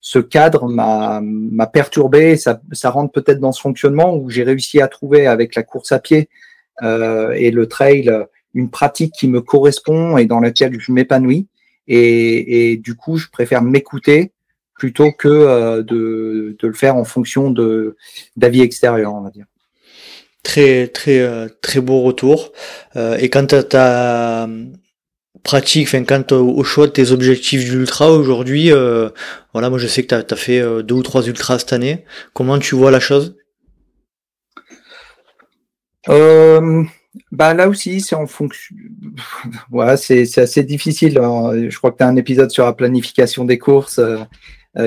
ce 0.00 0.18
cadre 0.18 0.68
m'a 0.68 1.66
perturbé. 1.66 2.36
Ça, 2.36 2.60
ça 2.72 2.90
rentre 2.90 3.12
peut-être 3.12 3.40
dans 3.40 3.52
ce 3.52 3.60
fonctionnement 3.60 4.16
où 4.16 4.30
j'ai 4.30 4.42
réussi 4.42 4.80
à 4.80 4.88
trouver 4.88 5.26
avec 5.26 5.54
la 5.54 5.62
course 5.62 5.92
à 5.92 5.98
pied 5.98 6.28
euh, 6.82 7.32
et 7.32 7.50
le 7.50 7.66
trail 7.66 8.10
une 8.54 8.70
pratique 8.70 9.14
qui 9.14 9.28
me 9.28 9.40
correspond 9.40 10.16
et 10.16 10.26
dans 10.26 10.40
laquelle 10.40 10.78
je 10.80 10.92
m'épanouis. 10.92 11.46
Et, 11.86 12.72
et, 12.72 12.76
du 12.76 12.94
coup, 12.94 13.16
je 13.16 13.28
préfère 13.28 13.62
m'écouter 13.62 14.32
plutôt 14.74 15.12
que 15.12 15.28
euh, 15.28 15.82
de, 15.82 16.56
de, 16.58 16.66
le 16.66 16.72
faire 16.72 16.96
en 16.96 17.04
fonction 17.04 17.50
de 17.50 17.96
d'avis 18.36 18.62
extérieurs, 18.62 19.14
on 19.14 19.20
va 19.20 19.30
dire. 19.30 19.46
Très 20.42 20.88
très 20.88 21.18
euh, 21.18 21.48
très 21.60 21.80
beau 21.80 22.00
retour. 22.00 22.52
Euh, 22.96 23.16
et 23.18 23.28
quand 23.28 23.46
tu 23.48 23.76
as, 23.76 24.48
pratique, 25.42 25.88
enfin, 25.88 26.04
quant 26.04 26.24
au, 26.36 26.62
choix 26.64 26.86
de 26.86 26.92
tes 26.92 27.10
objectifs 27.12 27.64
d'ultra 27.64 28.10
aujourd'hui, 28.10 28.72
euh, 28.72 29.08
voilà, 29.52 29.70
moi 29.70 29.78
je 29.78 29.86
sais 29.86 30.02
que 30.04 30.14
tu 30.14 30.34
as, 30.34 30.36
fait 30.36 30.60
euh, 30.60 30.82
deux 30.82 30.94
ou 30.94 31.02
trois 31.02 31.26
ultras 31.26 31.58
cette 31.60 31.72
année. 31.72 32.04
Comment 32.34 32.58
tu 32.58 32.74
vois 32.74 32.90
la 32.90 33.00
chose? 33.00 33.36
Euh, 36.08 36.82
bah 37.32 37.54
là 37.54 37.68
aussi, 37.68 38.00
c'est 38.00 38.14
en 38.14 38.26
fonction. 38.26 38.76
voilà, 39.70 39.96
c'est 39.96 40.38
assez 40.38 40.62
difficile. 40.62 41.14
Je 41.14 41.76
crois 41.76 41.90
que 41.92 41.98
tu 41.98 42.04
as 42.04 42.08
un 42.08 42.16
épisode 42.16 42.50
sur 42.50 42.64
la 42.64 42.72
planification 42.72 43.44
des 43.44 43.58
courses 43.58 44.00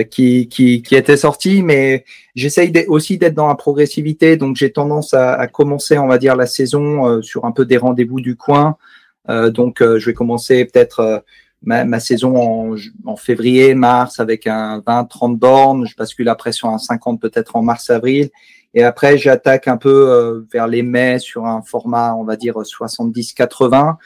qui, 0.10 0.48
qui, 0.48 0.82
qui, 0.82 0.96
était 0.96 1.18
sorti, 1.18 1.62
mais 1.62 2.06
j'essaye 2.36 2.72
aussi 2.88 3.18
d'être 3.18 3.36
dans 3.36 3.48
la 3.48 3.56
progressivité. 3.56 4.38
Donc 4.38 4.56
j'ai 4.56 4.72
tendance 4.72 5.14
à, 5.14 5.34
à, 5.34 5.48
commencer, 5.48 5.98
on 5.98 6.08
va 6.08 6.18
dire, 6.18 6.36
la 6.36 6.48
saison 6.48 7.22
sur 7.22 7.46
un 7.46 7.52
peu 7.52 7.66
des 7.66 7.78
rendez-vous 7.78 8.22
du 8.22 8.36
coin. 8.36 8.78
Euh, 9.30 9.50
donc, 9.50 9.82
euh, 9.82 10.00
je 10.00 10.08
vais 10.08 10.14
commencer 10.14 10.66
peut-être 10.66 11.00
euh, 11.00 11.20
ma, 11.62 11.86
ma, 11.86 12.00
saison 12.00 12.36
en, 12.36 12.76
en, 13.06 13.16
février, 13.16 13.74
mars 13.74 14.20
avec 14.20 14.48
un 14.48 14.80
20-30 14.80 15.38
bornes. 15.38 15.86
Je 15.86 15.96
bascule 15.96 16.30
après 16.30 16.52
sur 16.52 16.70
un 16.70 16.78
50 16.78 17.22
peut-être 17.22 17.56
en 17.56 17.62
mars-avril. 17.62 18.30
Et 18.74 18.84
après, 18.84 19.18
j'attaque 19.18 19.68
un 19.68 19.78
peu 19.78 20.44
vers 20.52 20.68
les 20.68 20.82
mai 20.82 21.20
sur 21.20 21.46
un 21.46 21.62
format, 21.62 22.16
on 22.16 22.24
va 22.24 22.36
dire 22.36 22.56
70-80. 22.56 23.98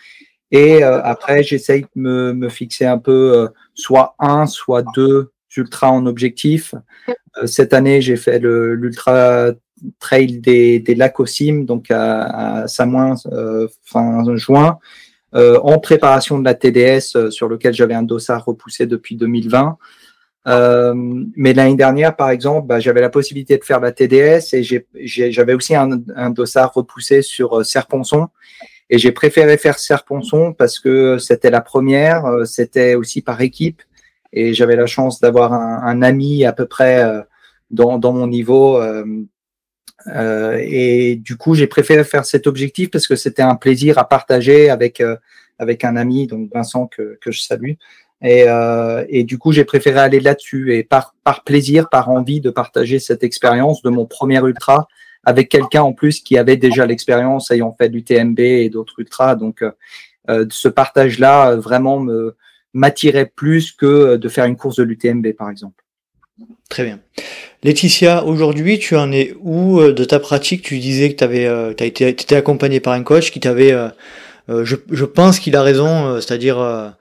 Et 0.52 0.84
après, 0.84 1.42
j'essaye 1.42 1.84
de 1.84 1.88
me, 1.96 2.34
me, 2.34 2.50
fixer 2.50 2.86
un 2.86 2.98
peu 2.98 3.48
soit 3.74 4.16
un, 4.20 4.46
soit 4.46 4.84
deux 4.94 5.32
ultras 5.56 5.88
en 5.88 6.06
objectif. 6.06 6.76
cette 7.46 7.72
année, 7.72 8.02
j'ai 8.02 8.18
fait 8.18 8.40
l'ultra 8.40 9.52
trail 10.00 10.40
des, 10.40 10.80
des 10.80 10.96
lacs 10.96 11.26
Sim, 11.26 11.64
donc 11.64 11.90
à, 11.90 12.64
à 12.64 12.68
Samoin 12.68 13.16
fin 13.86 14.36
juin. 14.36 14.80
Euh, 15.38 15.60
en 15.62 15.78
préparation 15.78 16.40
de 16.40 16.46
la 16.46 16.56
TDS 16.56 17.16
euh, 17.16 17.30
sur 17.30 17.48
lequel 17.48 17.74
j'avais 17.74 17.94
un 17.94 18.02
dossard 18.02 18.44
repoussé 18.44 18.88
depuis 18.88 19.16
2020. 19.16 19.78
Euh, 20.48 20.94
mais 21.36 21.54
l'année 21.54 21.76
dernière, 21.76 22.16
par 22.16 22.32
exemple, 22.32 22.66
bah, 22.66 22.80
j'avais 22.80 23.02
la 23.02 23.10
possibilité 23.10 23.58
de 23.58 23.64
faire 23.64 23.80
la 23.80 23.92
TDS 23.92 24.54
et 24.54 24.64
j'avais 24.64 25.54
aussi 25.54 25.76
un, 25.76 26.02
un, 26.16 26.30
dossard 26.32 26.74
repoussé 26.74 27.22
sur 27.22 27.64
Serponçon. 27.66 28.30
Et 28.90 28.98
j'ai 28.98 29.12
préféré 29.12 29.58
faire 29.58 29.78
Serponçon 29.78 30.54
parce 30.54 30.80
que 30.80 31.18
c'était 31.20 31.50
la 31.50 31.62
première, 31.62 32.24
c'était 32.46 32.96
aussi 32.96 33.22
par 33.22 33.42
équipe. 33.42 33.82
Et 34.32 34.54
j'avais 34.54 34.78
la 34.78 34.86
chance 34.88 35.20
d'avoir 35.20 35.54
un, 35.54 35.82
un, 35.84 36.02
ami 36.02 36.46
à 36.46 36.54
peu 36.54 36.66
près 36.66 37.04
dans, 37.70 37.98
dans 38.00 38.14
mon 38.14 38.28
niveau 38.28 38.80
euh, 40.16 40.60
et 40.62 41.16
du 41.16 41.38
coup, 41.38 41.56
j'ai 41.56 41.68
préféré 41.68 42.04
faire 42.04 42.26
cet 42.26 42.48
objectif 42.48 42.90
parce 42.92 43.08
que 43.08 43.16
c'était 43.16 43.42
un 43.42 43.56
plaisir 43.56 43.98
à 43.98 44.08
partager 44.08 44.70
avec 44.70 45.02
euh, 45.02 45.16
avec 45.60 45.84
un 45.84 45.96
ami, 45.96 46.28
donc 46.28 46.52
Vincent 46.54 46.88
que, 46.88 47.18
que 47.20 47.32
je 47.32 47.42
salue. 47.42 47.72
Et, 48.22 48.46
euh, 48.48 49.06
et 49.10 49.24
du 49.24 49.38
coup, 49.38 49.52
j'ai 49.52 49.66
préféré 49.66 50.00
aller 50.00 50.20
là-dessus 50.20 50.76
et 50.76 50.84
par 50.84 51.16
par 51.24 51.44
plaisir, 51.44 51.90
par 51.90 52.10
envie 52.10 52.42
de 52.42 52.50
partager 52.50 53.00
cette 53.00 53.24
expérience 53.24 53.82
de 53.82 53.90
mon 53.90 54.06
premier 54.06 54.40
ultra 54.40 54.88
avec 55.24 55.50
quelqu'un 55.50 55.82
en 55.82 55.94
plus 55.94 56.22
qui 56.22 56.38
avait 56.38 56.58
déjà 56.58 56.86
l'expérience 56.86 57.52
ayant 57.52 57.76
fait 57.78 57.90
du 57.90 58.04
TMB 58.04 58.40
et 58.40 58.70
d'autres 58.70 59.00
ultras. 59.00 59.36
Donc, 59.36 59.64
euh, 60.30 60.46
ce 60.50 60.68
partage-là 60.68 61.56
vraiment 61.56 62.00
me 62.00 62.36
m'attirait 62.74 63.32
plus 63.36 63.72
que 63.72 64.18
de 64.18 64.30
faire 64.30 64.46
une 64.46 64.56
course 64.56 64.76
de 64.76 64.84
l'UTMB, 64.84 65.34
par 65.34 65.50
exemple. 65.50 65.84
Très 66.70 66.84
bien. 66.84 67.00
Laetitia, 67.64 68.24
aujourd'hui, 68.26 68.78
tu 68.78 68.96
en 68.96 69.12
es 69.12 69.34
où 69.40 69.80
euh, 69.80 69.94
de 69.94 70.04
ta 70.04 70.20
pratique? 70.20 70.62
Tu 70.62 70.78
disais 70.80 71.12
que 71.12 71.18
tu 71.18 71.24
avais, 71.24 71.48
euh, 71.48 71.74
été, 71.78 72.08
étais 72.08 72.36
accompagné 72.36 72.80
par 72.80 72.94
un 72.94 73.04
coach 73.04 73.32
qui 73.32 73.40
t'avait, 73.40 73.72
euh, 73.72 74.64
je, 74.64 75.06
pense 75.06 75.40
qu'il 75.40 75.56
a 75.56 75.64
raison, 75.64 76.20
c'est-à-dire 76.22 76.94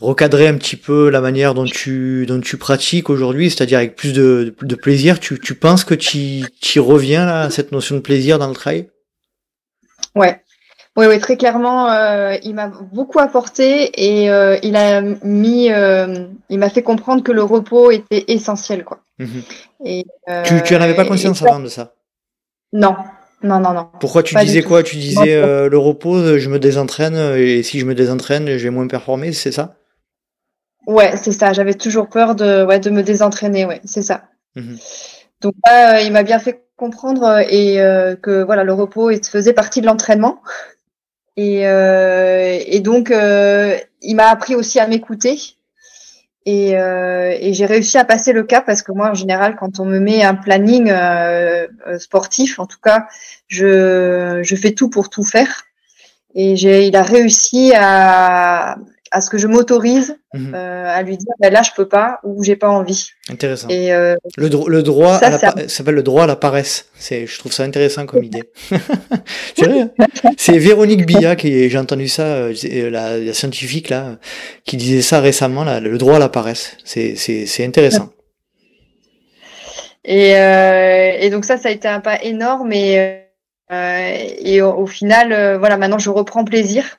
recadrer 0.00 0.46
un 0.46 0.54
petit 0.54 0.76
peu 0.76 1.08
la 1.08 1.20
manière 1.20 1.54
dont 1.54 1.64
tu, 1.64 2.26
dont 2.26 2.40
tu 2.40 2.58
pratiques 2.58 3.10
aujourd'hui, 3.10 3.50
c'est-à-dire 3.50 3.78
avec 3.78 3.96
plus 3.96 4.12
de, 4.12 4.54
plaisir. 4.80 5.18
Tu, 5.18 5.54
penses 5.54 5.84
que 5.84 5.94
tu, 5.94 6.80
reviens 6.80 7.26
là, 7.26 7.42
à 7.42 7.50
cette 7.50 7.72
notion 7.72 7.96
de 7.96 8.00
plaisir 8.00 8.38
dans 8.38 8.48
le 8.48 8.54
trail? 8.54 8.88
Ouais. 10.14 10.40
Oui, 10.96 11.04
oui, 11.06 11.18
très 11.18 11.36
clairement, 11.36 11.90
euh, 11.90 12.36
il 12.42 12.54
m'a 12.54 12.68
beaucoup 12.68 13.18
apporté 13.18 13.90
et 14.02 14.30
euh, 14.30 14.56
il 14.62 14.76
a 14.76 15.02
mis, 15.02 15.70
euh, 15.70 16.26
il 16.48 16.58
m'a 16.58 16.70
fait 16.70 16.82
comprendre 16.82 17.22
que 17.22 17.32
le 17.32 17.42
repos 17.42 17.90
était 17.90 18.24
essentiel, 18.28 18.82
quoi. 18.82 19.00
Mhm. 19.18 19.42
Et, 19.84 20.06
tu, 20.44 20.62
tu 20.62 20.74
en 20.74 20.80
avais 20.80 20.94
pas 20.94 21.04
conscience 21.04 21.42
avant 21.42 21.60
de 21.60 21.68
ça? 21.68 21.92
Non, 22.72 22.96
non, 23.42 23.60
non, 23.60 23.74
non. 23.74 23.90
Pourquoi 24.00 24.22
tu 24.22 24.34
disais 24.36 24.62
quoi? 24.62 24.82
Tu 24.82 24.96
disais 24.96 25.68
le 25.68 25.78
repos, 25.78 26.38
je 26.38 26.48
me 26.48 26.58
désentraîne 26.58 27.16
et 27.36 27.62
si 27.62 27.78
je 27.78 27.84
me 27.84 27.94
désentraîne, 27.94 28.56
je 28.56 28.64
vais 28.64 28.70
moins 28.70 28.86
performer, 28.86 29.32
c'est 29.32 29.52
ça? 29.52 29.76
Ouais, 30.86 31.16
c'est 31.16 31.32
ça. 31.32 31.52
J'avais 31.52 31.74
toujours 31.74 32.08
peur 32.08 32.34
de, 32.34 32.64
ouais, 32.64 32.80
de 32.80 32.88
me 32.90 33.02
désentraîner, 33.02 33.66
ouais, 33.66 33.82
c'est 33.84 34.02
ça. 34.02 34.24
Mhm. 34.54 34.78
Donc 35.42 35.54
il 35.66 36.10
m'a 36.10 36.22
bien 36.22 36.38
fait 36.38 36.64
comprendre 36.76 37.40
et 37.50 37.76
que 38.22 38.42
voilà, 38.42 38.64
le 38.64 38.72
repos 38.72 39.10
il 39.10 39.22
faisait 39.22 39.52
partie 39.52 39.82
de 39.82 39.86
l'entraînement. 39.86 40.40
Et, 41.36 41.66
euh, 41.66 42.58
et 42.66 42.80
donc, 42.80 43.10
euh, 43.10 43.76
il 44.02 44.16
m'a 44.16 44.28
appris 44.28 44.54
aussi 44.54 44.80
à 44.80 44.86
m'écouter. 44.86 45.38
Et, 46.46 46.78
euh, 46.78 47.36
et 47.40 47.54
j'ai 47.54 47.66
réussi 47.66 47.98
à 47.98 48.04
passer 48.04 48.32
le 48.32 48.44
cap 48.44 48.64
parce 48.64 48.82
que 48.82 48.92
moi, 48.92 49.10
en 49.10 49.14
général, 49.14 49.56
quand 49.56 49.80
on 49.80 49.84
me 49.84 49.98
met 49.98 50.22
un 50.22 50.34
planning 50.34 50.90
euh, 50.90 51.66
sportif, 51.98 52.60
en 52.60 52.66
tout 52.66 52.78
cas, 52.80 53.06
je, 53.48 54.40
je 54.42 54.56
fais 54.56 54.72
tout 54.72 54.88
pour 54.88 55.10
tout 55.10 55.24
faire. 55.24 55.64
Et 56.34 56.52
il 56.52 56.96
a 56.96 57.02
réussi 57.02 57.72
à, 57.74 58.76
à 59.10 59.20
ce 59.20 59.30
que 59.30 59.38
je 59.38 59.46
m'autorise 59.46 60.16
mhm. 60.34 60.52
euh, 60.54 60.84
à 60.86 61.02
lui 61.02 61.16
dire 61.16 61.32
ben 61.40 61.52
là 61.52 61.62
je 61.62 61.70
peux 61.76 61.88
pas 61.88 62.18
ou 62.24 62.42
j'ai 62.42 62.56
pas 62.56 62.68
envie. 62.68 63.08
Intéressant. 63.28 63.68
Et 63.68 63.92
euh, 63.92 64.14
le, 64.36 64.48
le, 64.68 64.82
droit, 64.82 65.18
ça, 65.18 65.38
s'appelle 65.68 65.94
le 65.94 66.02
droit 66.02 66.24
à 66.24 66.26
la 66.26 66.36
paresse. 66.36 66.86
C'est, 66.98 67.26
je 67.26 67.38
trouve 67.38 67.52
ça 67.52 67.64
intéressant 67.64 68.06
comme 68.06 68.22
idée. 68.24 68.44
Hein. 69.66 69.88
c'est 70.36 70.58
Véronique 70.58 71.06
Billa 71.06 71.34
qui, 71.34 71.70
j'ai 71.70 71.78
entendu 71.78 72.08
ça, 72.08 72.22
euh, 72.22 72.54
la, 72.90 73.16
la, 73.16 73.32
scientifique 73.32 73.88
là, 73.88 74.16
qui 74.64 74.76
disait 74.76 75.00
ça 75.00 75.20
récemment 75.20 75.64
là, 75.64 75.80
le 75.80 75.96
droit 75.96 76.16
à 76.16 76.18
la 76.18 76.28
paresse. 76.28 76.76
C'est, 76.84 77.16
c'est, 77.16 77.64
intéressant. 77.64 78.10
Et, 80.04 80.32
et 80.32 81.30
donc 81.30 81.46
ça, 81.46 81.56
ça 81.56 81.68
a 81.68 81.72
été 81.72 81.88
un 81.88 82.00
pas 82.00 82.22
énorme 82.22 82.72
et 82.72 83.22
et 83.70 84.62
au, 84.62 84.72
au 84.74 84.86
final, 84.86 85.56
voilà, 85.58 85.78
maintenant 85.78 85.98
je 85.98 86.10
reprends 86.10 86.44
plaisir. 86.44 86.98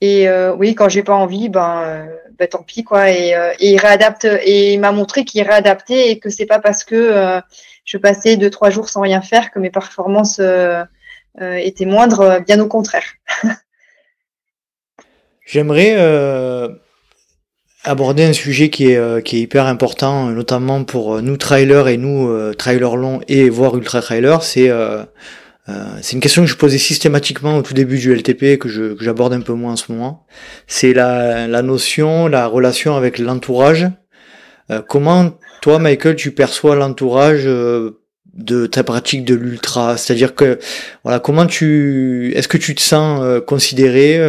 Et 0.00 0.28
euh, 0.28 0.54
oui, 0.54 0.74
quand 0.74 0.88
j'ai 0.88 1.02
pas 1.02 1.14
envie, 1.14 1.48
ben, 1.48 1.82
euh, 1.82 2.06
ben 2.38 2.46
tant 2.48 2.62
pis 2.62 2.84
quoi. 2.84 3.10
Et, 3.10 3.34
euh, 3.34 3.52
et 3.58 3.72
il 3.72 3.78
réadapte. 3.78 4.24
Et 4.24 4.74
il 4.74 4.80
m'a 4.80 4.92
montré 4.92 5.24
qu'il 5.24 5.42
réadaptait 5.42 6.10
et 6.10 6.18
que 6.18 6.30
c'est 6.30 6.46
pas 6.46 6.60
parce 6.60 6.84
que 6.84 7.40
je 7.84 7.98
passais 7.98 8.36
deux 8.36 8.50
trois 8.50 8.70
jours 8.70 8.88
sans 8.88 9.00
rien 9.00 9.22
faire 9.22 9.50
que 9.50 9.58
mes 9.58 9.70
performances 9.70 10.40
étaient 11.40 11.86
moindres. 11.86 12.40
Bien 12.46 12.60
au 12.60 12.68
contraire. 12.68 13.04
J'aimerais 15.46 15.96
aborder 17.84 18.24
un 18.24 18.34
sujet 18.34 18.68
qui 18.68 18.92
est, 18.92 19.24
qui 19.24 19.38
est 19.38 19.40
hyper 19.40 19.66
important, 19.66 20.26
notamment 20.26 20.84
pour 20.84 21.22
nous 21.22 21.38
trailers 21.38 21.88
et 21.88 21.96
nous 21.96 22.54
trailers 22.54 22.96
longs 22.96 23.20
et 23.26 23.48
voire 23.48 23.76
ultra 23.76 24.00
trailers, 24.02 24.42
c'est 24.42 24.70
c'est 26.00 26.14
une 26.14 26.20
question 26.20 26.42
que 26.42 26.48
je 26.48 26.56
posais 26.56 26.78
systématiquement 26.78 27.58
au 27.58 27.62
tout 27.62 27.74
début 27.74 27.98
du 27.98 28.14
LTP 28.14 28.42
et 28.44 28.58
que, 28.58 28.96
j'aborde 29.00 29.34
un 29.34 29.40
peu 29.40 29.52
moins 29.52 29.72
en 29.72 29.76
ce 29.76 29.92
moment. 29.92 30.26
C'est 30.66 30.94
la, 30.94 31.46
la 31.46 31.62
notion, 31.62 32.26
la 32.26 32.46
relation 32.46 32.96
avec 32.96 33.18
l'entourage. 33.18 33.86
Euh, 34.70 34.82
comment 34.86 35.32
toi, 35.60 35.78
Michael, 35.78 36.16
tu 36.16 36.32
perçois 36.32 36.76
l'entourage 36.76 37.42
euh, 37.46 38.00
de 38.38 38.66
ta 38.66 38.84
pratique 38.84 39.24
de 39.24 39.34
l'ultra 39.34 39.96
C'est-à-dire 39.96 40.34
que 40.34 40.58
voilà, 41.04 41.20
comment 41.20 41.46
tu, 41.46 42.32
est-ce 42.34 42.48
que 42.48 42.56
tu 42.56 42.74
te 42.74 42.80
sens 42.80 43.42
considéré, 43.46 44.20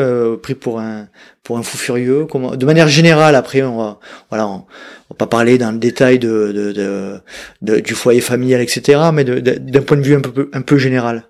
pris 0.41 0.55
pour 0.55 0.79
un 0.79 1.07
pour 1.43 1.57
un 1.57 1.63
fou 1.63 1.77
furieux? 1.77 2.25
Comment, 2.25 2.55
De 2.55 2.65
manière 2.65 2.87
générale, 2.87 3.35
après, 3.35 3.61
on 3.63 3.77
va 3.77 3.99
voilà, 4.29 4.47
on, 4.47 4.65
va 5.09 5.15
pas 5.17 5.27
parler 5.27 5.57
dans 5.57 5.71
le 5.71 5.77
détail 5.77 6.19
de, 6.19 7.21
de, 7.61 7.79
du 7.79 7.93
foyer 7.93 8.21
familial, 8.21 8.61
etc. 8.61 8.99
Mais 9.13 9.23
d'un 9.23 9.81
point 9.81 9.97
de 9.97 10.03
vue 10.03 10.15
un 10.15 10.21
peu 10.21 10.49
un 10.53 10.61
peu 10.61 10.77
général. 10.77 11.23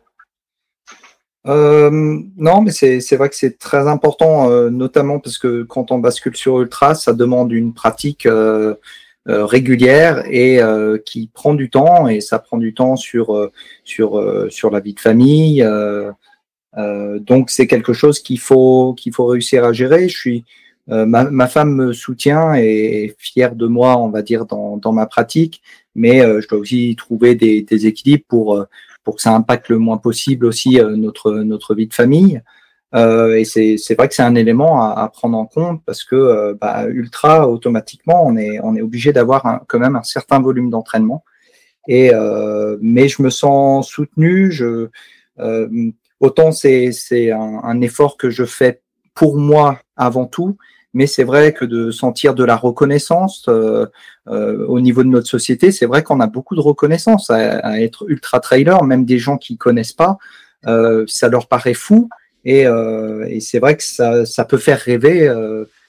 Euh, 1.48 1.90
non, 2.38 2.62
mais 2.62 2.72
c'est 2.72 3.16
vrai 3.16 3.30
que 3.30 3.36
c'est 3.36 3.58
très 3.58 3.88
important, 3.88 4.52
euh, 4.52 4.70
notamment 4.70 5.20
parce 5.20 5.38
que 5.38 5.64
quand 5.64 5.92
on 5.92 6.00
bascule 6.00 6.36
sur 6.36 6.60
Ultra, 6.60 6.96
ça 6.96 7.14
demande 7.14 7.52
une 7.52 7.74
pratique 7.74 8.26
euh, 8.26 8.76
régulière 9.28 10.24
et 10.26 10.60
qui 11.06 11.30
prend 11.34 11.54
du 11.54 11.70
temps, 11.70 12.08
et 12.08 12.20
ça 12.22 12.40
prend 12.40 12.58
du 12.58 12.74
temps 12.74 12.96
sur, 12.96 13.52
sur, 13.84 14.48
sur 14.50 14.72
la 14.72 14.80
vie 14.80 14.94
de 14.94 15.00
famille. 15.00 15.64
donc 16.76 17.50
c'est 17.52 17.68
quelque 17.68 17.94
chose 17.94 18.20
qu'il 18.20 18.40
faut, 18.40 18.96
qu'il 18.96 19.14
faut 19.14 19.26
réussir 19.26 19.66
à 19.66 19.74
gérer. 19.74 20.10
Je 20.10 20.18
suis, 20.18 20.46
ma, 20.88 21.26
ma, 21.26 21.48
femme 21.48 21.76
me 21.76 21.94
soutient 21.94 22.56
et 22.56 23.04
est 23.04 23.16
fière 23.20 23.56
de 23.56 23.68
moi, 23.68 23.98
on 23.98 24.10
va 24.10 24.24
dire, 24.24 24.46
dans, 24.46 24.78
dans 24.78 24.94
ma 24.94 25.06
pratique, 25.06 25.62
mais 25.94 26.22
je 26.42 26.48
dois 26.48 26.58
aussi 26.58 26.96
trouver 26.98 27.36
des, 27.36 27.62
des 27.62 27.86
équilibres 27.86 28.26
pour 28.28 28.66
pour 29.10 29.16
que 29.16 29.24
ça 29.24 29.34
impacte 29.34 29.70
le 29.70 29.80
moins 29.80 29.98
possible 29.98 30.46
aussi 30.46 30.80
euh, 30.80 30.96
notre, 30.96 31.32
notre 31.32 31.74
vie 31.74 31.88
de 31.88 31.94
famille. 31.94 32.42
Euh, 32.96 33.36
et 33.36 33.46
c'est 33.46 33.94
vrai 33.96 34.08
que 34.08 34.16
c'est 34.16 34.24
un 34.24 34.36
élément 34.36 34.82
à, 34.82 35.04
à, 35.04 35.10
prendre 35.10 35.38
en 35.38 35.46
compte 35.46 35.84
parce 35.86 36.04
que 36.04 36.16
euh, 36.16 36.56
bah, 36.60 36.86
ultra 36.88 37.48
automatiquement 37.48 38.26
on 38.26 38.36
est 38.36 38.60
on 38.64 38.76
est 38.76 38.82
obligé 38.82 39.14
d'avoir 39.14 39.62
quand 39.68 39.80
même 39.80 39.96
un 39.96 40.04
certain 40.04 40.40
volume 40.40 40.70
d'entraînement. 40.72 41.24
Et 41.88 42.12
euh, 42.14 42.78
mais 42.82 43.08
je 43.08 43.22
me 43.22 43.30
sens 43.30 43.88
soutenu 43.88 44.52
je 44.52 44.90
euh, 45.40 45.92
autant 46.20 46.52
c'est 46.52 46.92
c'est 46.92 47.32
un, 47.32 47.62
un, 47.64 47.82
effort 47.82 48.18
que 48.18 48.32
je 48.32 48.44
fais 48.44 48.82
pour 49.14 49.38
moi 49.38 49.80
avant 49.96 50.26
tout 50.26 50.58
mais 50.94 51.06
c'est 51.06 51.24
vrai 51.24 51.54
que 51.54 51.66
de 51.66 51.92
sentir 51.92 52.34
de 52.34 52.44
la 52.44 52.56
reconnaissance 52.56 53.48
euh, 53.48 53.86
au 54.28 54.80
niveau 54.80 55.04
de 55.04 55.10
notre 55.10 55.28
société, 55.28 55.72
c'est 55.72 55.86
vrai 55.86 56.02
qu'on 56.02 56.20
a 56.20 56.26
beaucoup 56.26 56.56
de 56.56 56.62
reconnaissance 56.62 57.30
à, 57.30 57.80
être 57.80 58.06
ultra 58.10 58.40
trailer, 58.40 58.84
même 58.84 59.06
des 59.06 59.20
gens 59.20 59.38
qui 59.38 59.56
connaissent 59.56 59.94
pas, 59.94 60.18
ça 60.64 61.30
leur 61.30 61.48
paraît 61.48 61.76
fou 61.76 62.10
et, 62.46 62.62
et 62.62 63.40
c'est 63.40 63.60
vrai 63.60 63.76
que 63.76 63.84
ça, 63.84 64.26
ça, 64.26 64.46
peut 64.46 64.58
faire 64.58 64.80
rêver 64.80 65.30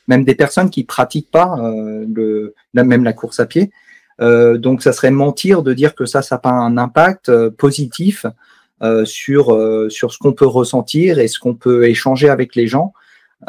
même 0.08 0.24
des 0.24 0.34
personnes 0.34 0.70
qui 0.70 0.84
pratiquent 0.84 1.30
pas 1.30 1.56
le, 1.58 2.54
même 2.74 3.04
la 3.04 3.12
course 3.12 3.40
à 3.40 3.46
pied. 3.46 3.70
donc 4.18 4.82
ça 4.82 4.92
serait 4.92 5.10
mentir 5.10 5.62
de 5.62 5.72
dire 5.72 5.94
que 5.94 6.06
ça, 6.06 6.22
ça 6.22 6.36
n'a 6.36 6.40
pas 6.40 6.50
un 6.50 6.76
impact 6.76 7.30
positif 7.50 8.26
sur, 9.04 9.90
sur 9.90 10.12
ce 10.12 10.18
qu'on 10.18 10.32
peut 10.32 10.46
ressentir 10.46 11.18
et 11.18 11.28
ce 11.28 11.38
qu'on 11.38 11.54
peut 11.54 11.88
échanger 11.88 12.28
avec 12.28 12.56
les 12.56 12.66
gens. 12.66 12.92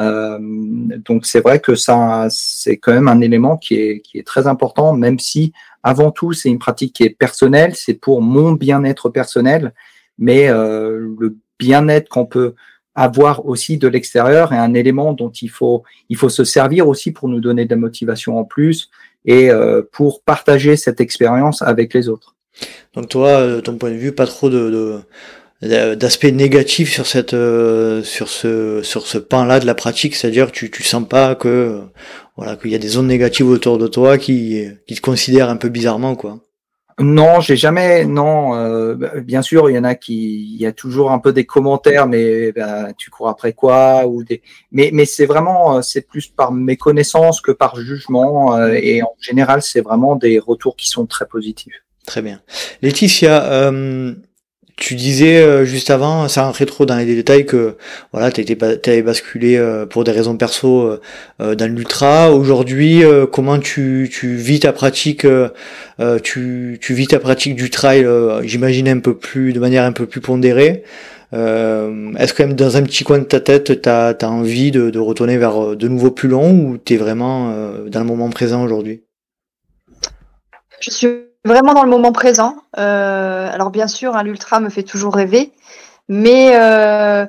Euh, 0.00 0.38
donc 0.40 1.26
c'est 1.26 1.40
vrai 1.40 1.60
que 1.60 1.74
ça, 1.74 2.26
c'est 2.30 2.78
quand 2.78 2.92
même 2.92 3.08
un 3.08 3.20
élément 3.20 3.56
qui 3.56 3.74
est, 3.74 4.00
qui 4.00 4.18
est 4.18 4.26
très 4.26 4.46
important, 4.46 4.94
même 4.94 5.18
si 5.18 5.52
avant 5.82 6.10
tout 6.10 6.32
c'est 6.32 6.48
une 6.48 6.58
pratique 6.58 6.94
qui 6.94 7.04
est 7.04 7.10
personnelle, 7.10 7.74
c'est 7.74 7.94
pour 7.94 8.22
mon 8.22 8.52
bien-être 8.52 9.10
personnel, 9.10 9.74
mais 10.18 10.48
euh, 10.48 11.08
le 11.18 11.36
bien-être 11.58 12.08
qu'on 12.08 12.26
peut 12.26 12.54
avoir 12.94 13.46
aussi 13.46 13.78
de 13.78 13.88
l'extérieur 13.88 14.52
est 14.52 14.58
un 14.58 14.74
élément 14.74 15.12
dont 15.12 15.30
il 15.30 15.48
faut, 15.48 15.82
il 16.08 16.16
faut 16.16 16.28
se 16.28 16.44
servir 16.44 16.88
aussi 16.88 17.10
pour 17.10 17.28
nous 17.28 17.40
donner 17.40 17.64
de 17.64 17.70
la 17.70 17.76
motivation 17.76 18.38
en 18.38 18.44
plus 18.44 18.90
et 19.24 19.50
euh, 19.50 19.82
pour 19.92 20.22
partager 20.22 20.76
cette 20.76 21.00
expérience 21.00 21.62
avec 21.62 21.94
les 21.94 22.08
autres. 22.08 22.34
Donc 22.94 23.08
toi, 23.08 23.62
ton 23.62 23.78
point 23.78 23.90
de 23.90 23.96
vue, 23.96 24.12
pas 24.12 24.26
trop 24.26 24.50
de, 24.50 25.00
d'aspect 25.62 26.32
négatif 26.32 26.92
sur 26.92 27.06
cette 27.06 27.34
euh, 27.34 28.02
sur 28.02 28.28
ce 28.28 28.82
sur 28.82 29.06
ce 29.06 29.16
pan 29.16 29.44
là 29.44 29.60
de 29.60 29.66
la 29.66 29.76
pratique 29.76 30.16
c'est-à-dire 30.16 30.48
que 30.48 30.52
tu 30.52 30.70
tu 30.72 30.82
sens 30.82 31.06
pas 31.08 31.36
que 31.36 31.82
voilà 32.36 32.56
qu'il 32.56 32.72
y 32.72 32.74
a 32.74 32.78
des 32.78 32.88
zones 32.88 33.06
négatives 33.06 33.46
autour 33.48 33.78
de 33.78 33.86
toi 33.86 34.18
qui 34.18 34.66
qui 34.88 34.96
te 34.96 35.00
considèrent 35.00 35.48
un 35.48 35.56
peu 35.56 35.68
bizarrement 35.68 36.16
quoi 36.16 36.40
non 37.02 37.40
j'ai 37.40 37.56
jamais 37.56 38.04
non 38.04 38.54
euh, 38.54 38.94
bien 39.20 39.42
sûr 39.42 39.70
il 39.70 39.74
y 39.74 39.78
en 39.78 39.84
a 39.84 39.94
qui 39.94 40.54
il 40.54 40.60
y 40.60 40.66
a 40.66 40.72
toujours 40.72 41.12
un 41.12 41.18
peu 41.18 41.32
des 41.32 41.44
commentaires 41.44 42.06
mais 42.06 42.52
ben, 42.52 42.92
tu 42.96 43.10
cours 43.10 43.28
après 43.28 43.52
quoi 43.52 44.06
ou 44.06 44.24
des 44.24 44.42
mais 44.70 44.90
mais 44.92 45.04
c'est 45.04 45.26
vraiment 45.26 45.76
euh, 45.76 45.82
c'est 45.82 46.06
plus 46.06 46.28
par 46.28 46.52
méconnaissance 46.52 47.40
que 47.40 47.52
par 47.52 47.76
jugement 47.76 48.58
et 48.68 49.02
en 49.02 49.14
général 49.20 49.62
c'est 49.62 49.80
vraiment 49.80 50.16
des 50.16 50.38
retours 50.38 50.76
qui 50.76 50.88
sont 50.88 51.06
très 51.06 51.26
positifs. 51.26 51.84
Très 52.06 52.22
bien. 52.22 52.40
Laetitia 52.82 53.44
euh 53.52 54.14
tu 54.76 54.94
disais 54.94 55.38
euh, 55.38 55.64
juste 55.64 55.90
avant, 55.90 56.26
rentrait 56.26 56.66
trop 56.66 56.86
dans 56.86 56.96
les 56.96 57.04
détails, 57.04 57.46
que 57.46 57.76
voilà, 58.12 58.30
tu 58.30 58.44
avais 58.86 59.02
basculé 59.02 59.56
euh, 59.56 59.86
pour 59.86 60.04
des 60.04 60.12
raisons 60.12 60.36
perso 60.36 60.98
euh, 61.40 61.54
dans 61.54 61.72
l'ultra. 61.72 62.32
Aujourd'hui, 62.32 63.02
comment 63.32 63.58
tu, 63.58 64.10
tu 64.12 64.34
vis 64.34 64.60
ta 64.60 64.72
pratique 64.72 65.26
tu, 66.22 66.78
tu 66.80 66.94
vis 66.94 67.06
ta 67.06 67.18
pratique 67.18 67.54
du 67.54 67.70
trail, 67.70 68.06
j'imagine 68.42 68.88
un 68.88 68.98
peu 68.98 69.16
plus, 69.16 69.52
de 69.52 69.60
manière 69.60 69.84
un 69.84 69.92
peu 69.92 70.06
plus 70.06 70.20
pondérée. 70.20 70.82
Est-ce 71.32 72.34
que 72.34 72.42
même 72.42 72.54
dans 72.54 72.76
un 72.76 72.82
petit 72.82 73.04
coin 73.04 73.18
de 73.18 73.24
ta 73.24 73.40
tête, 73.40 73.82
tu 73.82 73.88
as, 73.88 74.16
envie 74.22 74.70
de, 74.70 74.90
de, 74.90 74.98
retourner 74.98 75.38
vers 75.38 75.76
de 75.76 75.88
nouveaux 75.88 76.10
plus 76.10 76.28
longs 76.28 76.52
ou 76.52 76.78
tu 76.78 76.94
es 76.94 76.96
vraiment 76.96 77.54
dans 77.86 78.00
le 78.00 78.06
moment 78.06 78.30
présent 78.30 78.64
aujourd'hui? 78.64 79.04
Je 80.80 80.90
suis 80.90 81.31
vraiment 81.44 81.74
dans 81.74 81.82
le 81.82 81.90
moment 81.90 82.12
présent. 82.12 82.56
Euh, 82.78 83.48
alors 83.52 83.70
bien 83.70 83.88
sûr, 83.88 84.16
hein, 84.16 84.22
l'ultra 84.22 84.60
me 84.60 84.68
fait 84.68 84.82
toujours 84.82 85.14
rêver, 85.14 85.52
mais 86.08 86.56
euh, 86.56 87.26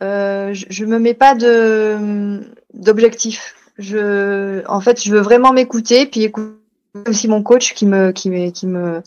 je, 0.00 0.64
je 0.68 0.84
me 0.84 0.98
mets 0.98 1.14
pas 1.14 1.34
de 1.34 2.40
d'objectif. 2.74 3.54
Je, 3.78 4.64
en 4.68 4.80
fait, 4.80 5.02
je 5.02 5.10
veux 5.10 5.20
vraiment 5.20 5.52
m'écouter, 5.52 6.06
puis 6.06 6.22
écouter 6.22 6.54
aussi 7.08 7.26
mon 7.28 7.42
coach 7.42 7.74
qui 7.74 7.86
me 7.86 8.12
qui 8.12 8.30
me 8.30 8.50
qui 8.50 8.66
me 8.66 9.02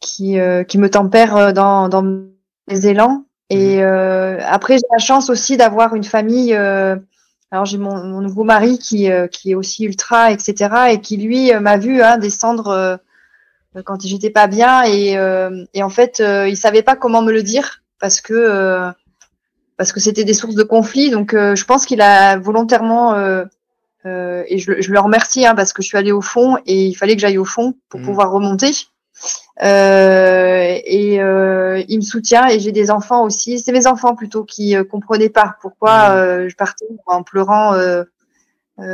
qui, 0.00 0.36
qui 0.68 0.78
me 0.78 0.90
tempère 0.90 1.52
dans 1.54 1.88
dans 1.88 2.24
les 2.68 2.88
élans. 2.88 3.24
Et 3.50 3.82
mmh. 3.82 4.40
après, 4.46 4.74
j'ai 4.74 4.86
la 4.92 4.98
chance 4.98 5.30
aussi 5.30 5.56
d'avoir 5.56 5.94
une 5.94 6.04
famille. 6.04 6.54
Alors 7.50 7.64
j'ai 7.64 7.78
mon, 7.78 8.04
mon, 8.04 8.20
nouveau 8.20 8.44
mari 8.44 8.78
qui 8.78 9.08
qui 9.32 9.50
est 9.52 9.54
aussi 9.54 9.84
ultra, 9.84 10.32
etc. 10.32 10.68
Et 10.90 11.00
qui 11.00 11.16
lui 11.16 11.52
m'a 11.54 11.78
vu 11.78 12.02
hein, 12.02 12.18
descendre 12.18 12.98
euh, 13.76 13.82
quand 13.84 14.00
j'étais 14.06 14.30
pas 14.30 14.46
bien 14.46 14.82
et, 14.82 15.16
euh, 15.18 15.64
et 15.74 15.82
en 15.82 15.90
fait 15.90 16.20
euh, 16.20 16.48
il 16.48 16.56
savait 16.56 16.82
pas 16.82 16.96
comment 16.96 17.22
me 17.22 17.32
le 17.32 17.42
dire 17.42 17.82
parce 18.00 18.20
que 18.20 18.90
parce 19.76 19.92
que 19.92 20.00
c'était 20.00 20.24
des 20.24 20.34
sources 20.34 20.54
de 20.54 20.62
conflit 20.62 21.10
donc 21.10 21.32
je 21.34 21.64
pense 21.64 21.84
qu'il 21.84 22.00
a 22.00 22.36
volontairement 22.38 23.16
et 24.04 24.58
je, 24.58 24.80
je, 24.80 24.92
le 24.92 25.00
remercie 25.00 25.46
hein, 25.46 25.54
parce 25.54 25.72
que 25.72 25.82
je 25.82 25.88
suis 25.88 25.98
allée 25.98 26.12
au 26.12 26.20
fond 26.20 26.56
et 26.66 26.86
il 26.86 26.94
fallait 26.94 27.14
que 27.14 27.20
j'aille 27.20 27.38
au 27.38 27.44
fond 27.44 27.74
pour 27.88 28.00
mmh. 28.00 28.04
pouvoir 28.04 28.30
remonter 28.30 28.70
et 29.60 31.14
il 31.14 31.96
me 31.96 32.02
soutient 32.02 32.46
et 32.48 32.60
j'ai 32.60 32.72
des 32.72 32.90
enfants 32.90 33.24
aussi 33.24 33.58
c'est 33.58 33.72
mes 33.72 33.86
enfants 33.86 34.14
plutôt 34.14 34.44
qui 34.44 34.76
comprenaient 34.90 35.30
pas 35.30 35.56
pourquoi 35.60 36.14
mmh. 36.14 36.48
je 36.48 36.56
partais 36.56 36.86
en 37.06 37.22
pleurant 37.22 37.74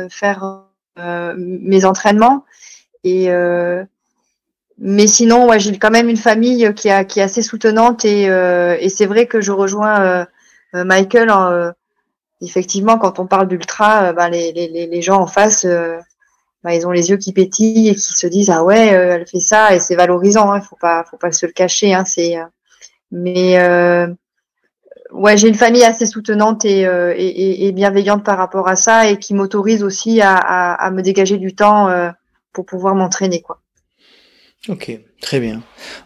faire 0.09 0.63
mes 1.37 1.85
entraînements 1.85 2.45
et 3.03 3.29
mais 4.77 5.07
sinon, 5.07 5.47
ouais, 5.47 5.59
j'ai 5.59 5.77
quand 5.77 5.91
même 5.91 6.09
une 6.09 6.17
famille 6.17 6.73
qui, 6.73 6.89
a, 6.89 7.05
qui 7.05 7.19
est 7.19 7.23
assez 7.23 7.41
soutenante 7.41 8.03
et, 8.03 8.29
euh, 8.29 8.75
et 8.79 8.89
c'est 8.89 9.05
vrai 9.05 9.25
que 9.25 9.39
je 9.39 9.51
rejoins 9.51 10.01
euh, 10.01 10.25
euh 10.75 10.83
Michael. 10.83 11.29
Euh, 11.31 11.71
effectivement, 12.41 12.97
quand 12.97 13.19
on 13.19 13.25
parle 13.25 13.47
d'ultra, 13.47 14.11
les, 14.29 14.51
les, 14.51 14.87
les, 14.87 15.01
gens 15.01 15.21
en 15.21 15.27
face, 15.27 15.65
bah, 16.65 16.75
ils 16.75 16.85
ont 16.85 16.91
les 16.91 17.09
yeux 17.09 17.17
qui 17.17 17.31
pétillent 17.31 17.89
et 17.89 17.95
qui 17.95 18.01
se 18.13 18.27
disent 18.27 18.49
ah 18.49 18.63
ouais, 18.63 18.87
elle 18.87 19.25
fait 19.25 19.39
ça 19.39 19.73
et 19.73 19.79
c'est 19.79 19.95
valorisant. 19.95 20.51
Hein, 20.51 20.59
faut 20.59 20.75
pas, 20.75 21.05
faut 21.09 21.17
pas 21.17 21.31
se 21.31 21.45
le 21.45 21.53
cacher. 21.53 21.93
Hein, 21.93 22.03
c'est 22.03 22.35
mais 23.11 23.57
ouais, 25.11 25.37
j'ai 25.37 25.47
une 25.47 25.55
famille 25.55 25.83
assez 25.83 26.05
soutenante 26.05 26.65
et, 26.65 27.71
bienveillante 27.71 28.25
par 28.25 28.37
rapport 28.37 28.67
à 28.67 28.75
ça 28.75 29.09
et 29.09 29.17
qui 29.17 29.33
m'autorise 29.33 29.83
aussi 29.83 30.19
à, 30.21 30.91
me 30.91 31.01
dégager 31.01 31.37
du 31.37 31.55
temps 31.55 31.87
pour 32.51 32.65
pouvoir 32.65 32.95
m'entraîner 32.95 33.41
quoi. 33.41 33.61
Ok, 34.67 34.99
très 35.21 35.39
bien. 35.39 35.61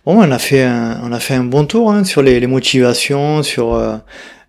Bon, 0.05 0.17
on 0.17 0.31
a 0.31 0.39
fait 0.39 0.63
un, 0.63 0.99
on 1.03 1.13
a 1.13 1.19
fait 1.21 1.33
un 1.33 1.45
bon 1.45 1.65
tour 1.65 1.93
hein, 1.93 2.03
sur 2.03 2.21
les, 2.21 2.45
motivations, 2.45 3.41
sur 3.41 3.73
euh, 3.73 3.95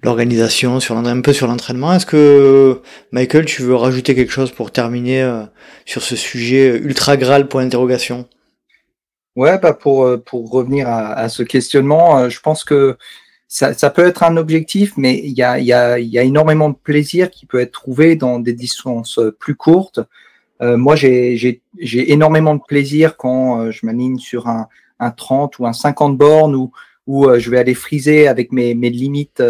l'organisation, 0.03 0.80
sur 0.80 0.96
un 0.96 1.20
peu 1.20 1.32
sur 1.32 1.46
l'entraînement. 1.46 1.92
Est-ce 1.92 2.07
que 2.07 2.80
Michael, 3.12 3.44
tu 3.44 3.62
veux 3.62 3.74
rajouter 3.74 4.14
quelque 4.14 4.32
chose 4.32 4.51
pour 4.51 4.70
terminer 4.70 5.22
euh, 5.22 5.42
sur 5.84 6.03
ce 6.03 6.16
sujet 6.16 6.76
ultra 6.78 7.16
graal 7.16 7.48
point 7.48 7.62
d'interrogation? 7.64 8.26
Ouais, 9.36 9.59
bah 9.59 9.72
pour 9.72 10.05
euh, 10.05 10.16
pour 10.16 10.51
revenir 10.51 10.88
à, 10.88 11.12
à 11.12 11.28
ce 11.28 11.42
questionnement, 11.42 12.28
je 12.28 12.40
pense 12.40 12.64
que 12.64 12.96
ça, 13.46 13.74
ça, 13.74 13.90
peut 13.90 14.07
être 14.07 14.22
un 14.22 14.36
objectif, 14.36 14.92
mais 14.96 15.18
il 15.18 15.32
y 15.32 15.42
a, 15.42 15.59
y, 15.59 15.72
a, 15.72 15.98
y 15.98 16.18
a 16.18 16.22
énormément 16.22 16.70
de 16.70 16.76
plaisir 16.76 17.30
qui 17.30 17.46
peut 17.46 17.59
être 17.59 17.72
trouvé 17.72 18.14
dans 18.14 18.38
des 18.38 18.53
distances 18.53 19.18
plus 19.40 19.57
courtes. 19.57 20.01
Euh, 20.62 20.76
moi, 20.76 20.94
j'ai 20.94 21.62
énormément 22.12 22.55
de 22.55 22.61
plaisir 22.66 23.16
quand 23.16 23.61
euh, 23.61 23.70
je 23.70 23.86
m'aligne 23.86 24.18
sur 24.18 24.48
un, 24.48 24.68
un 24.98 25.11
30 25.11 25.59
ou 25.59 25.66
un 25.66 25.72
50 25.72 26.16
bornes 26.16 26.55
où, 26.55 26.72
où 27.11 27.16
euh, 27.26 27.38
je 27.38 27.50
vais 27.50 27.58
aller 27.58 27.74
friser 27.74 28.28
avec 28.28 28.52
mes, 28.52 28.74
mes 28.74 28.90
limites 28.90 29.42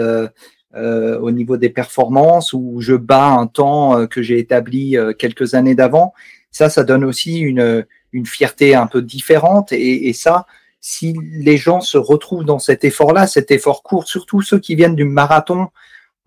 au 1.22 1.30
niveau 1.32 1.56
des 1.56 1.70
performances, 1.70 2.52
où 2.52 2.80
je 2.80 2.94
bats 2.94 3.32
un 3.42 3.46
temps 3.48 4.06
que 4.06 4.22
j'ai 4.22 4.38
établi 4.38 4.96
quelques 5.18 5.54
années 5.54 5.74
d'avant. 5.74 6.12
Ça, 6.52 6.70
ça 6.70 6.84
donne 6.84 7.04
aussi 7.04 7.40
une, 7.40 7.84
une 8.12 8.26
fierté 8.26 8.74
un 8.74 8.86
peu 8.86 9.02
différente. 9.02 9.72
Et, 9.72 10.08
et 10.08 10.12
ça, 10.12 10.46
si 10.80 11.14
les 11.46 11.56
gens 11.56 11.80
se 11.80 11.98
retrouvent 11.98 12.44
dans 12.44 12.61
cet 12.61 12.84
effort-là, 12.84 13.26
cet 13.26 13.50
effort 13.50 13.82
court, 13.82 14.06
surtout 14.06 14.42
ceux 14.42 14.61
qui 14.61 14.76
viennent 14.76 14.94
du 14.94 15.04
marathon, 15.04 15.68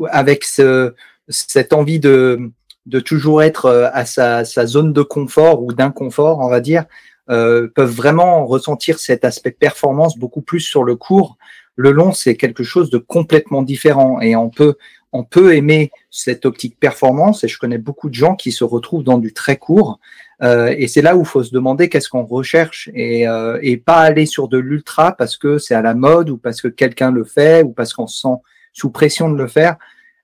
avec 0.09 0.43
ce, 0.43 0.93
cette 1.29 1.73
envie 1.73 1.99
de, 1.99 2.51
de 2.85 2.99
toujours 2.99 3.43
être 3.43 3.65
euh, 3.65 3.89
à 3.93 4.05
sa, 4.05 4.43
zone 4.43 4.93
de 4.93 5.01
confort 5.01 5.63
ou 5.63 5.73
d'inconfort, 5.73 6.39
on 6.39 6.49
va 6.49 6.59
dire, 6.59 6.85
euh, 7.29 7.67
peuvent 7.73 7.91
vraiment 7.91 8.45
ressentir 8.45 8.99
cet 8.99 9.25
aspect 9.25 9.51
performance 9.51 10.17
beaucoup 10.17 10.41
plus 10.41 10.59
sur 10.59 10.83
le 10.83 10.95
court. 10.95 11.37
Le 11.75 11.91
long, 11.91 12.11
c'est 12.11 12.35
quelque 12.35 12.63
chose 12.63 12.89
de 12.89 12.97
complètement 12.97 13.61
différent 13.61 14.21
et 14.21 14.35
on 14.35 14.49
peut, 14.49 14.75
on 15.11 15.23
peut 15.23 15.55
aimer 15.55 15.91
cette 16.11 16.45
optique 16.45 16.79
performance 16.79 17.43
et 17.43 17.47
je 17.47 17.57
connais 17.57 17.77
beaucoup 17.77 18.09
de 18.09 18.15
gens 18.15 18.35
qui 18.35 18.51
se 18.51 18.63
retrouvent 18.63 19.03
dans 19.03 19.17
du 19.17 19.33
très 19.33 19.57
court 19.57 19.99
euh, 20.43 20.73
et 20.77 20.87
c'est 20.87 21.01
là 21.01 21.15
où 21.15 21.21
il 21.21 21.25
faut 21.25 21.43
se 21.43 21.51
demander 21.51 21.89
qu'est-ce 21.89 22.09
qu'on 22.09 22.25
recherche 22.25 22.89
et, 22.93 23.25
et 23.61 23.77
pas 23.77 24.01
aller 24.01 24.25
sur 24.25 24.47
de 24.47 24.57
l'ultra 24.57 25.13
parce 25.13 25.37
que 25.37 25.57
c'est 25.57 25.73
à 25.73 25.81
la 25.81 25.95
mode 25.95 26.29
ou 26.29 26.37
parce 26.37 26.61
que 26.61 26.67
quelqu'un 26.67 27.11
le 27.11 27.23
fait 27.23 27.63
ou 27.63 27.71
parce 27.71 27.93
qu'on 27.93 28.07
se 28.07 28.21
sent 28.21 28.35
sous 28.73 28.91
pression 28.91 29.31
de 29.31 29.37
le 29.37 29.47
faire 29.47 29.77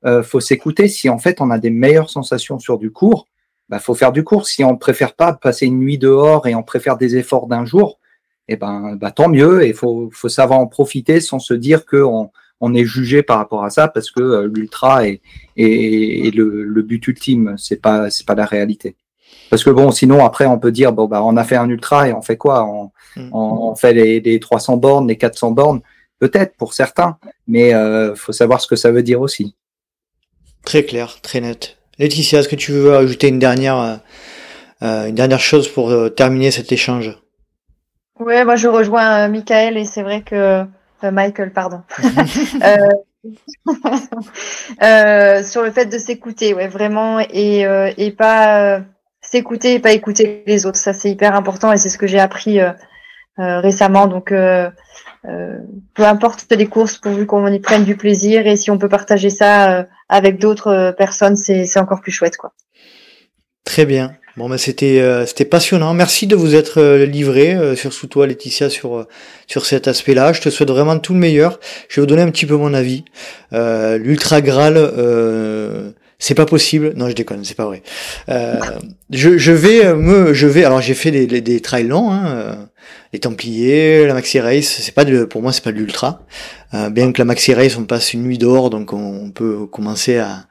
euh, 0.05 0.23
faut 0.23 0.39
s'écouter. 0.39 0.87
Si 0.87 1.09
en 1.09 1.17
fait 1.17 1.41
on 1.41 1.49
a 1.49 1.59
des 1.59 1.69
meilleures 1.69 2.09
sensations 2.09 2.57
sur 2.59 2.77
du 2.77 2.91
court, 2.91 3.27
bah 3.69 3.79
faut 3.79 3.93
faire 3.93 4.11
du 4.11 4.23
court. 4.23 4.47
Si 4.47 4.63
on 4.63 4.77
préfère 4.77 5.13
pas 5.13 5.33
passer 5.33 5.67
une 5.67 5.79
nuit 5.79 5.97
dehors 5.97 6.47
et 6.47 6.55
on 6.55 6.63
préfère 6.63 6.97
des 6.97 7.15
efforts 7.17 7.47
d'un 7.47 7.65
jour, 7.65 7.99
eh 8.47 8.55
ben 8.55 8.95
bah, 8.95 9.11
tant 9.11 9.29
mieux. 9.29 9.63
Et 9.63 9.73
faut 9.73 10.09
faut 10.11 10.29
savoir 10.29 10.59
en 10.59 10.67
profiter 10.67 11.21
sans 11.21 11.39
se 11.39 11.53
dire 11.53 11.85
que 11.85 11.97
on, 11.97 12.31
on 12.61 12.73
est 12.73 12.85
jugé 12.85 13.23
par 13.23 13.37
rapport 13.37 13.63
à 13.63 13.69
ça 13.69 13.87
parce 13.87 14.11
que 14.11 14.21
euh, 14.21 14.47
l'ultra 14.53 15.07
est, 15.07 15.21
est, 15.55 16.35
le, 16.35 16.63
le, 16.63 16.81
but 16.81 17.07
ultime. 17.07 17.55
C'est 17.57 17.81
pas 17.81 18.09
c'est 18.09 18.25
pas 18.25 18.35
la 18.35 18.45
réalité. 18.45 18.95
Parce 19.51 19.63
que 19.63 19.69
bon, 19.69 19.91
sinon 19.91 20.25
après 20.25 20.45
on 20.47 20.59
peut 20.59 20.71
dire 20.71 20.91
bon 20.91 21.05
bah 21.05 21.23
on 21.23 21.37
a 21.37 21.43
fait 21.43 21.55
un 21.55 21.69
ultra 21.69 22.09
et 22.09 22.13
on 22.13 22.21
fait 22.21 22.37
quoi? 22.37 22.65
On, 22.65 22.91
mm. 23.15 23.29
on, 23.33 23.75
fait 23.75 23.93
les, 23.93 24.19
les 24.19 24.39
300 24.39 24.77
bornes, 24.77 25.07
les 25.07 25.17
400 25.17 25.51
bornes, 25.51 25.81
peut-être 26.19 26.55
pour 26.57 26.73
certains, 26.73 27.17
mais 27.47 27.73
euh, 27.73 28.15
faut 28.15 28.31
savoir 28.31 28.61
ce 28.61 28.67
que 28.67 28.75
ça 28.75 28.91
veut 28.91 29.03
dire 29.03 29.21
aussi. 29.21 29.55
Très 30.65 30.83
clair, 30.83 31.21
très 31.21 31.41
net. 31.41 31.78
Laetitia, 31.99 32.39
est-ce 32.39 32.47
que 32.47 32.55
tu 32.55 32.71
veux 32.71 32.95
ajouter 32.95 33.27
une 33.27 33.39
dernière, 33.39 33.77
euh, 33.77 33.95
euh, 34.83 35.07
une 35.07 35.15
dernière 35.15 35.41
chose 35.41 35.67
pour 35.67 35.91
euh, 35.91 36.07
terminer 36.07 36.49
cet 36.49 36.71
échange? 36.71 37.19
Ouais, 38.17 38.45
moi 38.45 38.55
je 38.55 38.69
rejoins 38.69 39.27
Michael 39.27 39.77
et 39.77 39.83
c'est 39.83 40.01
vrai 40.01 40.21
que 40.21 40.63
Michael, 41.03 41.51
pardon. 41.51 41.81
sur 45.43 45.63
le 45.63 45.71
fait 45.71 45.87
de 45.87 45.97
s'écouter, 45.97 46.53
ouais, 46.53 46.69
vraiment, 46.69 47.19
et, 47.19 47.65
et 47.97 48.11
pas 48.11 48.81
s'écouter 49.21 49.73
et 49.75 49.79
pas 49.79 49.91
écouter 49.91 50.43
les 50.47 50.65
autres. 50.65 50.77
Ça, 50.77 50.93
c'est 50.93 51.11
hyper 51.11 51.35
important 51.35 51.73
et 51.73 51.77
c'est 51.77 51.89
ce 51.89 51.97
que 51.97 52.07
j'ai 52.07 52.19
appris 52.19 52.59
récemment. 53.37 54.07
Donc, 54.07 54.33
peu 55.23 56.03
importe 56.05 56.45
les 56.51 56.67
courses, 56.67 56.97
pourvu 56.97 57.25
qu'on 57.25 57.47
y 57.47 57.59
prenne 57.59 57.83
du 57.83 57.95
plaisir 57.97 58.47
et 58.47 58.55
si 58.55 58.71
on 58.71 58.77
peut 58.77 58.89
partager 58.89 59.29
ça 59.29 59.79
euh, 59.79 59.83
avec 60.07 60.39
d'autres 60.39 60.71
euh, 60.71 60.91
personnes, 60.91 61.35
c'est 61.35 61.77
encore 61.77 62.01
plus 62.01 62.11
chouette, 62.11 62.37
quoi. 62.37 62.53
Très 63.65 63.85
bien. 63.85 64.15
Bon, 64.37 64.47
ben 64.47 64.57
c'était 64.57 65.03
c'était 65.27 65.43
passionnant. 65.43 65.93
Merci 65.93 66.25
de 66.25 66.35
vous 66.35 66.55
être 66.55 67.03
livré, 67.03 67.75
surtout 67.75 68.07
toi, 68.07 68.25
Laetitia, 68.25 68.69
sur 68.69 69.05
sur 69.47 69.65
cet 69.65 69.89
aspect-là. 69.89 70.31
Je 70.31 70.39
te 70.39 70.49
souhaite 70.49 70.69
vraiment 70.69 70.97
tout 70.97 71.13
le 71.13 71.19
meilleur. 71.19 71.59
Je 71.89 71.95
vais 71.95 72.03
vous 72.03 72.07
donner 72.07 72.21
un 72.21 72.31
petit 72.31 72.45
peu 72.45 72.55
mon 72.55 72.73
avis. 72.73 73.03
L'ultra 73.51 74.39
graal 74.39 74.77
c'est 76.19 76.35
pas 76.35 76.45
possible. 76.45 76.93
Non, 76.97 77.09
je 77.09 77.15
déconne, 77.15 77.45
c'est 77.45 77.55
pas 77.55 77.65
vrai. 77.65 77.81
Euh, 78.27 78.59
je, 79.09 79.51
vais 79.51 79.85
euh, 79.85 79.95
me, 79.95 80.33
je 80.33 80.47
vais. 80.47 80.65
Alors 80.65 80.81
j'ai 80.81 80.93
fait 80.93 81.11
des, 81.11 81.41
des, 81.41 81.61
trails 81.61 81.87
longs, 81.87 82.11
hein, 82.11 82.27
euh, 82.27 82.55
les 83.13 83.19
Templiers, 83.19 84.05
la 84.05 84.13
Maxi 84.13 84.39
Race. 84.41 84.67
C'est 84.81 84.93
pas 84.93 85.05
pour 85.29 85.41
moi, 85.41 85.53
c'est 85.53 85.63
pas 85.63 85.71
de 85.71 85.77
l'ultra. 85.77 86.21
Bien 86.91 87.11
que 87.11 87.17
la 87.19 87.25
Maxi 87.25 87.53
Race, 87.53 87.77
on 87.77 87.85
passe 87.85 88.13
une 88.13 88.23
nuit 88.23 88.37
dehors, 88.37 88.69
donc 88.69 88.93
on, 88.93 89.31
peut 89.31 89.65
commencer 89.65 90.19
à, 90.19 90.45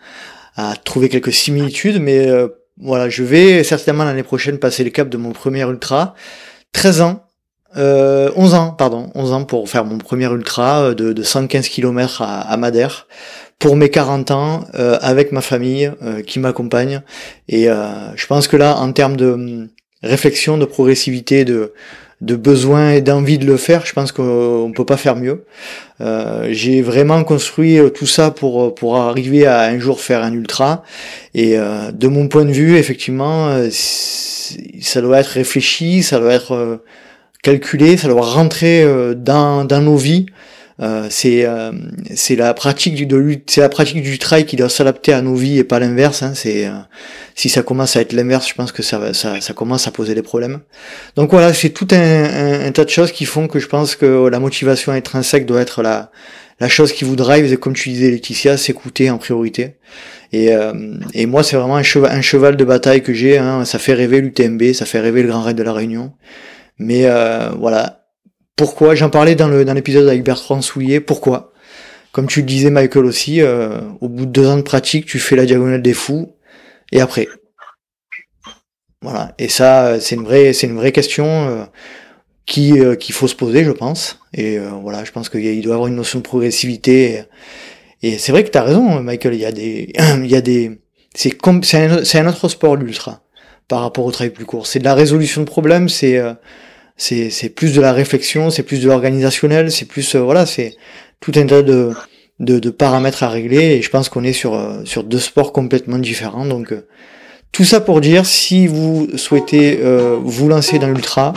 trouver 0.84 1.10
quelques 1.10 1.34
similitudes. 1.34 2.00
Mais 2.00 2.26
euh, 2.26 2.48
voilà, 2.80 3.10
je 3.10 3.22
vais 3.22 3.62
certainement 3.62 4.04
l'année 4.04 4.22
prochaine 4.22 4.58
passer 4.58 4.82
le 4.84 4.90
cap 4.90 5.10
de 5.10 5.18
mon 5.18 5.32
premier 5.32 5.62
ultra. 5.62 6.14
13 6.72 7.02
ans. 7.02 7.24
Euh, 7.76 8.32
11 8.34 8.54
ans, 8.54 8.70
pardon, 8.70 9.10
11 9.14 9.32
ans 9.34 9.44
pour 9.44 9.68
faire 9.68 9.84
mon 9.84 9.98
premier 9.98 10.24
ultra 10.24 10.94
de, 10.94 11.12
de 11.12 11.22
115 11.22 11.68
km 11.68 12.22
à 12.22 12.56
Madère 12.56 13.06
pour 13.59 13.76
mes 13.76 13.88
40 13.90 14.30
ans 14.30 14.64
euh, 14.74 14.98
avec 15.00 15.32
ma 15.32 15.40
famille 15.40 15.90
euh, 16.02 16.22
qui 16.22 16.38
m'accompagne. 16.38 17.02
Et 17.48 17.68
euh, 17.68 18.14
je 18.14 18.26
pense 18.26 18.46
que 18.46 18.56
là, 18.56 18.76
en 18.76 18.92
termes 18.92 19.16
de 19.16 19.32
hum, 19.32 19.68
réflexion, 20.02 20.59
de 20.59 20.64
progressivité, 20.64 21.44
de, 21.44 21.72
de 22.20 22.36
besoin 22.36 22.92
et 22.92 23.00
d'envie 23.00 23.38
de 23.38 23.46
le 23.46 23.56
faire, 23.56 23.84
je 23.84 23.92
pense 23.92 24.12
qu'on 24.12 24.72
peut 24.74 24.84
pas 24.84 24.96
faire 24.96 25.16
mieux. 25.16 25.44
J'ai 26.50 26.82
vraiment 26.82 27.22
construit 27.24 27.78
tout 27.94 28.06
ça 28.06 28.30
pour 28.30 28.74
pour 28.74 28.96
arriver 28.96 29.46
à 29.46 29.62
un 29.62 29.78
jour 29.80 30.00
faire 30.00 30.22
un 30.22 30.32
ultra. 30.32 30.84
Et 31.34 31.56
de 31.56 32.09
mon 32.09 32.28
point 32.28 32.44
de 32.44 32.52
vue, 32.52 32.76
effectivement, 32.76 33.56
ça 33.70 35.00
doit 35.00 35.20
être 35.20 35.26
réfléchi, 35.26 36.04
ça 36.04 36.20
doit 36.20 36.34
être 36.34 36.80
calculé, 37.42 37.96
ça 37.96 38.09
doit 38.09 38.22
rentrer 38.22 38.84
dans 39.16 39.64
dans 39.64 39.80
nos 39.80 39.96
vies 39.96 40.26
Euh, 40.26 40.57
c'est 41.11 41.45
euh, 41.45 41.72
c'est 42.14 42.37
la 42.37 42.55
pratique 42.55 42.95
du 42.95 43.05
de 43.07 43.41
c'est 43.47 43.61
la 43.61 43.68
pratique 43.68 44.01
du 44.01 44.16
trail 44.18 44.47
qui 44.47 44.55
doit 44.55 44.68
s'adapter 44.68 45.12
à 45.12 45.22
nos 45.22 45.35
vies 45.35 45.59
et 45.59 45.64
pas 45.64 45.81
l'inverse. 45.81 46.22
Hein. 46.22 46.33
C'est 46.35 46.66
euh, 46.66 46.72
si 47.35 47.49
ça 47.49 47.62
commence 47.62 47.97
à 47.97 48.01
être 48.01 48.12
l'inverse, 48.12 48.49
je 48.49 48.55
pense 48.55 48.70
que 48.70 48.83
ça, 48.83 49.12
ça 49.12 49.41
ça 49.41 49.53
commence 49.55 49.89
à 49.89 49.91
poser 49.91 50.14
des 50.14 50.22
problèmes. 50.22 50.61
Donc 51.16 51.33
voilà, 51.33 51.53
c'est 51.53 51.70
tout 51.70 51.89
un, 51.91 52.66
un, 52.66 52.70
tas 52.70 52.85
de 52.85 52.91
choses 52.91 53.11
qui 53.11 53.24
font 53.24 53.49
que 53.49 53.59
je 53.59 53.66
pense 53.66 53.97
que 53.97 54.29
la 54.29 54.39
motivation 54.39 54.93
intrinsèque 54.93 55.47
doit 55.47 55.61
être 55.61 55.83
la 55.83 56.12
la 56.61 56.68
chose 56.68 56.93
qui 56.93 57.05
vous 57.05 57.16
drive. 57.16 57.53
Et 57.53 57.57
comme 57.57 57.74
tu 57.74 57.89
disais, 57.89 58.11
Laetitia, 58.11 58.57
s'écouter 58.57 59.11
en 59.11 59.18
priorité. 59.18 59.76
Et, 60.33 60.51
et 61.14 61.26
moi, 61.26 61.43
c'est 61.43 61.57
vraiment 61.57 61.76
un 61.76 61.83
cheval, 61.83 62.12
un 62.12 62.20
cheval 62.20 62.57
de 62.57 62.64
bataille 62.64 63.03
que 63.03 63.14
j'ai. 63.14 63.39
Hein. 63.39 63.64
Ça 63.64 63.79
fait 63.79 63.95
rêver 63.95 64.20
l'UTMB, 64.20 64.72
ça 64.74 64.85
fait 64.85 65.01
rêver 65.01 65.22
le 65.22 65.29
Grand 65.29 65.43
Raid 65.43 65.57
de 65.57 65.62
la 65.62 65.72
Réunion. 65.72 66.12
Mais 66.79 67.09
voilà, 67.59 67.97
pourquoi? 68.59 68.96
J'en 68.96 69.09
parlais 69.09 69.36
dans 69.36 69.48
l'épisode 69.48 70.09
avec 70.09 70.24
Bertrand 70.24 70.61
Soulier. 70.61 70.98
Pourquoi? 70.98 71.52
Comme 72.11 72.26
tu 72.26 72.40
le 72.40 72.46
disais, 72.46 72.70
Michael 72.70 73.04
aussi, 73.04 73.40
euh, 73.40 73.78
au 74.00 74.09
bout 74.09 74.26
de 74.26 74.32
deux 74.32 74.48
ans 74.48 74.56
de 74.56 74.62
pratique, 74.62 75.06
tu 75.06 75.20
fais 75.20 75.36
la 75.36 75.46
diagonale 75.46 75.80
des 75.80 75.94
fous. 75.94 76.34
Et 76.90 77.00
après 77.00 77.28
Voilà. 79.00 79.32
Et 79.38 79.48
ça, 79.48 80.00
c'est 80.00 80.16
une 80.16 80.24
vraie, 80.24 80.52
c'est 80.52 80.66
une 80.66 80.74
vraie 80.74 80.90
question 80.90 81.26
euh, 81.26 81.64
qui 82.46 82.80
euh, 82.80 82.96
qu'il 82.96 83.14
faut 83.14 83.28
se 83.28 83.36
poser, 83.36 83.62
je 83.62 83.70
pense. 83.70 84.18
Et 84.34 84.59
voilà, 84.59 85.04
je 85.04 85.12
pense 85.12 85.28
qu'il 85.28 85.62
doit 85.62 85.70
y 85.70 85.74
avoir 85.74 85.86
une 85.86 85.94
notion 85.94 86.18
de 86.18 86.24
progressivité. 86.24 87.22
Et, 88.02 88.18
c'est 88.18 88.32
vrai 88.32 88.42
que 88.42 88.50
tu 88.50 88.59
as 88.59 88.64
raison, 88.64 89.00
Michael. 89.00 89.34
Il 89.34 89.40
y 89.40 89.46
a 89.46 89.52
des, 89.52 89.92
il 90.16 90.26
y 90.26 90.36
a 90.36 90.40
des, 90.40 90.80
c'est 91.14 91.38
c'est 91.62 92.18
un, 92.18 92.26
autre 92.26 92.48
sport 92.48 92.74
l'ultra 92.74 93.22
par 93.68 93.82
rapport 93.82 94.04
au 94.04 94.11
travail 94.11 94.32
plus 94.32 94.46
court. 94.46 94.66
C'est 94.66 94.80
de 94.80 94.84
la 94.84 94.94
résolution 94.94 95.42
de 95.42 95.46
problèmes. 95.46 95.88
C'est 95.88 96.20
c'est 96.99 97.30
c'est 97.30 97.49
plus 97.49 97.74
de 97.74 97.80
la 97.80 97.92
réflexion, 97.92 98.51
c'est 98.51 98.64
plus 98.64 98.82
de 98.82 98.88
l'organisationnel, 98.88 99.70
c'est 99.72 99.86
plus 99.86 100.14
euh, 100.14 100.20
voilà, 100.20 100.44
c'est 100.44 100.76
tout 101.20 101.32
un 101.36 101.46
tas 101.46 101.62
de, 101.62 101.92
de, 102.40 102.59
de 102.59 102.70
paramètres 102.70 103.22
à 103.22 103.28
régler 103.28 103.76
et 103.76 103.82
je 103.82 103.88
pense 103.88 104.09
qu'on 104.09 104.24
est 104.24 104.32
sur 104.32 104.55
euh, 104.55 104.84
sur 104.84 105.05
deux 105.05 105.20
sports 105.20 105.53
complètement 105.53 105.99
différents. 105.99 106.44
Donc 106.44 106.72
euh, 106.72 106.86
tout 107.53 107.64
ça 107.64 107.80
pour 107.80 108.01
dire 108.01 108.26
si 108.26 108.66
vous 108.66 109.09
souhaitez 109.16 109.80
vous 110.22 110.49
lancer 110.49 110.78
dans 110.78 110.88
l'ultra, 110.88 111.32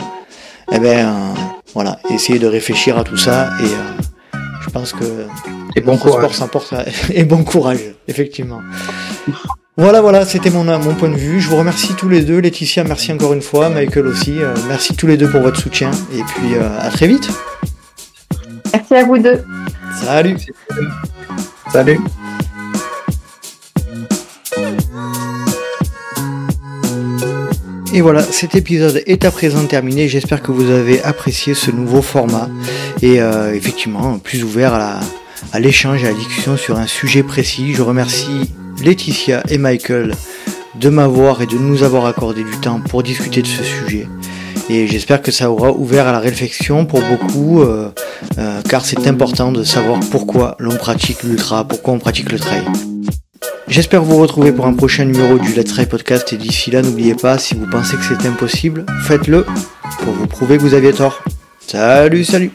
eh 0.70 0.78
ben 0.78 1.34
voilà, 1.72 1.98
essayez 2.10 2.38
de 2.38 2.46
réfléchir 2.46 2.98
à 2.98 3.04
tout 3.04 3.16
ça 3.16 3.48
et 3.62 4.34
je 4.62 4.68
pense 4.68 4.92
que 4.92 5.26
et 5.74 5.80
bon 5.80 5.96
courage. 5.96 6.32
sport 6.34 6.74
et 7.14 7.24
bon 7.24 7.44
courage 7.44 7.94
effectivement. 8.08 8.60
Voilà, 9.78 10.02
voilà, 10.02 10.26
c'était 10.26 10.50
mon, 10.50 10.64
mon 10.64 10.94
point 10.94 11.08
de 11.08 11.16
vue. 11.16 11.40
Je 11.40 11.48
vous 11.48 11.56
remercie 11.56 11.94
tous 11.94 12.10
les 12.10 12.20
deux. 12.20 12.38
Laetitia, 12.38 12.84
merci 12.84 13.10
encore 13.10 13.32
une 13.32 13.40
fois. 13.40 13.70
Michael 13.70 14.06
aussi. 14.06 14.38
Euh, 14.38 14.54
merci 14.68 14.94
tous 14.94 15.06
les 15.06 15.16
deux 15.16 15.30
pour 15.30 15.40
votre 15.40 15.58
soutien. 15.58 15.90
Et 16.12 16.22
puis 16.22 16.54
euh, 16.54 16.78
à 16.78 16.90
très 16.90 17.06
vite. 17.06 17.30
Merci 18.70 18.94
à 18.94 19.04
vous 19.04 19.16
deux. 19.16 19.42
Salut. 20.04 20.36
Salut. 21.72 22.00
Et 27.94 28.02
voilà, 28.02 28.22
cet 28.22 28.54
épisode 28.54 29.02
est 29.06 29.24
à 29.24 29.30
présent 29.30 29.64
terminé. 29.64 30.06
J'espère 30.06 30.42
que 30.42 30.52
vous 30.52 30.70
avez 30.70 31.02
apprécié 31.02 31.54
ce 31.54 31.70
nouveau 31.70 32.02
format 32.02 32.50
et 33.00 33.22
euh, 33.22 33.54
effectivement 33.54 34.18
plus 34.18 34.44
ouvert 34.44 34.74
à 34.74 35.00
l'échange 35.58 36.02
et 36.02 36.06
à 36.06 36.10
la 36.10 36.16
discussion 36.16 36.56
sur 36.56 36.78
un 36.78 36.86
sujet 36.86 37.22
précis. 37.22 37.74
Je 37.74 37.82
remercie 37.82 38.52
Laetitia 38.82 39.42
et 39.48 39.58
Michael 39.58 40.14
de 40.74 40.88
m'avoir 40.88 41.42
et 41.42 41.46
de 41.46 41.56
nous 41.56 41.82
avoir 41.82 42.06
accordé 42.06 42.42
du 42.42 42.56
temps 42.60 42.80
pour 42.80 43.02
discuter 43.02 43.42
de 43.42 43.46
ce 43.46 43.62
sujet. 43.62 44.08
Et 44.68 44.86
j'espère 44.86 45.20
que 45.22 45.30
ça 45.30 45.50
aura 45.50 45.72
ouvert 45.72 46.06
à 46.06 46.12
la 46.12 46.18
réflexion 46.18 46.86
pour 46.86 47.00
beaucoup, 47.00 47.62
euh, 47.62 47.90
euh, 48.38 48.62
car 48.68 48.84
c'est 48.84 49.06
important 49.06 49.52
de 49.52 49.64
savoir 49.64 50.00
pourquoi 50.10 50.56
l'on 50.58 50.76
pratique 50.76 51.22
l'ultra, 51.24 51.64
pourquoi 51.64 51.94
on 51.94 51.98
pratique 51.98 52.32
le 52.32 52.38
trail. 52.38 52.64
J'espère 53.68 54.02
vous 54.02 54.16
retrouver 54.18 54.52
pour 54.52 54.66
un 54.66 54.74
prochain 54.74 55.04
numéro 55.04 55.38
du 55.38 55.52
Let's 55.54 55.72
Try 55.72 55.86
Podcast 55.86 56.32
et 56.32 56.36
d'ici 56.36 56.70
là 56.70 56.82
n'oubliez 56.82 57.14
pas, 57.14 57.38
si 57.38 57.54
vous 57.54 57.66
pensez 57.66 57.96
que 57.96 58.02
c'est 58.02 58.26
impossible, 58.26 58.84
faites-le 59.04 59.44
pour 60.00 60.12
vous 60.12 60.26
prouver 60.26 60.58
que 60.58 60.62
vous 60.62 60.74
aviez 60.74 60.92
tort. 60.92 61.22
Salut, 61.66 62.24
salut 62.24 62.50